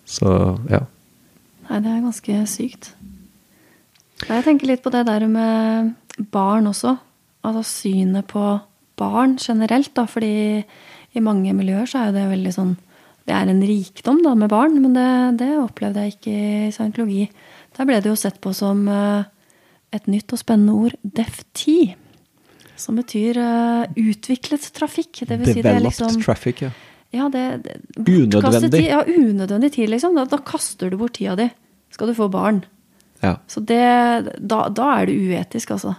Så, 0.08 0.30
ja. 0.72 0.84
Nei, 1.68 1.82
det 1.84 1.92
er 1.92 2.06
ganske 2.06 2.40
sykt. 2.50 2.92
Jeg 4.26 4.46
tenker 4.46 4.70
litt 4.70 4.84
på 4.86 4.94
det 4.94 5.04
der 5.10 5.28
med 5.30 5.94
barn 6.34 6.70
også. 6.70 6.96
Altså 7.46 7.64
synet 7.68 8.28
på 8.32 8.44
barn 8.98 9.38
generelt, 9.42 9.94
da. 9.98 10.08
Fordi 10.10 10.64
i 11.14 11.24
mange 11.24 11.54
miljøer 11.58 11.90
så 11.90 12.02
er 12.02 12.12
jo 12.12 12.18
det 12.20 12.28
veldig 12.34 12.54
sånn 12.56 12.76
Det 13.28 13.36
er 13.36 13.50
en 13.52 13.60
rikdom 13.60 14.22
da 14.24 14.32
med 14.40 14.48
barn, 14.48 14.78
men 14.80 14.94
det, 14.96 15.08
det 15.42 15.50
opplevde 15.60 16.06
jeg 16.06 16.14
ikke 16.16 16.36
i 16.38 16.70
scientologi. 16.72 17.26
Der 17.76 17.88
ble 17.90 17.98
det 18.00 18.08
jo 18.08 18.16
sett 18.16 18.38
på 18.40 18.54
som 18.56 18.86
uh, 18.88 19.28
et 19.92 20.08
nytt 20.08 20.32
og 20.32 20.40
spennende 20.40 20.72
ord, 20.72 20.96
DEF10. 21.04 21.98
Som 22.80 23.02
betyr 23.02 23.36
uh, 23.36 23.84
utviklet 24.00 24.70
trafikk. 24.72 25.26
Det 25.28 25.42
vil 25.42 25.52
si 25.52 25.66
det 25.66 25.74
er 25.74 25.84
liksom 25.84 26.22
traffic, 26.24 26.64
ja. 26.70 26.72
Ja, 27.16 27.30
det, 27.32 27.44
det 27.64 27.78
Unødvendig. 28.04 28.72
Tid, 28.72 28.90
ja, 28.90 29.04
unødvendig 29.08 29.72
tid, 29.78 29.90
liksom. 29.94 30.18
Da, 30.18 30.26
da, 30.28 30.42
kaster 30.44 30.92
du 30.92 30.98
bort 31.00 31.16
tida 31.18 31.38
di. 31.40 31.48
Skal 31.94 32.12
du 32.12 32.18
få 32.18 32.28
barn. 32.32 32.64
Ja. 33.24 33.38
Så 33.50 33.64
det, 33.64 33.80
da, 34.38 34.68
da, 34.70 34.90
er 35.00 35.10
det 35.10 35.16
uetisk, 35.16 35.72
altså. 35.78 35.96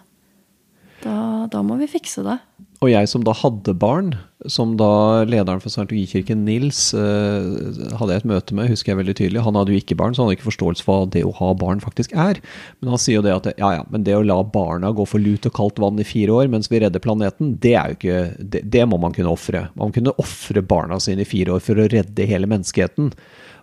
Da, 1.03 1.49
da, 1.51 1.63
må 1.65 1.79
vi 1.81 1.89
fikse 1.91 2.25
det. 2.27 2.39
Og 2.83 2.93
jeg 2.93 3.11
som 3.11 3.25
da 3.27 3.35
hadde 3.37 3.75
barn, 3.79 4.13
som 4.47 4.77
da 4.79 5.25
lederen 5.27 5.59
for 5.59 5.73
Scientologikirken, 5.73 6.45
Nils, 6.47 6.93
eh, 6.95 7.97
hadde 7.99 8.15
jeg 8.15 8.23
et 8.23 8.29
møte 8.31 8.55
med, 8.55 8.71
husker 8.71 8.93
jeg 8.93 9.01
veldig 9.01 9.15
tydelig. 9.19 9.43
Han 9.43 9.59
hadde 9.59 9.75
jo 9.75 9.81
ikke 9.83 9.97
barn, 9.99 10.15
så 10.15 10.23
han 10.23 10.29
hadde 10.29 10.39
ikke 10.39 10.51
forståelse 10.53 10.87
for 10.87 11.01
hva 11.03 11.11
det 11.17 11.25
å 11.27 11.35
ha 11.41 11.51
barn 11.59 11.83
faktisk 11.83 12.15
er. 12.15 12.39
Men 12.79 12.93
han 12.95 13.03
sier 13.03 13.19
jo 13.19 13.25
det 13.27 13.35
at 13.35 13.51
ja, 13.59 13.73
ja, 13.81 13.83
men 13.91 14.07
det 14.07 14.15
å 14.15 14.23
la 14.23 14.39
barna 14.47 14.93
gå 14.95 15.09
for 15.11 15.23
lut 15.23 15.49
og 15.51 15.57
kaldt 15.59 15.83
vann 15.83 15.99
i 15.99 16.07
fire 16.07 16.39
år 16.39 16.53
mens 16.53 16.71
vi 16.71 16.85
redder 16.85 17.03
planeten, 17.03 17.57
det 17.59 17.75
er 17.75 17.91
jo 17.91 17.99
ikke 17.99 18.19
Det, 18.39 18.63
det 18.71 18.87
må 18.87 18.99
man 19.03 19.13
kunne 19.17 19.35
ofre. 19.35 19.67
Man 19.79 19.93
kunne 19.93 20.15
ofre 20.23 20.63
barna 20.63 21.01
sine 21.03 21.27
i 21.27 21.29
fire 21.29 21.57
år 21.57 21.65
for 21.65 21.79
å 21.79 21.91
redde 21.91 22.31
hele 22.31 22.47
menneskeheten. 22.51 23.11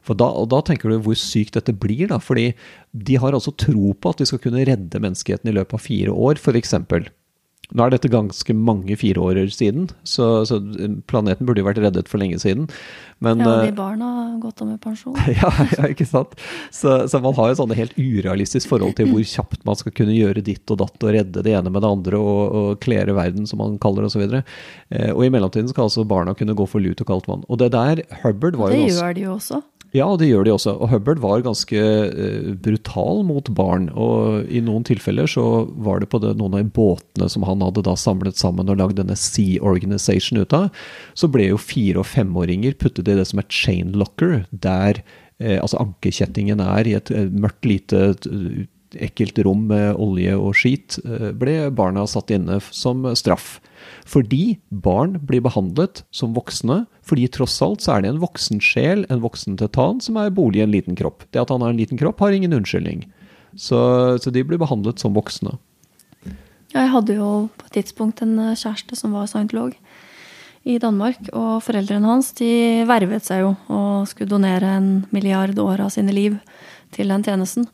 For 0.05 0.17
da, 0.17 0.27
og 0.27 0.49
da 0.51 0.59
tenker 0.65 0.91
du 0.91 0.99
hvor 1.01 1.17
sykt 1.17 1.55
dette 1.57 1.73
blir, 1.73 2.09
da. 2.11 2.19
Fordi 2.21 2.51
de 2.91 3.17
har 3.21 3.33
altså 3.33 3.55
tro 3.57 3.93
på 3.95 4.11
at 4.11 4.21
vi 4.21 4.27
skal 4.29 4.41
kunne 4.43 4.65
redde 4.67 5.01
menneskeheten 5.01 5.49
i 5.49 5.55
løpet 5.55 5.79
av 5.79 5.85
fire 5.88 6.13
år, 6.13 6.41
f.eks. 6.41 6.75
Nå 7.73 7.86
er 7.86 7.95
dette 7.95 8.12
ganske 8.13 8.54
mange 8.54 8.97
fireårer 8.99 9.49
siden, 9.54 9.88
så, 10.06 10.45
så, 10.45 10.60
planeten 11.10 11.47
burde 11.47 11.63
jo 11.63 11.67
vært 11.67 11.82
reddet 11.82 12.12
for 12.12 12.21
lenge 12.21 12.38
siden. 12.41 12.67
Men, 13.23 13.39
ja, 13.39 13.62
de 13.63 13.69
eh, 13.71 13.75
barna 13.75 14.10
har 14.12 14.32
gått 14.43 14.62
av 14.62 14.69
med 14.69 14.82
pensjon. 14.84 15.15
ja, 15.39 15.51
ja, 15.71 15.89
ikke 15.89 16.08
sant. 16.08 16.36
Så, 16.69 16.97
så, 17.10 17.21
man 17.23 17.36
har 17.38 17.51
jo 17.51 17.60
sånn 17.62 17.75
helt 17.78 17.95
urealistisk 17.97 18.69
forhold 18.69 18.97
til 18.99 19.10
hvor 19.10 19.23
kjapt 19.25 19.63
man 19.67 19.80
skal 19.80 19.95
kunne 19.95 20.17
gjøre 20.17 20.43
ditt 20.45 20.73
og 20.73 20.82
datt 20.84 21.08
og 21.08 21.15
redde 21.15 21.45
det 21.45 21.56
ene 21.56 21.71
med 21.71 21.86
det 21.86 21.93
andre 21.97 22.19
og, 22.19 22.41
og 22.45 22.82
klere 22.84 23.15
verden, 23.17 23.47
som 23.49 23.63
man 23.63 23.80
kaller 23.82 24.06
det, 24.06 24.12
osv. 24.12 24.25
Og, 24.25 24.36
så 24.36 24.97
eh, 24.99 25.13
og 25.15 25.23
i 25.25 25.32
mellomtiden 25.34 25.71
skal 25.71 25.88
altså 25.88 26.06
barna 26.08 26.36
kunne 26.38 26.58
gå 26.58 26.67
for 26.69 26.84
lut 26.84 27.01
og 27.01 27.10
kaldt 27.10 27.32
vann. 27.32 27.47
Og 27.49 27.62
det 27.63 27.71
der, 27.73 28.04
Hubbard 28.21 28.60
var 28.60 28.75
jo 28.75 28.84
Det 28.84 28.91
gjør 28.93 29.15
de 29.15 29.25
jo 29.25 29.38
også. 29.39 29.63
Ja, 29.95 30.10
det 30.19 30.28
gjør 30.28 30.43
de 30.43 30.51
også. 30.51 30.73
Og 30.75 30.89
Hubbard 30.91 31.21
var 31.23 31.43
ganske 31.45 31.82
brutal 32.63 33.21
mot 33.23 33.47
barn. 33.56 33.88
Og 33.95 34.49
i 34.51 34.60
noen 34.63 34.84
tilfeller 34.84 35.30
så 35.32 35.45
var 35.86 36.01
det 36.04 36.10
på 36.12 36.19
det, 36.19 36.34
noen 36.39 36.58
av 36.60 36.71
båtene 36.75 37.30
som 37.32 37.45
han 37.47 37.55
hadde 37.63 37.86
da 37.86 37.96
samlet 38.00 38.39
sammen 38.39 38.70
og 38.72 38.80
lagd 38.82 39.00
denne 39.00 39.18
Sea 39.20 39.62
Organization 39.63 40.41
ut 40.41 40.56
av, 40.56 40.70
så 41.13 41.30
ble 41.32 41.50
jo 41.52 41.62
fire- 41.62 42.02
og 42.02 42.10
femåringer 42.10 42.78
puttet 42.82 43.08
i 43.08 43.18
det 43.20 43.28
som 43.30 43.41
er 43.41 43.50
chain 43.50 43.94
locker, 43.96 44.44
der 44.52 45.04
eh, 45.39 45.60
altså 45.60 45.82
ankekjettingen 45.84 46.63
er 46.63 46.88
i 46.88 46.96
et 46.98 47.12
uh, 47.13 47.28
mørkt, 47.32 47.65
lite 47.68 48.15
ekkelt 48.96 49.39
rom 49.44 49.65
med 49.68 49.98
olje 50.00 50.36
og 50.39 50.54
skit, 50.56 50.96
ble 51.36 51.56
barna 51.76 52.06
satt 52.08 52.32
inne 52.32 52.62
som 52.72 53.04
straff. 53.18 53.58
Fordi 54.08 54.58
barn 54.70 55.18
blir 55.26 55.44
behandlet 55.46 56.04
som 56.15 56.36
voksne, 56.38 56.84
fordi 57.06 57.28
tross 57.34 57.58
alt 57.65 57.84
så 57.84 57.96
er 57.96 58.06
det 58.06 58.13
en 58.13 58.22
voksen 58.24 58.62
sjel, 58.63 59.06
en 59.10 59.24
voksen 59.24 59.58
tetan, 59.60 60.02
som 60.04 60.20
er 60.22 60.34
bolig 60.36 60.62
i 60.62 60.65
en 60.65 60.74
liten 60.74 60.98
kropp. 60.98 61.26
Det 61.32 61.41
at 61.41 61.54
han 61.54 61.65
har 61.65 61.74
en 61.74 61.82
liten 61.82 62.00
kropp, 62.00 62.22
har 62.24 62.36
ingen 62.36 62.56
unnskyldning. 62.56 63.06
Så, 63.56 63.80
så 64.22 64.34
de 64.34 64.44
blir 64.44 64.62
behandlet 64.62 65.02
som 65.02 65.15
voksne. 65.15 65.56
Jeg 66.73 66.91
hadde 66.91 67.17
jo 67.19 67.30
på 67.56 67.67
et 67.67 67.78
tidspunkt 67.80 68.23
en 68.25 68.38
eh, 68.39 68.58
kjæreste 68.58 68.97
som 68.97 69.13
var 69.15 69.30
scientolog 69.30 69.75
i 70.65 70.80
Danmark. 70.82 71.19
Og 71.34 71.62
foreldrene 71.63 72.10
hans 72.10 72.32
de 72.39 72.86
vervet 72.89 73.28
seg 73.28 73.43
jo 73.43 73.54
og 73.69 74.08
skulle 74.10 74.32
donere 74.32 74.78
en 74.80 74.89
milliard 75.13 75.58
år 75.62 75.86
av 75.86 75.93
sine 75.93 76.15
liv 76.15 76.39
til 76.95 77.13
den 77.13 77.23
tjenesten. 77.25 77.69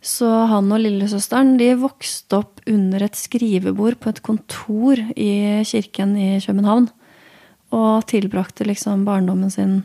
Så 0.00 0.28
han 0.48 0.70
og 0.72 0.80
lillesøsteren 0.80 1.58
de 1.60 1.74
vokste 1.76 2.38
opp 2.40 2.62
under 2.70 3.04
et 3.04 3.18
skrivebord 3.20 3.98
på 4.00 4.12
et 4.14 4.22
kontor 4.24 5.02
i 5.12 5.60
kirken 5.68 6.16
i 6.16 6.30
København. 6.40 6.88
Og 7.76 8.06
tilbrakte 8.10 8.64
liksom 8.66 9.04
barndommen 9.04 9.52
sin 9.52 9.82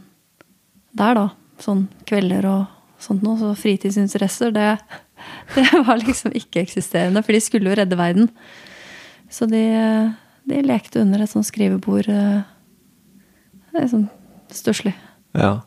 der, 0.95 1.17
da. 1.19 1.27
Sånn 1.59 1.85
kvelder 2.07 2.47
og 2.47 2.63
sånt 3.03 3.25
noe. 3.25 3.35
Så 3.39 3.51
fritidsinteresser, 3.59 4.55
det, 4.55 4.79
det 5.55 5.65
var 5.87 6.01
liksom 6.03 6.35
ikke-eksisterende. 6.35 7.23
For 7.25 7.35
de 7.35 7.41
skulle 7.43 7.71
jo 7.71 7.79
redde 7.79 7.99
verden. 7.99 8.29
Så 9.31 9.47
de, 9.49 9.63
de 10.49 10.61
lekte 10.65 11.01
under 11.01 11.23
et 11.23 11.31
sånt 11.31 11.47
skrivebord. 11.47 12.09
eh, 12.11 12.41
Det 13.73 13.83
er 13.83 13.91
sånn 13.91 14.07
stusslig. 14.53 14.93
Ja. 15.35 15.65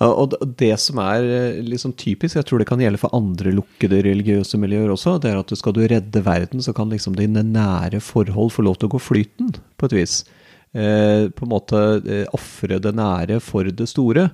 Og 0.00 0.32
det 0.56 0.72
som 0.80 0.96
er 1.02 1.26
liksom 1.60 1.92
typisk, 2.00 2.38
jeg 2.38 2.46
tror 2.48 2.62
det 2.62 2.68
kan 2.70 2.80
gjelde 2.80 3.00
for 3.02 3.12
andre 3.16 3.52
lukkede 3.52 3.98
religiøse 4.06 4.56
miljøer 4.60 4.94
også, 4.94 5.18
det 5.20 5.34
er 5.34 5.40
at 5.42 5.52
skal 5.60 5.74
du 5.76 5.82
redde 5.84 6.22
verden, 6.24 6.62
så 6.64 6.72
kan 6.72 6.88
liksom 6.88 7.18
dine 7.18 7.42
nære 7.44 8.00
forhold 8.00 8.54
få 8.54 8.64
lov 8.64 8.78
til 8.80 8.88
å 8.88 8.94
gå 8.94 9.02
flyten, 9.10 9.52
på 9.76 9.90
et 9.90 9.96
vis. 9.98 10.22
Eh, 10.72 11.28
på 11.34 11.44
en 11.44 11.52
måte 11.52 11.78
eh, 12.06 12.24
ofre 12.36 12.78
det 12.80 12.94
nære 12.96 13.40
for 13.44 13.66
det 13.66 13.88
store. 13.90 14.28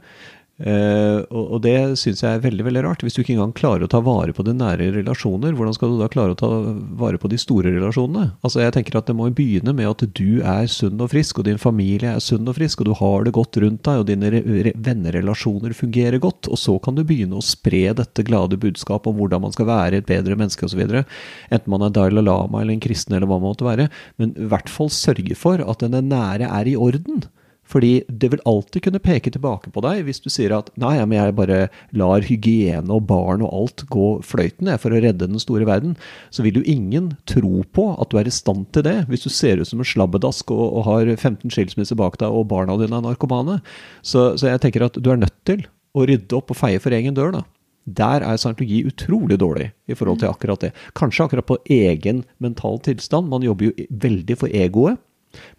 Eh, 0.56 1.18
og, 1.28 1.50
og 1.52 1.58
det 1.66 1.98
syns 2.00 2.22
jeg 2.24 2.38
er 2.38 2.44
veldig 2.44 2.64
veldig 2.64 2.82
rart. 2.86 3.02
Hvis 3.04 3.16
du 3.16 3.20
ikke 3.20 3.34
engang 3.34 3.52
klarer 3.56 3.84
å 3.84 3.90
ta 3.92 4.00
vare 4.04 4.32
på 4.36 4.44
de 4.46 4.54
nære 4.56 4.88
relasjoner, 4.94 5.52
hvordan 5.56 5.76
skal 5.76 5.92
du 5.92 5.98
da 6.00 6.08
klare 6.12 6.32
å 6.32 6.38
ta 6.40 6.48
vare 6.96 7.20
på 7.20 7.28
de 7.28 7.38
store 7.40 7.74
relasjonene? 7.74 8.30
Altså 8.46 8.62
jeg 8.64 8.76
tenker 8.76 8.96
at 8.96 9.06
Det 9.06 9.16
må 9.16 9.28
jo 9.28 9.36
begynne 9.36 9.74
med 9.76 9.90
at 9.90 10.02
du 10.16 10.40
er 10.40 10.70
sunn 10.72 11.02
og 11.02 11.12
frisk, 11.12 11.40
og 11.40 11.48
din 11.48 11.60
familie 11.60 12.14
er 12.16 12.24
sunn 12.24 12.48
og 12.48 12.56
frisk, 12.56 12.80
og 12.80 12.90
du 12.90 12.94
har 13.02 13.26
det 13.26 13.36
godt 13.36 13.60
rundt 13.62 13.84
deg, 13.84 14.00
og 14.00 14.08
dine 14.08 14.32
re 14.32 14.42
re 14.66 14.72
vennerelasjoner 14.88 15.76
fungerer 15.76 16.22
godt. 16.22 16.48
Og 16.48 16.60
så 16.60 16.78
kan 16.82 16.96
du 16.96 17.04
begynne 17.04 17.36
å 17.36 17.44
spre 17.44 17.84
dette 17.96 18.24
glade 18.26 18.60
budskapet 18.60 19.12
om 19.12 19.20
hvordan 19.20 19.44
man 19.44 19.54
skal 19.54 19.68
være 19.68 20.00
et 20.00 20.08
bedre 20.08 20.38
menneske 20.40 20.64
osv. 20.66 20.82
Enten 20.86 21.72
man 21.72 21.84
er 21.84 21.92
Dalai 21.94 22.24
Lama 22.24 22.62
eller 22.62 22.76
en 22.76 22.84
kristen 22.84 23.16
eller 23.16 23.28
hva 23.28 23.38
man 23.38 23.52
måtte 23.52 23.68
være. 23.68 23.90
Men 24.16 24.32
i 24.40 24.48
hvert 24.48 24.72
fall 24.72 24.88
sørge 24.92 25.36
for 25.36 25.60
at 25.60 25.84
denne 25.84 26.00
nære 26.08 26.48
er 26.48 26.72
i 26.72 26.78
orden. 26.80 27.26
Fordi 27.66 28.04
det 28.08 28.30
vil 28.32 28.42
alltid 28.46 28.84
kunne 28.86 29.02
peke 29.02 29.32
tilbake 29.34 29.72
på 29.74 29.82
deg 29.84 30.04
hvis 30.06 30.22
du 30.22 30.28
sier 30.32 30.54
at 30.56 30.70
nei, 30.80 30.94
men 31.02 31.18
jeg 31.18 31.36
bare 31.38 31.58
lar 31.98 32.24
hygiene 32.26 32.92
og 32.94 33.08
barn 33.10 33.44
og 33.44 33.52
alt 33.60 33.86
gå 33.92 34.10
fløyten 34.26 34.70
for 34.82 34.94
å 34.94 35.00
redde 35.02 35.26
den 35.26 35.42
store 35.42 35.66
verden. 35.68 35.96
Så 36.30 36.46
vil 36.46 36.60
jo 36.60 36.66
ingen 36.66 37.14
tro 37.28 37.64
på 37.76 37.88
at 37.96 38.12
du 38.12 38.20
er 38.20 38.30
i 38.30 38.34
stand 38.34 38.68
til 38.76 38.86
det, 38.86 38.98
hvis 39.10 39.26
du 39.26 39.30
ser 39.32 39.60
ut 39.60 39.68
som 39.68 39.82
en 39.82 39.88
slabbedask 39.88 40.54
og, 40.54 40.64
og 40.78 40.86
har 40.90 41.10
15 41.16 41.50
skilsmisser 41.52 41.98
bak 41.98 42.20
deg 42.22 42.30
og 42.30 42.48
barna 42.52 42.78
dine 42.80 43.00
er 43.00 43.06
narkomane. 43.08 43.60
Så, 44.02 44.32
så 44.38 44.52
jeg 44.52 44.62
tenker 44.62 44.86
at 44.86 44.98
du 45.00 45.12
er 45.12 45.20
nødt 45.20 45.36
til 45.48 45.66
å 45.96 46.06
rydde 46.06 46.38
opp 46.38 46.52
og 46.52 46.58
feie 46.60 46.80
for 46.82 46.94
egen 46.94 47.16
dør, 47.16 47.34
da. 47.34 47.44
Der 47.86 48.24
er 48.26 48.38
scientologi 48.40 48.80
utrolig 48.88 49.38
dårlig 49.38 49.68
i 49.86 49.94
forhold 49.94 50.18
til 50.18 50.32
akkurat 50.32 50.64
det. 50.64 50.72
Kanskje 50.98 51.28
akkurat 51.28 51.46
på 51.46 51.58
egen 51.70 52.24
mental 52.42 52.80
tilstand. 52.82 53.30
Man 53.30 53.46
jobber 53.46 53.68
jo 53.68 53.86
veldig 54.02 54.36
for 54.40 54.50
egoet. 54.50 54.98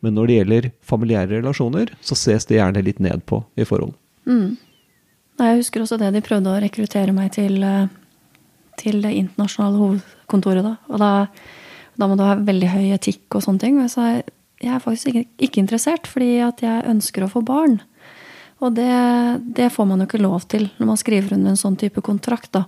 Men 0.02 0.18
når 0.18 0.30
det 0.30 0.38
gjelder 0.40 0.70
familiære 0.86 1.40
relasjoner, 1.40 1.94
så 2.02 2.18
ses 2.20 2.48
det 2.50 2.60
gjerne 2.60 2.84
litt 2.86 3.02
ned 3.04 3.26
på 3.30 3.42
i 3.58 3.68
forhold. 3.68 3.94
Mm. 4.28 4.58
Jeg 5.38 5.60
husker 5.60 5.84
også 5.84 6.00
det 6.02 6.14
de 6.16 6.24
prøvde 6.26 6.52
å 6.52 6.62
rekruttere 6.62 7.14
meg 7.14 7.32
til, 7.36 7.62
eh, 7.64 7.92
til 8.82 9.02
det 9.04 9.14
internasjonale 9.20 9.82
hovedkontoret. 9.82 10.66
Da. 10.66 10.74
Og 10.90 11.04
da, 11.04 11.12
da 11.98 12.10
må 12.10 12.18
du 12.18 12.26
ha 12.26 12.40
veldig 12.40 12.72
høy 12.74 12.88
etikk 12.96 13.38
og 13.38 13.46
sånne 13.46 13.64
ting. 13.64 13.78
Og 13.78 13.86
jeg 13.86 13.94
sa 13.94 14.08
jeg 14.58 14.74
er 14.74 14.82
faktisk 14.82 15.12
ikke, 15.12 15.26
ikke 15.38 15.62
interessert, 15.62 16.08
fordi 16.10 16.40
at 16.42 16.64
jeg 16.66 16.88
ønsker 16.90 17.24
å 17.24 17.30
få 17.30 17.44
barn. 17.46 17.78
Og 18.58 18.74
det, 18.74 18.90
det 19.54 19.70
får 19.74 19.86
man 19.86 20.02
jo 20.02 20.08
ikke 20.08 20.24
lov 20.24 20.48
til 20.50 20.66
når 20.80 20.90
man 20.90 20.98
skriver 20.98 21.36
under 21.36 21.54
en 21.54 21.60
sånn 21.60 21.78
type 21.78 22.02
kontrakt. 22.02 22.50
da. 22.58 22.64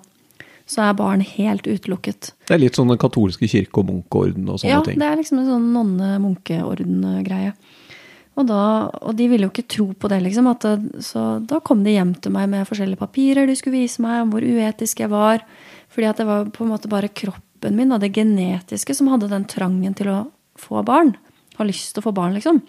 Så 0.69 0.83
er 0.85 0.93
barn 0.93 1.23
helt 1.25 1.65
utelukket. 1.65 2.31
Det 2.45 2.53
er 2.53 2.61
litt 2.61 2.77
sånn 2.77 2.91
den 2.91 2.99
katolske 3.01 3.47
kirke 3.49 3.81
og 3.81 3.87
munkeorden 3.89 4.45
og 4.53 4.59
sånne 4.61 4.69
Ja, 4.75 4.81
ting. 4.85 4.99
det 5.01 5.07
er 5.07 5.17
liksom 5.17 5.39
en 5.41 5.47
sånn 5.49 5.69
nonne-munkeorden-greie. 5.73 7.53
Og, 8.39 8.45
da, 8.47 8.59
og 9.03 9.15
de 9.19 9.25
ville 9.27 9.47
jo 9.47 9.51
ikke 9.51 9.65
tro 9.67 9.87
på 9.99 10.07
det, 10.11 10.21
liksom. 10.23 10.47
At 10.47 10.63
så 11.03 11.23
da 11.43 11.59
kom 11.65 11.81
de 11.83 11.95
hjem 11.97 12.13
til 12.23 12.31
meg 12.31 12.47
med 12.51 12.67
forskjellige 12.69 13.01
papirer 13.01 13.49
de 13.49 13.55
skulle 13.59 13.81
vise 13.81 13.99
meg 14.03 14.21
om 14.23 14.31
hvor 14.31 14.45
uetisk 14.45 15.01
jeg 15.03 15.11
var. 15.11 15.43
Fordi 15.91 16.07
at 16.07 16.21
det 16.21 16.27
var 16.29 16.45
på 16.55 16.63
en 16.63 16.71
måte 16.71 16.91
bare 16.91 17.09
kroppen 17.11 17.75
min, 17.75 17.91
og 17.91 17.99
det 17.99 18.13
genetiske, 18.15 18.95
som 18.95 19.09
hadde 19.11 19.27
den 19.31 19.43
trangen 19.49 19.97
til 19.97 20.07
å 20.13 20.19
få 20.59 20.85
barn. 20.87 21.15
Ha 21.57 21.65
lyst 21.67 21.91
til 21.97 21.99
å 22.03 22.07
få 22.07 22.13
barn, 22.15 22.37
liksom. 22.37 22.61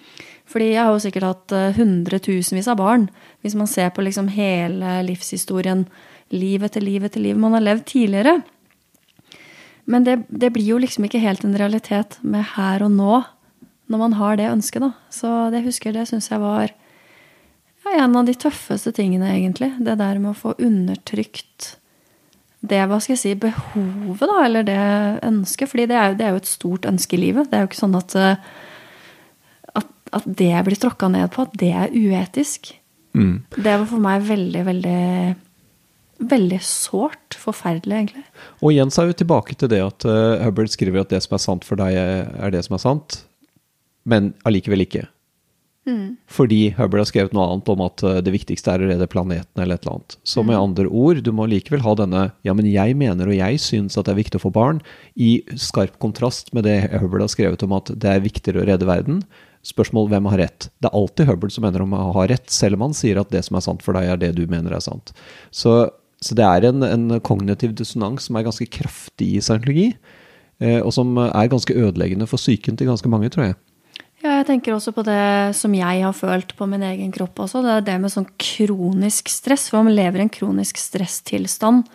Fordi 0.50 0.72
jeg 0.72 0.82
har 0.82 0.90
jo 0.90 1.02
sikkert 1.04 1.28
hatt 1.28 1.52
eh, 1.54 1.76
hundretusenvis 1.76 2.66
av 2.72 2.80
barn. 2.80 3.04
Hvis 3.44 3.54
man 3.54 3.68
ser 3.70 3.92
på 3.94 4.02
liksom 4.02 4.32
hele 4.34 4.96
livshistorien, 5.06 5.84
liv 6.30 6.64
etter 6.64 6.84
liv 6.84 7.04
etter 7.04 7.22
liv 7.22 7.38
man 7.38 7.56
har 7.56 7.64
levd 7.64 7.86
tidligere. 7.90 8.40
Men 9.90 10.06
det, 10.06 10.20
det 10.28 10.52
blir 10.54 10.74
jo 10.74 10.80
liksom 10.80 11.06
ikke 11.06 11.22
helt 11.22 11.44
en 11.44 11.58
realitet 11.58 12.18
med 12.22 12.44
her 12.54 12.84
og 12.86 12.92
nå, 12.94 13.22
når 13.90 14.02
man 14.04 14.14
har 14.20 14.38
det 14.38 14.50
ønsket, 14.52 14.84
da. 14.84 14.92
Så 15.10 15.32
det 15.50 15.64
husker 15.64 15.94
det 15.94 16.06
syns 16.10 16.30
jeg 16.30 16.42
var 16.42 16.70
ja, 16.70 17.96
en 18.04 18.14
av 18.16 18.28
de 18.28 18.36
tøffeste 18.38 18.92
tingene, 18.94 19.32
egentlig. 19.34 19.72
Det 19.82 19.98
der 19.98 20.20
med 20.22 20.32
å 20.34 20.38
få 20.38 20.54
undertrykt 20.62 21.74
det, 22.60 22.80
hva 22.86 23.00
skal 23.00 23.16
jeg 23.16 23.22
si, 23.22 23.34
behovet, 23.40 24.26
da, 24.28 24.40
eller 24.44 24.66
det 24.68 24.80
ønsket. 25.26 25.72
Fordi 25.72 25.88
det 25.90 25.96
er, 25.96 26.10
jo, 26.12 26.18
det 26.20 26.26
er 26.26 26.34
jo 26.34 26.42
et 26.42 26.50
stort 26.50 26.88
ønske 26.90 27.16
i 27.16 27.22
livet. 27.24 27.50
Det 27.50 27.58
er 27.58 27.64
jo 27.64 27.70
ikke 27.72 27.80
sånn 27.80 27.98
at, 27.98 28.16
eh, 28.20 28.50
at, 29.80 29.94
at 30.20 30.28
det 30.28 30.52
blir 30.68 30.82
tråkka 30.84 31.10
ned 31.10 31.32
på, 31.34 31.48
at 31.48 31.56
det 31.58 31.72
er 31.72 31.94
uetisk. 31.96 32.74
Mm. 33.16 33.40
Det 33.56 33.72
var 33.72 33.86
for 33.90 34.02
meg 34.04 34.28
veldig, 34.28 34.66
veldig 34.68 35.00
Veldig 36.20 36.60
sårt. 36.64 37.38
Forferdelig, 37.40 37.96
egentlig. 37.96 38.24
Og 38.60 38.74
igjen 38.74 38.92
så 38.92 39.04
er 39.04 39.12
vi 39.12 39.20
tilbake 39.22 39.56
til 39.56 39.70
det 39.72 39.80
at 39.84 40.04
uh, 40.04 40.42
Hubbard 40.44 40.72
skriver 40.72 41.04
at 41.04 41.14
det 41.14 41.22
som 41.24 41.38
er 41.38 41.44
sant 41.46 41.64
for 41.64 41.80
deg, 41.80 41.96
er 41.96 42.52
det 42.52 42.60
som 42.66 42.76
er 42.76 42.84
sant, 42.84 43.22
men 44.08 44.34
allikevel 44.48 44.84
ikke. 44.84 45.06
Fordi 46.30 46.70
Hubbard 46.76 47.02
har 47.02 47.08
skrevet 47.08 47.34
noe 47.34 47.46
annet 47.48 47.68
om 47.72 47.82
at 47.84 48.02
uh, 48.04 48.18
det 48.24 48.34
viktigste 48.34 48.72
er 48.72 48.84
å 48.84 48.88
redde 48.90 49.08
planeten 49.10 49.62
eller 49.62 49.78
et 49.78 49.84
eller 49.86 49.98
annet. 49.98 50.16
Så 50.28 50.44
med 50.46 50.58
andre 50.58 50.86
ord, 50.86 51.22
du 51.24 51.30
må 51.34 51.48
likevel 51.50 51.82
ha 51.84 51.94
denne 51.98 52.24
ja, 52.46 52.54
men 52.56 52.68
jeg 52.68 52.96
mener 53.00 53.30
og 53.30 53.36
jeg 53.36 53.60
syns 53.62 53.98
at 53.98 54.06
det 54.06 54.14
er 54.14 54.20
viktig 54.20 54.40
å 54.40 54.44
få 54.44 54.52
barn, 54.54 54.82
i 55.16 55.40
skarp 55.58 55.98
kontrast 56.02 56.52
med 56.56 56.68
det 56.68 56.78
Hubbard 56.92 57.24
har 57.26 57.32
skrevet 57.32 57.64
om 57.66 57.78
at 57.78 57.92
det 57.96 58.12
er 58.12 58.26
viktigere 58.26 58.62
å 58.62 58.68
redde 58.68 58.88
verden. 58.88 59.22
Spørsmål 59.66 60.08
hvem 60.12 60.28
har 60.32 60.40
rett? 60.40 60.68
Det 60.80 60.88
er 60.88 60.96
alltid 60.96 61.28
Hubbard 61.28 61.52
som 61.52 61.66
mener 61.66 61.84
om 61.84 61.96
å 61.96 62.10
ha 62.16 62.26
rett, 62.30 62.48
selv 62.52 62.78
om 62.78 62.86
han 62.88 62.96
sier 62.96 63.20
at 63.20 63.32
det 63.32 63.42
som 63.48 63.58
er 63.58 63.64
sant 63.64 63.84
for 63.84 63.96
deg, 63.96 64.08
er 64.08 64.20
det 64.20 64.34
du 64.38 64.46
mener 64.48 64.76
er 64.76 64.84
sant. 64.84 65.12
Så, 65.52 65.82
så 66.20 66.36
det 66.36 66.44
er 66.44 66.68
en, 66.68 66.84
en 66.84 67.20
kognitiv 67.24 67.72
dissonans 67.78 68.28
som 68.28 68.36
er 68.36 68.44
ganske 68.44 68.68
kraftig 68.72 69.34
i 69.38 69.42
scientologi, 69.44 69.90
eh, 70.60 70.80
og 70.80 70.92
som 70.96 71.16
er 71.24 71.52
ganske 71.52 71.76
ødeleggende 71.76 72.28
for 72.28 72.40
psyken 72.40 72.76
til 72.76 72.90
ganske 72.92 73.12
mange, 73.12 73.32
tror 73.32 73.50
jeg. 73.50 73.58
Ja, 74.20 74.34
jeg 74.42 74.50
tenker 74.50 74.74
også 74.74 74.92
på 74.92 75.02
det 75.06 75.56
som 75.56 75.72
jeg 75.72 76.02
har 76.04 76.12
følt 76.12 76.52
på 76.58 76.66
min 76.68 76.82
egen 76.84 77.12
kropp 77.14 77.38
også. 77.40 77.62
Det 77.64 77.72
er 77.72 77.84
det 77.86 78.00
med 78.02 78.12
sånn 78.12 78.28
kronisk 78.36 79.30
stress. 79.32 79.70
For 79.72 79.80
man 79.80 79.96
lever 79.96 80.20
i 80.20 80.26
en 80.26 80.32
kronisk 80.32 80.76
stresstilstand 80.76 81.86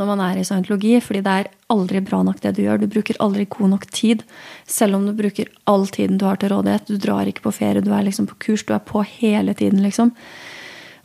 når 0.00 0.10
man 0.10 0.20
er 0.26 0.40
i 0.40 0.44
scientologi. 0.44 0.98
Fordi 1.00 1.22
det 1.24 1.36
er 1.38 1.48
aldri 1.72 2.02
bra 2.04 2.20
nok 2.26 2.42
det 2.44 2.52
du 2.58 2.60
gjør. 2.66 2.82
Du 2.82 2.92
bruker 2.92 3.16
aldri 3.24 3.48
god 3.48 3.72
nok 3.72 3.88
tid. 3.96 4.26
Selv 4.68 4.98
om 4.98 5.08
du 5.08 5.14
bruker 5.16 5.48
all 5.72 5.88
tiden 5.88 6.20
du 6.20 6.26
har 6.28 6.36
til 6.42 6.52
rådighet. 6.52 6.84
Du 6.84 7.00
drar 7.00 7.32
ikke 7.32 7.46
på 7.48 7.54
ferie, 7.62 7.80
du 7.80 7.94
er 7.96 8.04
liksom 8.04 8.28
på 8.28 8.36
kurs. 8.44 8.66
Du 8.68 8.76
er 8.76 8.84
på 8.84 9.00
hele 9.16 9.56
tiden, 9.56 9.80
liksom. 9.86 10.12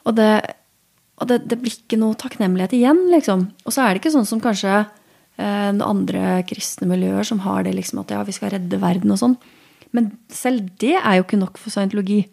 Og 0.04 0.20
det, 0.20 0.30
og 1.16 1.30
det, 1.30 1.42
det 1.48 1.60
blir 1.62 1.76
ikke 1.76 2.00
noe 2.00 2.18
takknemlighet 2.20 2.76
igjen, 2.76 3.06
liksom. 3.14 3.48
Og 3.64 3.76
så 3.76 3.86
er 3.86 3.94
det 3.94 4.02
ikke 4.02 4.16
sånn 4.18 4.28
som 4.28 4.42
kanskje 4.44 4.82
eh, 4.82 5.72
andre 5.72 6.42
kristne 6.50 6.90
miljøer 6.92 7.28
som 7.28 7.44
har 7.46 7.64
det 7.64 7.76
liksom 7.78 8.02
at 8.04 8.12
ja, 8.12 8.24
vi 8.28 8.36
skal 8.36 8.52
redde 8.56 8.82
verden 8.82 9.14
og 9.16 9.22
sånn. 9.22 9.38
Men 9.96 10.12
selv 10.34 10.74
det 10.82 10.98
er 10.98 11.20
jo 11.20 11.28
ikke 11.28 11.40
nok 11.40 11.62
for 11.62 11.72
scientologi. 11.72 12.26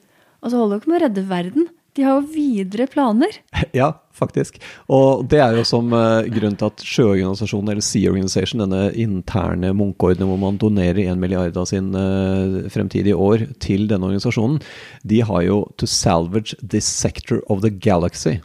Altså 0.42 0.58
holder 0.58 0.76
jo 0.76 0.82
ikke 0.82 0.92
med 0.92 0.98
å 0.98 1.04
redde 1.06 1.26
verden. 1.30 1.70
De 1.92 2.06
har 2.06 2.18
jo 2.18 2.32
videre 2.34 2.88
planer. 2.90 3.38
Ja, 3.76 3.92
faktisk. 4.16 4.58
Og 4.92 5.22
det 5.30 5.38
er 5.40 5.54
jo 5.56 5.62
som 5.64 5.92
uh, 5.94 6.24
grunnen 6.26 6.58
til 6.58 6.68
at 6.68 6.82
sjøorganisasjonen, 6.84 7.70
eller 7.70 7.84
Sea 7.86 8.10
Organization, 8.10 8.64
denne 8.64 8.90
interne 8.98 9.70
munkeordenen 9.76 10.28
hvor 10.28 10.40
man 10.42 10.58
donerer 10.60 11.04
en 11.06 11.22
milliard 11.22 11.56
av 11.56 11.68
sin 11.70 11.92
uh, 11.94 12.66
fremtidige 12.72 13.14
år 13.14 13.46
til 13.62 13.86
denne 13.92 14.08
organisasjonen, 14.10 14.58
de 15.08 15.22
har 15.28 15.44
jo 15.46 15.62
to 15.78 15.88
salvage 15.88 16.58
this 16.60 16.88
sector 16.88 17.44
of 17.46 17.62
the 17.62 17.70
galaxy. 17.70 18.40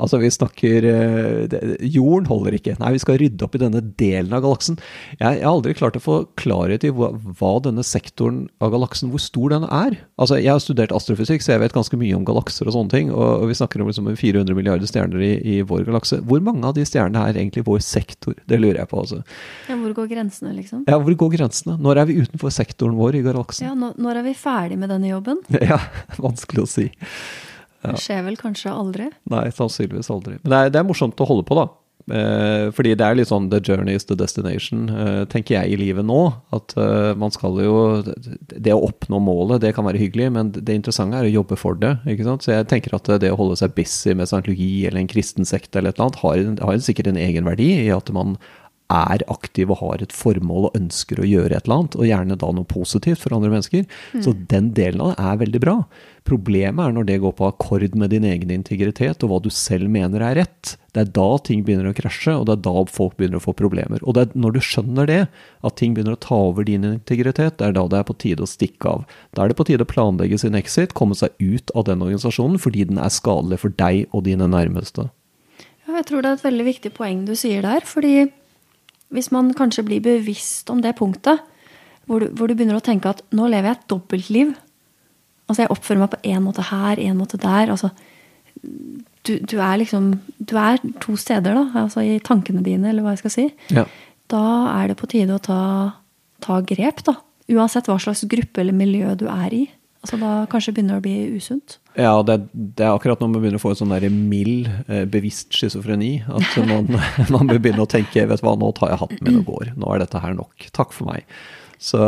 Altså, 0.00 0.18
vi 0.22 0.30
snakker 0.32 0.86
eh, 0.88 1.56
Jorden 1.92 2.28
holder 2.30 2.56
ikke. 2.56 2.76
Nei, 2.80 2.92
vi 2.96 3.02
skal 3.02 3.18
rydde 3.20 3.44
opp 3.46 3.56
i 3.58 3.62
denne 3.62 3.82
delen 4.00 4.32
av 4.36 4.42
galaksen. 4.44 4.78
Jeg, 5.18 5.40
jeg 5.40 5.44
har 5.44 5.50
aldri 5.52 5.74
klart 5.78 5.98
å 5.98 6.02
få 6.02 6.16
klarhet 6.40 6.86
i 6.86 6.92
hva, 6.94 7.12
hva 7.38 7.52
denne 7.64 7.84
sektoren 7.86 8.46
av 8.62 8.72
galaksen, 8.74 9.10
hvor 9.12 9.22
stor 9.22 9.52
den 9.54 9.66
er. 9.68 9.98
Altså, 10.16 10.38
Jeg 10.40 10.52
har 10.52 10.62
studert 10.64 10.94
astrofysikk, 10.96 11.44
så 11.44 11.54
jeg 11.54 11.62
vet 11.64 11.76
ganske 11.76 11.98
mye 12.00 12.16
om 12.16 12.24
galakser 12.28 12.68
og 12.70 12.76
sånne 12.76 12.94
ting. 12.94 13.12
Og, 13.12 13.42
og 13.42 13.50
vi 13.52 13.58
snakker 13.58 13.82
om 13.84 13.90
liksom 13.92 14.08
400 14.16 14.56
milliarder 14.58 14.88
stjerner 14.90 15.22
i, 15.22 15.32
i 15.56 15.60
vår 15.66 15.86
galakse. 15.90 16.20
Hvor 16.26 16.42
mange 16.44 16.66
av 16.68 16.76
de 16.78 16.86
stjernene 16.88 17.26
er 17.28 17.38
egentlig 17.42 17.66
vår 17.68 17.82
sektor? 17.84 18.36
Det 18.48 18.58
lurer 18.60 18.82
jeg 18.82 18.90
på. 18.90 19.04
altså. 19.04 19.22
Ja, 19.68 19.76
hvor 19.78 19.94
går 20.00 20.10
grensene, 20.14 20.54
liksom? 20.56 20.84
Ja, 20.88 20.98
Hvor 21.02 21.16
går 21.24 21.32
grensene? 21.36 21.78
Når 21.82 22.02
er 22.02 22.08
vi 22.10 22.18
utenfor 22.22 22.52
sektoren 22.54 22.96
vår 22.98 23.18
i 23.20 23.24
galaksen? 23.24 23.66
Ja, 23.68 23.74
når, 23.78 23.96
Når 24.02 24.20
er 24.20 24.26
vi 24.28 24.34
ferdig 24.38 24.78
med 24.80 24.92
denne 24.92 25.10
jobben? 25.12 25.42
Ja, 25.72 25.78
vanskelig 26.18 26.64
å 26.64 26.68
si. 26.68 26.88
Det 27.82 27.98
skjer 28.00 28.24
vel 28.26 28.38
kanskje 28.38 28.72
aldri? 28.72 29.10
Nei, 29.32 29.46
sannsynligvis 29.54 30.10
aldri. 30.14 30.38
Men 30.42 30.52
det 30.52 30.58
er, 30.58 30.74
det 30.74 30.82
er 30.82 30.88
morsomt 30.88 31.22
å 31.22 31.28
holde 31.28 31.46
på, 31.48 31.58
da. 31.58 31.68
Eh, 32.10 32.68
fordi 32.74 32.96
det 32.98 33.06
er 33.06 33.14
litt 33.14 33.30
sånn 33.30 33.46
the 33.52 33.60
journey 33.62 33.94
is 33.94 34.08
the 34.08 34.16
destination, 34.18 34.88
eh, 34.90 35.22
tenker 35.30 35.54
jeg 35.54 35.74
i 35.74 35.78
livet 35.78 36.06
nå. 36.06 36.20
At 36.54 36.74
eh, 36.80 37.12
man 37.18 37.30
skal 37.34 37.60
jo 37.62 37.76
Det 38.02 38.74
å 38.74 38.82
oppnå 38.88 39.20
målet, 39.22 39.62
det 39.62 39.74
kan 39.76 39.86
være 39.86 40.00
hyggelig, 40.00 40.30
men 40.34 40.50
det 40.52 40.74
interessante 40.74 41.20
er 41.20 41.28
å 41.28 41.36
jobbe 41.36 41.58
for 41.60 41.78
det. 41.78 41.94
ikke 42.08 42.26
sant? 42.26 42.44
Så 42.44 42.54
jeg 42.56 42.68
tenker 42.70 42.96
at 42.96 43.10
det 43.22 43.30
å 43.32 43.38
holde 43.38 43.58
seg 43.60 43.76
busy 43.76 44.16
med 44.18 44.30
scientologi 44.30 44.86
eller 44.88 45.02
en 45.02 45.10
kristen 45.10 45.48
sekt 45.48 45.76
eller 45.76 45.92
et 45.92 46.00
eller 46.00 46.10
annet, 46.10 46.58
har, 46.58 46.66
har 46.66 46.82
sikkert 46.82 47.12
en 47.12 47.20
egenverdi 47.20 47.70
i 47.86 47.90
at 47.94 48.10
man 48.14 48.36
er 48.92 49.24
aktiv 49.32 49.72
og 49.72 49.80
har 49.82 50.04
et 50.04 50.14
formål 50.14 50.68
og 50.68 50.78
ønsker 50.78 51.20
å 51.22 51.28
gjøre 51.28 51.56
et 51.56 51.66
eller 51.66 51.82
annet, 51.82 51.98
og 51.98 52.08
gjerne 52.08 52.38
da 52.38 52.50
noe 52.54 52.68
positivt 52.68 53.24
for 53.24 53.36
andre 53.36 53.52
mennesker. 53.52 53.86
Mm. 54.12 54.22
Så 54.24 54.34
den 54.52 54.72
delen 54.76 55.02
av 55.04 55.12
det 55.12 55.28
er 55.28 55.40
veldig 55.46 55.62
bra. 55.62 55.76
Problemet 56.28 56.84
er 56.84 56.94
når 56.94 57.06
det 57.08 57.18
går 57.24 57.34
på 57.38 57.48
akkord 57.48 57.96
med 57.98 58.12
din 58.14 58.26
egen 58.28 58.52
integritet 58.54 59.24
og 59.24 59.32
hva 59.32 59.40
du 59.42 59.50
selv 59.50 59.90
mener 59.90 60.22
er 60.22 60.36
rett. 60.38 60.76
Det 60.94 61.02
er 61.02 61.14
da 61.16 61.28
ting 61.42 61.64
begynner 61.66 61.88
å 61.90 61.94
krasje, 61.96 62.34
og 62.36 62.46
det 62.46 62.58
er 62.58 62.64
da 62.66 62.84
folk 62.92 63.16
begynner 63.18 63.40
å 63.40 63.44
få 63.46 63.54
problemer. 63.58 64.02
Og 64.04 64.14
det 64.14 64.26
er 64.26 64.36
når 64.38 64.54
du 64.54 64.60
skjønner 64.62 65.08
det, 65.08 65.22
at 65.66 65.78
ting 65.80 65.96
begynner 65.96 66.14
å 66.14 66.22
ta 66.22 66.38
over 66.50 66.68
din 66.68 66.84
integritet, 66.86 67.56
det 67.58 67.70
er 67.70 67.74
da 67.78 67.86
det 67.90 68.02
er 68.02 68.06
på 68.06 68.18
tide 68.22 68.44
å 68.44 68.50
stikke 68.50 68.92
av. 68.92 69.08
Da 69.34 69.42
er 69.42 69.50
det 69.50 69.58
på 69.58 69.66
tide 69.66 69.86
å 69.86 69.90
planlegge 69.90 70.38
sin 70.44 70.58
exit, 70.58 70.94
komme 70.98 71.18
seg 71.18 71.34
ut 71.40 71.72
av 71.74 71.88
den 71.88 72.04
organisasjonen 72.04 72.60
fordi 72.62 72.86
den 72.92 73.00
er 73.02 73.10
skadelig 73.12 73.62
for 73.64 73.74
deg 73.80 74.04
og 74.12 74.26
dine 74.28 74.46
nærmeste. 74.52 75.08
Ja, 75.88 75.98
jeg 75.98 76.06
tror 76.08 76.22
det 76.22 76.30
er 76.30 76.38
et 76.38 76.46
veldig 76.46 76.68
viktig 76.68 76.94
poeng 76.94 77.24
du 77.26 77.34
sier 77.38 77.64
der, 77.64 77.82
fordi 77.88 78.28
hvis 79.12 79.30
man 79.34 79.52
kanskje 79.56 79.84
blir 79.86 80.02
bevisst 80.04 80.70
om 80.72 80.80
det 80.82 80.96
punktet, 80.98 81.42
hvor 82.08 82.22
du, 82.22 82.30
hvor 82.34 82.50
du 82.50 82.56
begynner 82.56 82.78
å 82.78 82.84
tenke 82.84 83.10
at 83.12 83.22
nå 83.34 83.46
lever 83.50 83.70
jeg 83.70 83.78
et 83.78 83.90
dobbeltliv. 83.92 84.54
Altså, 85.46 85.62
jeg 85.62 85.72
oppfører 85.74 86.02
meg 86.02 86.12
på 86.14 86.22
én 86.32 86.42
måte 86.44 86.64
her, 86.66 87.02
én 87.02 87.18
måte 87.18 87.38
der. 87.40 87.70
Altså, 87.72 87.92
du, 89.26 89.36
du, 89.38 89.56
er 89.58 89.78
liksom 89.80 90.12
Du 90.38 90.56
er 90.58 90.80
to 91.02 91.16
steder, 91.18 91.54
da. 91.56 91.84
Altså 91.84 92.04
i 92.04 92.18
tankene 92.24 92.62
dine, 92.64 92.90
eller 92.90 93.04
hva 93.04 93.14
jeg 93.14 93.22
skal 93.22 93.34
si. 93.36 93.46
Ja. 93.74 93.86
Da 94.32 94.42
er 94.78 94.90
det 94.90 94.98
på 95.00 95.08
tide 95.10 95.36
å 95.36 95.42
ta, 95.42 95.60
ta 96.42 96.58
grep, 96.66 97.04
da. 97.06 97.18
Uansett 97.52 97.90
hva 97.90 97.98
slags 98.00 98.24
gruppe 98.30 98.62
eller 98.62 98.76
miljø 98.76 99.14
du 99.18 99.26
er 99.30 99.54
i. 99.54 99.62
Altså 100.02 100.18
Da 100.18 100.34
kanskje 100.50 100.74
begynner 100.74 100.98
det 100.98 101.02
å 101.02 101.06
bli 101.06 101.38
usunt? 101.38 101.78
Ja, 101.98 102.14
det, 102.24 102.38
det, 102.52 102.86
er 102.86 102.94
akkurat 102.94 103.20
når 103.20 103.28
man 103.28 103.42
begynner 103.42 103.60
å 103.60 103.62
få 103.62 103.74
en 103.74 103.80
sånn 103.82 104.20
mild, 104.30 104.68
eh, 104.88 105.04
bevisst 105.10 105.52
schizofreni. 105.56 106.22
At 106.24 106.54
man, 106.70 106.88
man 107.32 107.50
bør 107.50 107.60
begynne 107.60 107.84
å 107.84 107.90
tenke 107.90 108.24
vet 108.28 108.40
du 108.40 108.46
hva, 108.46 108.54
nå 108.58 108.70
tar 108.78 108.94
jeg 108.94 109.02
hatten 109.02 109.26
min 109.26 109.42
og 109.42 109.50
går. 109.50 109.74
Nå 109.80 109.90
er 109.92 110.04
dette 110.04 110.22
her 110.22 110.38
nok. 110.38 110.70
Takk 110.72 110.96
for 110.96 111.12
meg. 111.12 111.26
Så, 111.82 111.98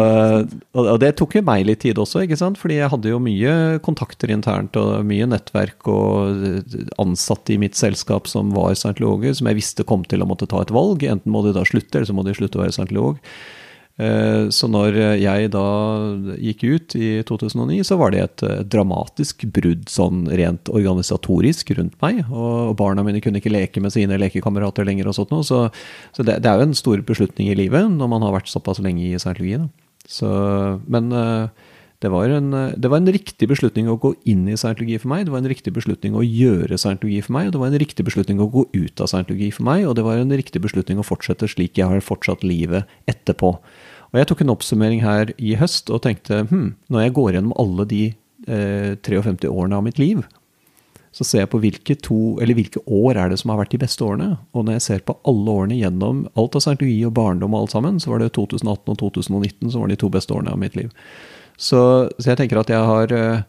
og 0.78 0.98
det 1.02 1.16
tok 1.18 1.32
jo 1.34 1.40
meg 1.42 1.64
litt 1.66 1.80
tid 1.82 1.98
også, 1.98 2.20
ikke 2.22 2.36
sant? 2.38 2.60
fordi 2.60 2.76
jeg 2.76 2.92
hadde 2.92 3.10
jo 3.10 3.18
mye 3.18 3.80
kontakter 3.82 4.30
internt 4.30 4.78
og 4.78 5.02
mye 5.08 5.26
nettverk 5.26 5.88
og 5.90 6.46
ansatte 7.02 7.56
i 7.56 7.58
mitt 7.58 7.74
selskap 7.74 8.30
som 8.30 8.52
var 8.54 8.76
scientologer, 8.78 9.34
som 9.34 9.50
jeg 9.50 9.58
visste 9.58 9.86
kom 9.88 10.06
til 10.06 10.22
å 10.22 10.28
måtte 10.30 10.46
ta 10.50 10.62
et 10.62 10.70
valg. 10.74 11.02
Enten 11.02 11.34
må 11.34 11.42
de 11.42 11.56
da 11.56 11.66
slutte, 11.66 11.98
eller 11.98 12.06
så 12.06 12.14
må 12.14 12.22
de 12.22 12.36
slutte 12.38 12.60
å 12.60 12.62
være 12.62 12.76
scientolog. 12.76 13.18
Eh, 13.94 14.48
så 14.50 14.66
når 14.66 14.96
jeg 15.22 15.50
da 15.54 15.66
gikk 16.42 16.64
ut 16.66 16.96
i 16.98 17.10
2009, 17.26 17.78
så 17.86 17.98
var 18.00 18.10
det 18.10 18.22
et 18.24 18.44
eh, 18.46 18.62
dramatisk 18.66 19.44
brudd 19.54 19.86
sånn 19.90 20.24
rent 20.34 20.70
organisatorisk 20.72 21.70
rundt 21.78 21.94
meg. 22.02 22.24
Og 22.30 22.74
barna 22.80 23.04
mine 23.06 23.22
kunne 23.24 23.42
ikke 23.42 23.54
leke 23.54 23.82
med 23.84 23.94
sine 23.94 24.18
lekekamerater 24.18 24.86
lenger 24.88 25.10
og 25.10 25.18
sånt 25.18 25.34
noe. 25.34 25.46
Så, 25.46 25.68
så 26.16 26.26
det, 26.26 26.40
det, 26.42 26.50
er 26.50 26.58
jo 26.58 26.70
en 26.70 26.78
stor 26.78 27.04
beslutning 27.06 27.52
i 27.52 27.58
livet 27.58 27.86
når 27.94 28.10
man 28.10 28.26
har 28.26 28.34
vært 28.34 28.50
såpass 28.50 28.82
lenge 28.82 29.06
i 29.06 29.14
scientologi. 29.20 29.62
men 30.90 31.12
uh, 31.14 31.48
det 32.04 32.10
var, 32.12 32.28
en, 32.28 32.50
det 32.76 32.90
var, 32.90 33.00
en, 33.00 33.12
riktig 33.14 33.48
beslutning 33.48 33.88
å 33.88 33.96
gå 34.00 34.10
inn 34.28 34.42
i 34.50 34.58
scientologi 34.60 34.98
for 35.00 35.08
meg. 35.14 35.24
Det 35.24 35.32
var 35.32 35.40
en 35.40 35.48
riktig 35.48 35.72
beslutning 35.72 36.18
å 36.18 36.24
gjøre 36.26 36.76
scientologi 36.76 37.22
for 37.24 37.36
meg. 37.38 37.48
Og 37.48 37.54
det 37.54 37.62
var 37.62 37.72
en 37.72 37.80
riktig 37.80 38.04
beslutning 38.04 38.42
å 38.44 38.50
gå 38.52 38.66
ut 38.74 39.00
av 39.00 39.08
scientologi 39.08 39.48
for 39.56 39.64
meg. 39.70 39.86
Og 39.88 39.96
det 39.96 40.04
var 40.04 40.20
en 40.20 40.36
riktig 40.36 40.60
beslutning 40.64 41.00
å 41.00 41.06
fortsette 41.06 41.48
slik 41.48 41.80
jeg 41.80 41.88
har 41.88 42.04
fortsatt 42.04 42.44
livet 42.44 42.90
etterpå. 43.10 43.54
Og 44.12 44.20
jeg 44.20 44.28
tok 44.30 44.44
en 44.44 44.52
oppsummering 44.52 45.00
her 45.02 45.32
i 45.42 45.56
høst 45.58 45.88
og 45.90 46.04
tenkte 46.04 46.44
hm, 46.50 46.74
når 46.92 47.06
jeg 47.06 47.14
går 47.16 47.30
gjennom 47.34 47.56
alle 47.58 47.86
de 47.90 48.02
eh, 48.12 48.94
53 49.00 49.48
årene 49.48 49.80
av 49.80 49.88
mitt 49.88 49.98
liv, 50.02 50.20
så 51.14 51.24
ser 51.26 51.44
jeg 51.44 51.50
på 51.52 51.60
hvilke, 51.62 51.96
to, 52.02 52.18
hvilke 52.42 52.82
år 52.90 53.18
er 53.22 53.30
det 53.30 53.38
som 53.40 53.52
har 53.52 53.60
vært 53.62 53.74
de 53.74 53.80
beste 53.84 54.02
årene. 54.02 54.32
Og 54.52 54.66
når 54.66 54.76
jeg 54.76 54.84
ser 54.88 55.04
på 55.06 55.16
alle 55.30 55.56
årene 55.62 55.78
gjennom 55.78 56.24
alt 56.34 56.58
av 56.58 56.64
scientologi 56.64 56.98
og 57.06 57.14
barndom 57.16 57.54
og 57.54 57.64
alt 57.64 57.74
sammen, 57.76 58.00
så 58.02 58.10
var 58.12 58.22
det 58.22 58.32
2018 58.34 58.92
og 58.92 58.98
2019 59.00 59.70
som 59.70 59.84
var 59.84 59.92
de 59.92 59.98
to 60.02 60.10
beste 60.12 60.34
årene 60.34 60.54
av 60.54 60.60
mitt 60.60 60.74
liv. 60.78 60.90
Så, 61.56 61.80
så 62.18 62.30
jeg 62.32 62.40
tenker 62.40 62.60
at 62.60 62.70
jeg 62.72 62.82
har 62.82 63.12
eh, 63.14 63.42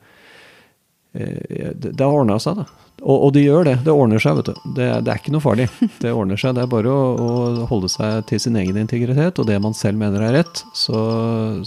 eh 1.16 1.72
Det 1.74 1.99
har 1.99 2.12
ordna 2.12 2.39
seg, 2.39 2.62
da. 2.62 2.66
Og, 3.03 3.18
og, 3.28 3.34
det 3.36 3.43
gjør 3.43 3.66
det. 3.68 3.76
Det 3.86 3.91
ordner 3.93 4.22
seg, 4.24 4.39
vet 4.39 4.49
du. 4.49 4.62
Det, 4.78 4.88
det, 5.03 5.12
er 5.12 5.20
ikke 5.20 5.34
noe 5.36 5.43
farlig. 5.43 5.68
Det 6.03 6.14
ordner 6.14 6.39
seg. 6.39 6.56
Det 6.56 6.64
er 6.64 6.72
bare 6.72 6.93
å, 6.93 7.03
å, 7.20 7.68
holde 7.70 7.91
seg 7.91 8.24
til 8.32 8.41
sin 8.41 8.56
egen 8.62 8.80
integritet 8.82 9.41
og 9.41 9.49
det 9.49 9.60
man 9.62 9.76
selv 9.78 9.99
mener 10.01 10.24
er 10.24 10.39
rett. 10.39 10.64
Så, 10.74 10.95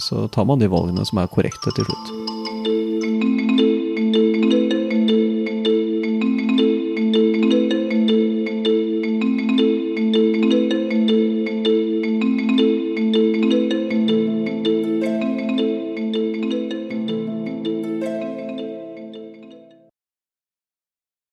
så 0.01 0.27
tar 0.33 0.49
man 0.49 0.59
de 0.59 0.71
valgene 0.71 1.05
som 1.07 1.21
er 1.21 1.31
korrekte 1.31 1.75
til 1.77 1.87
slutt. 1.87 2.38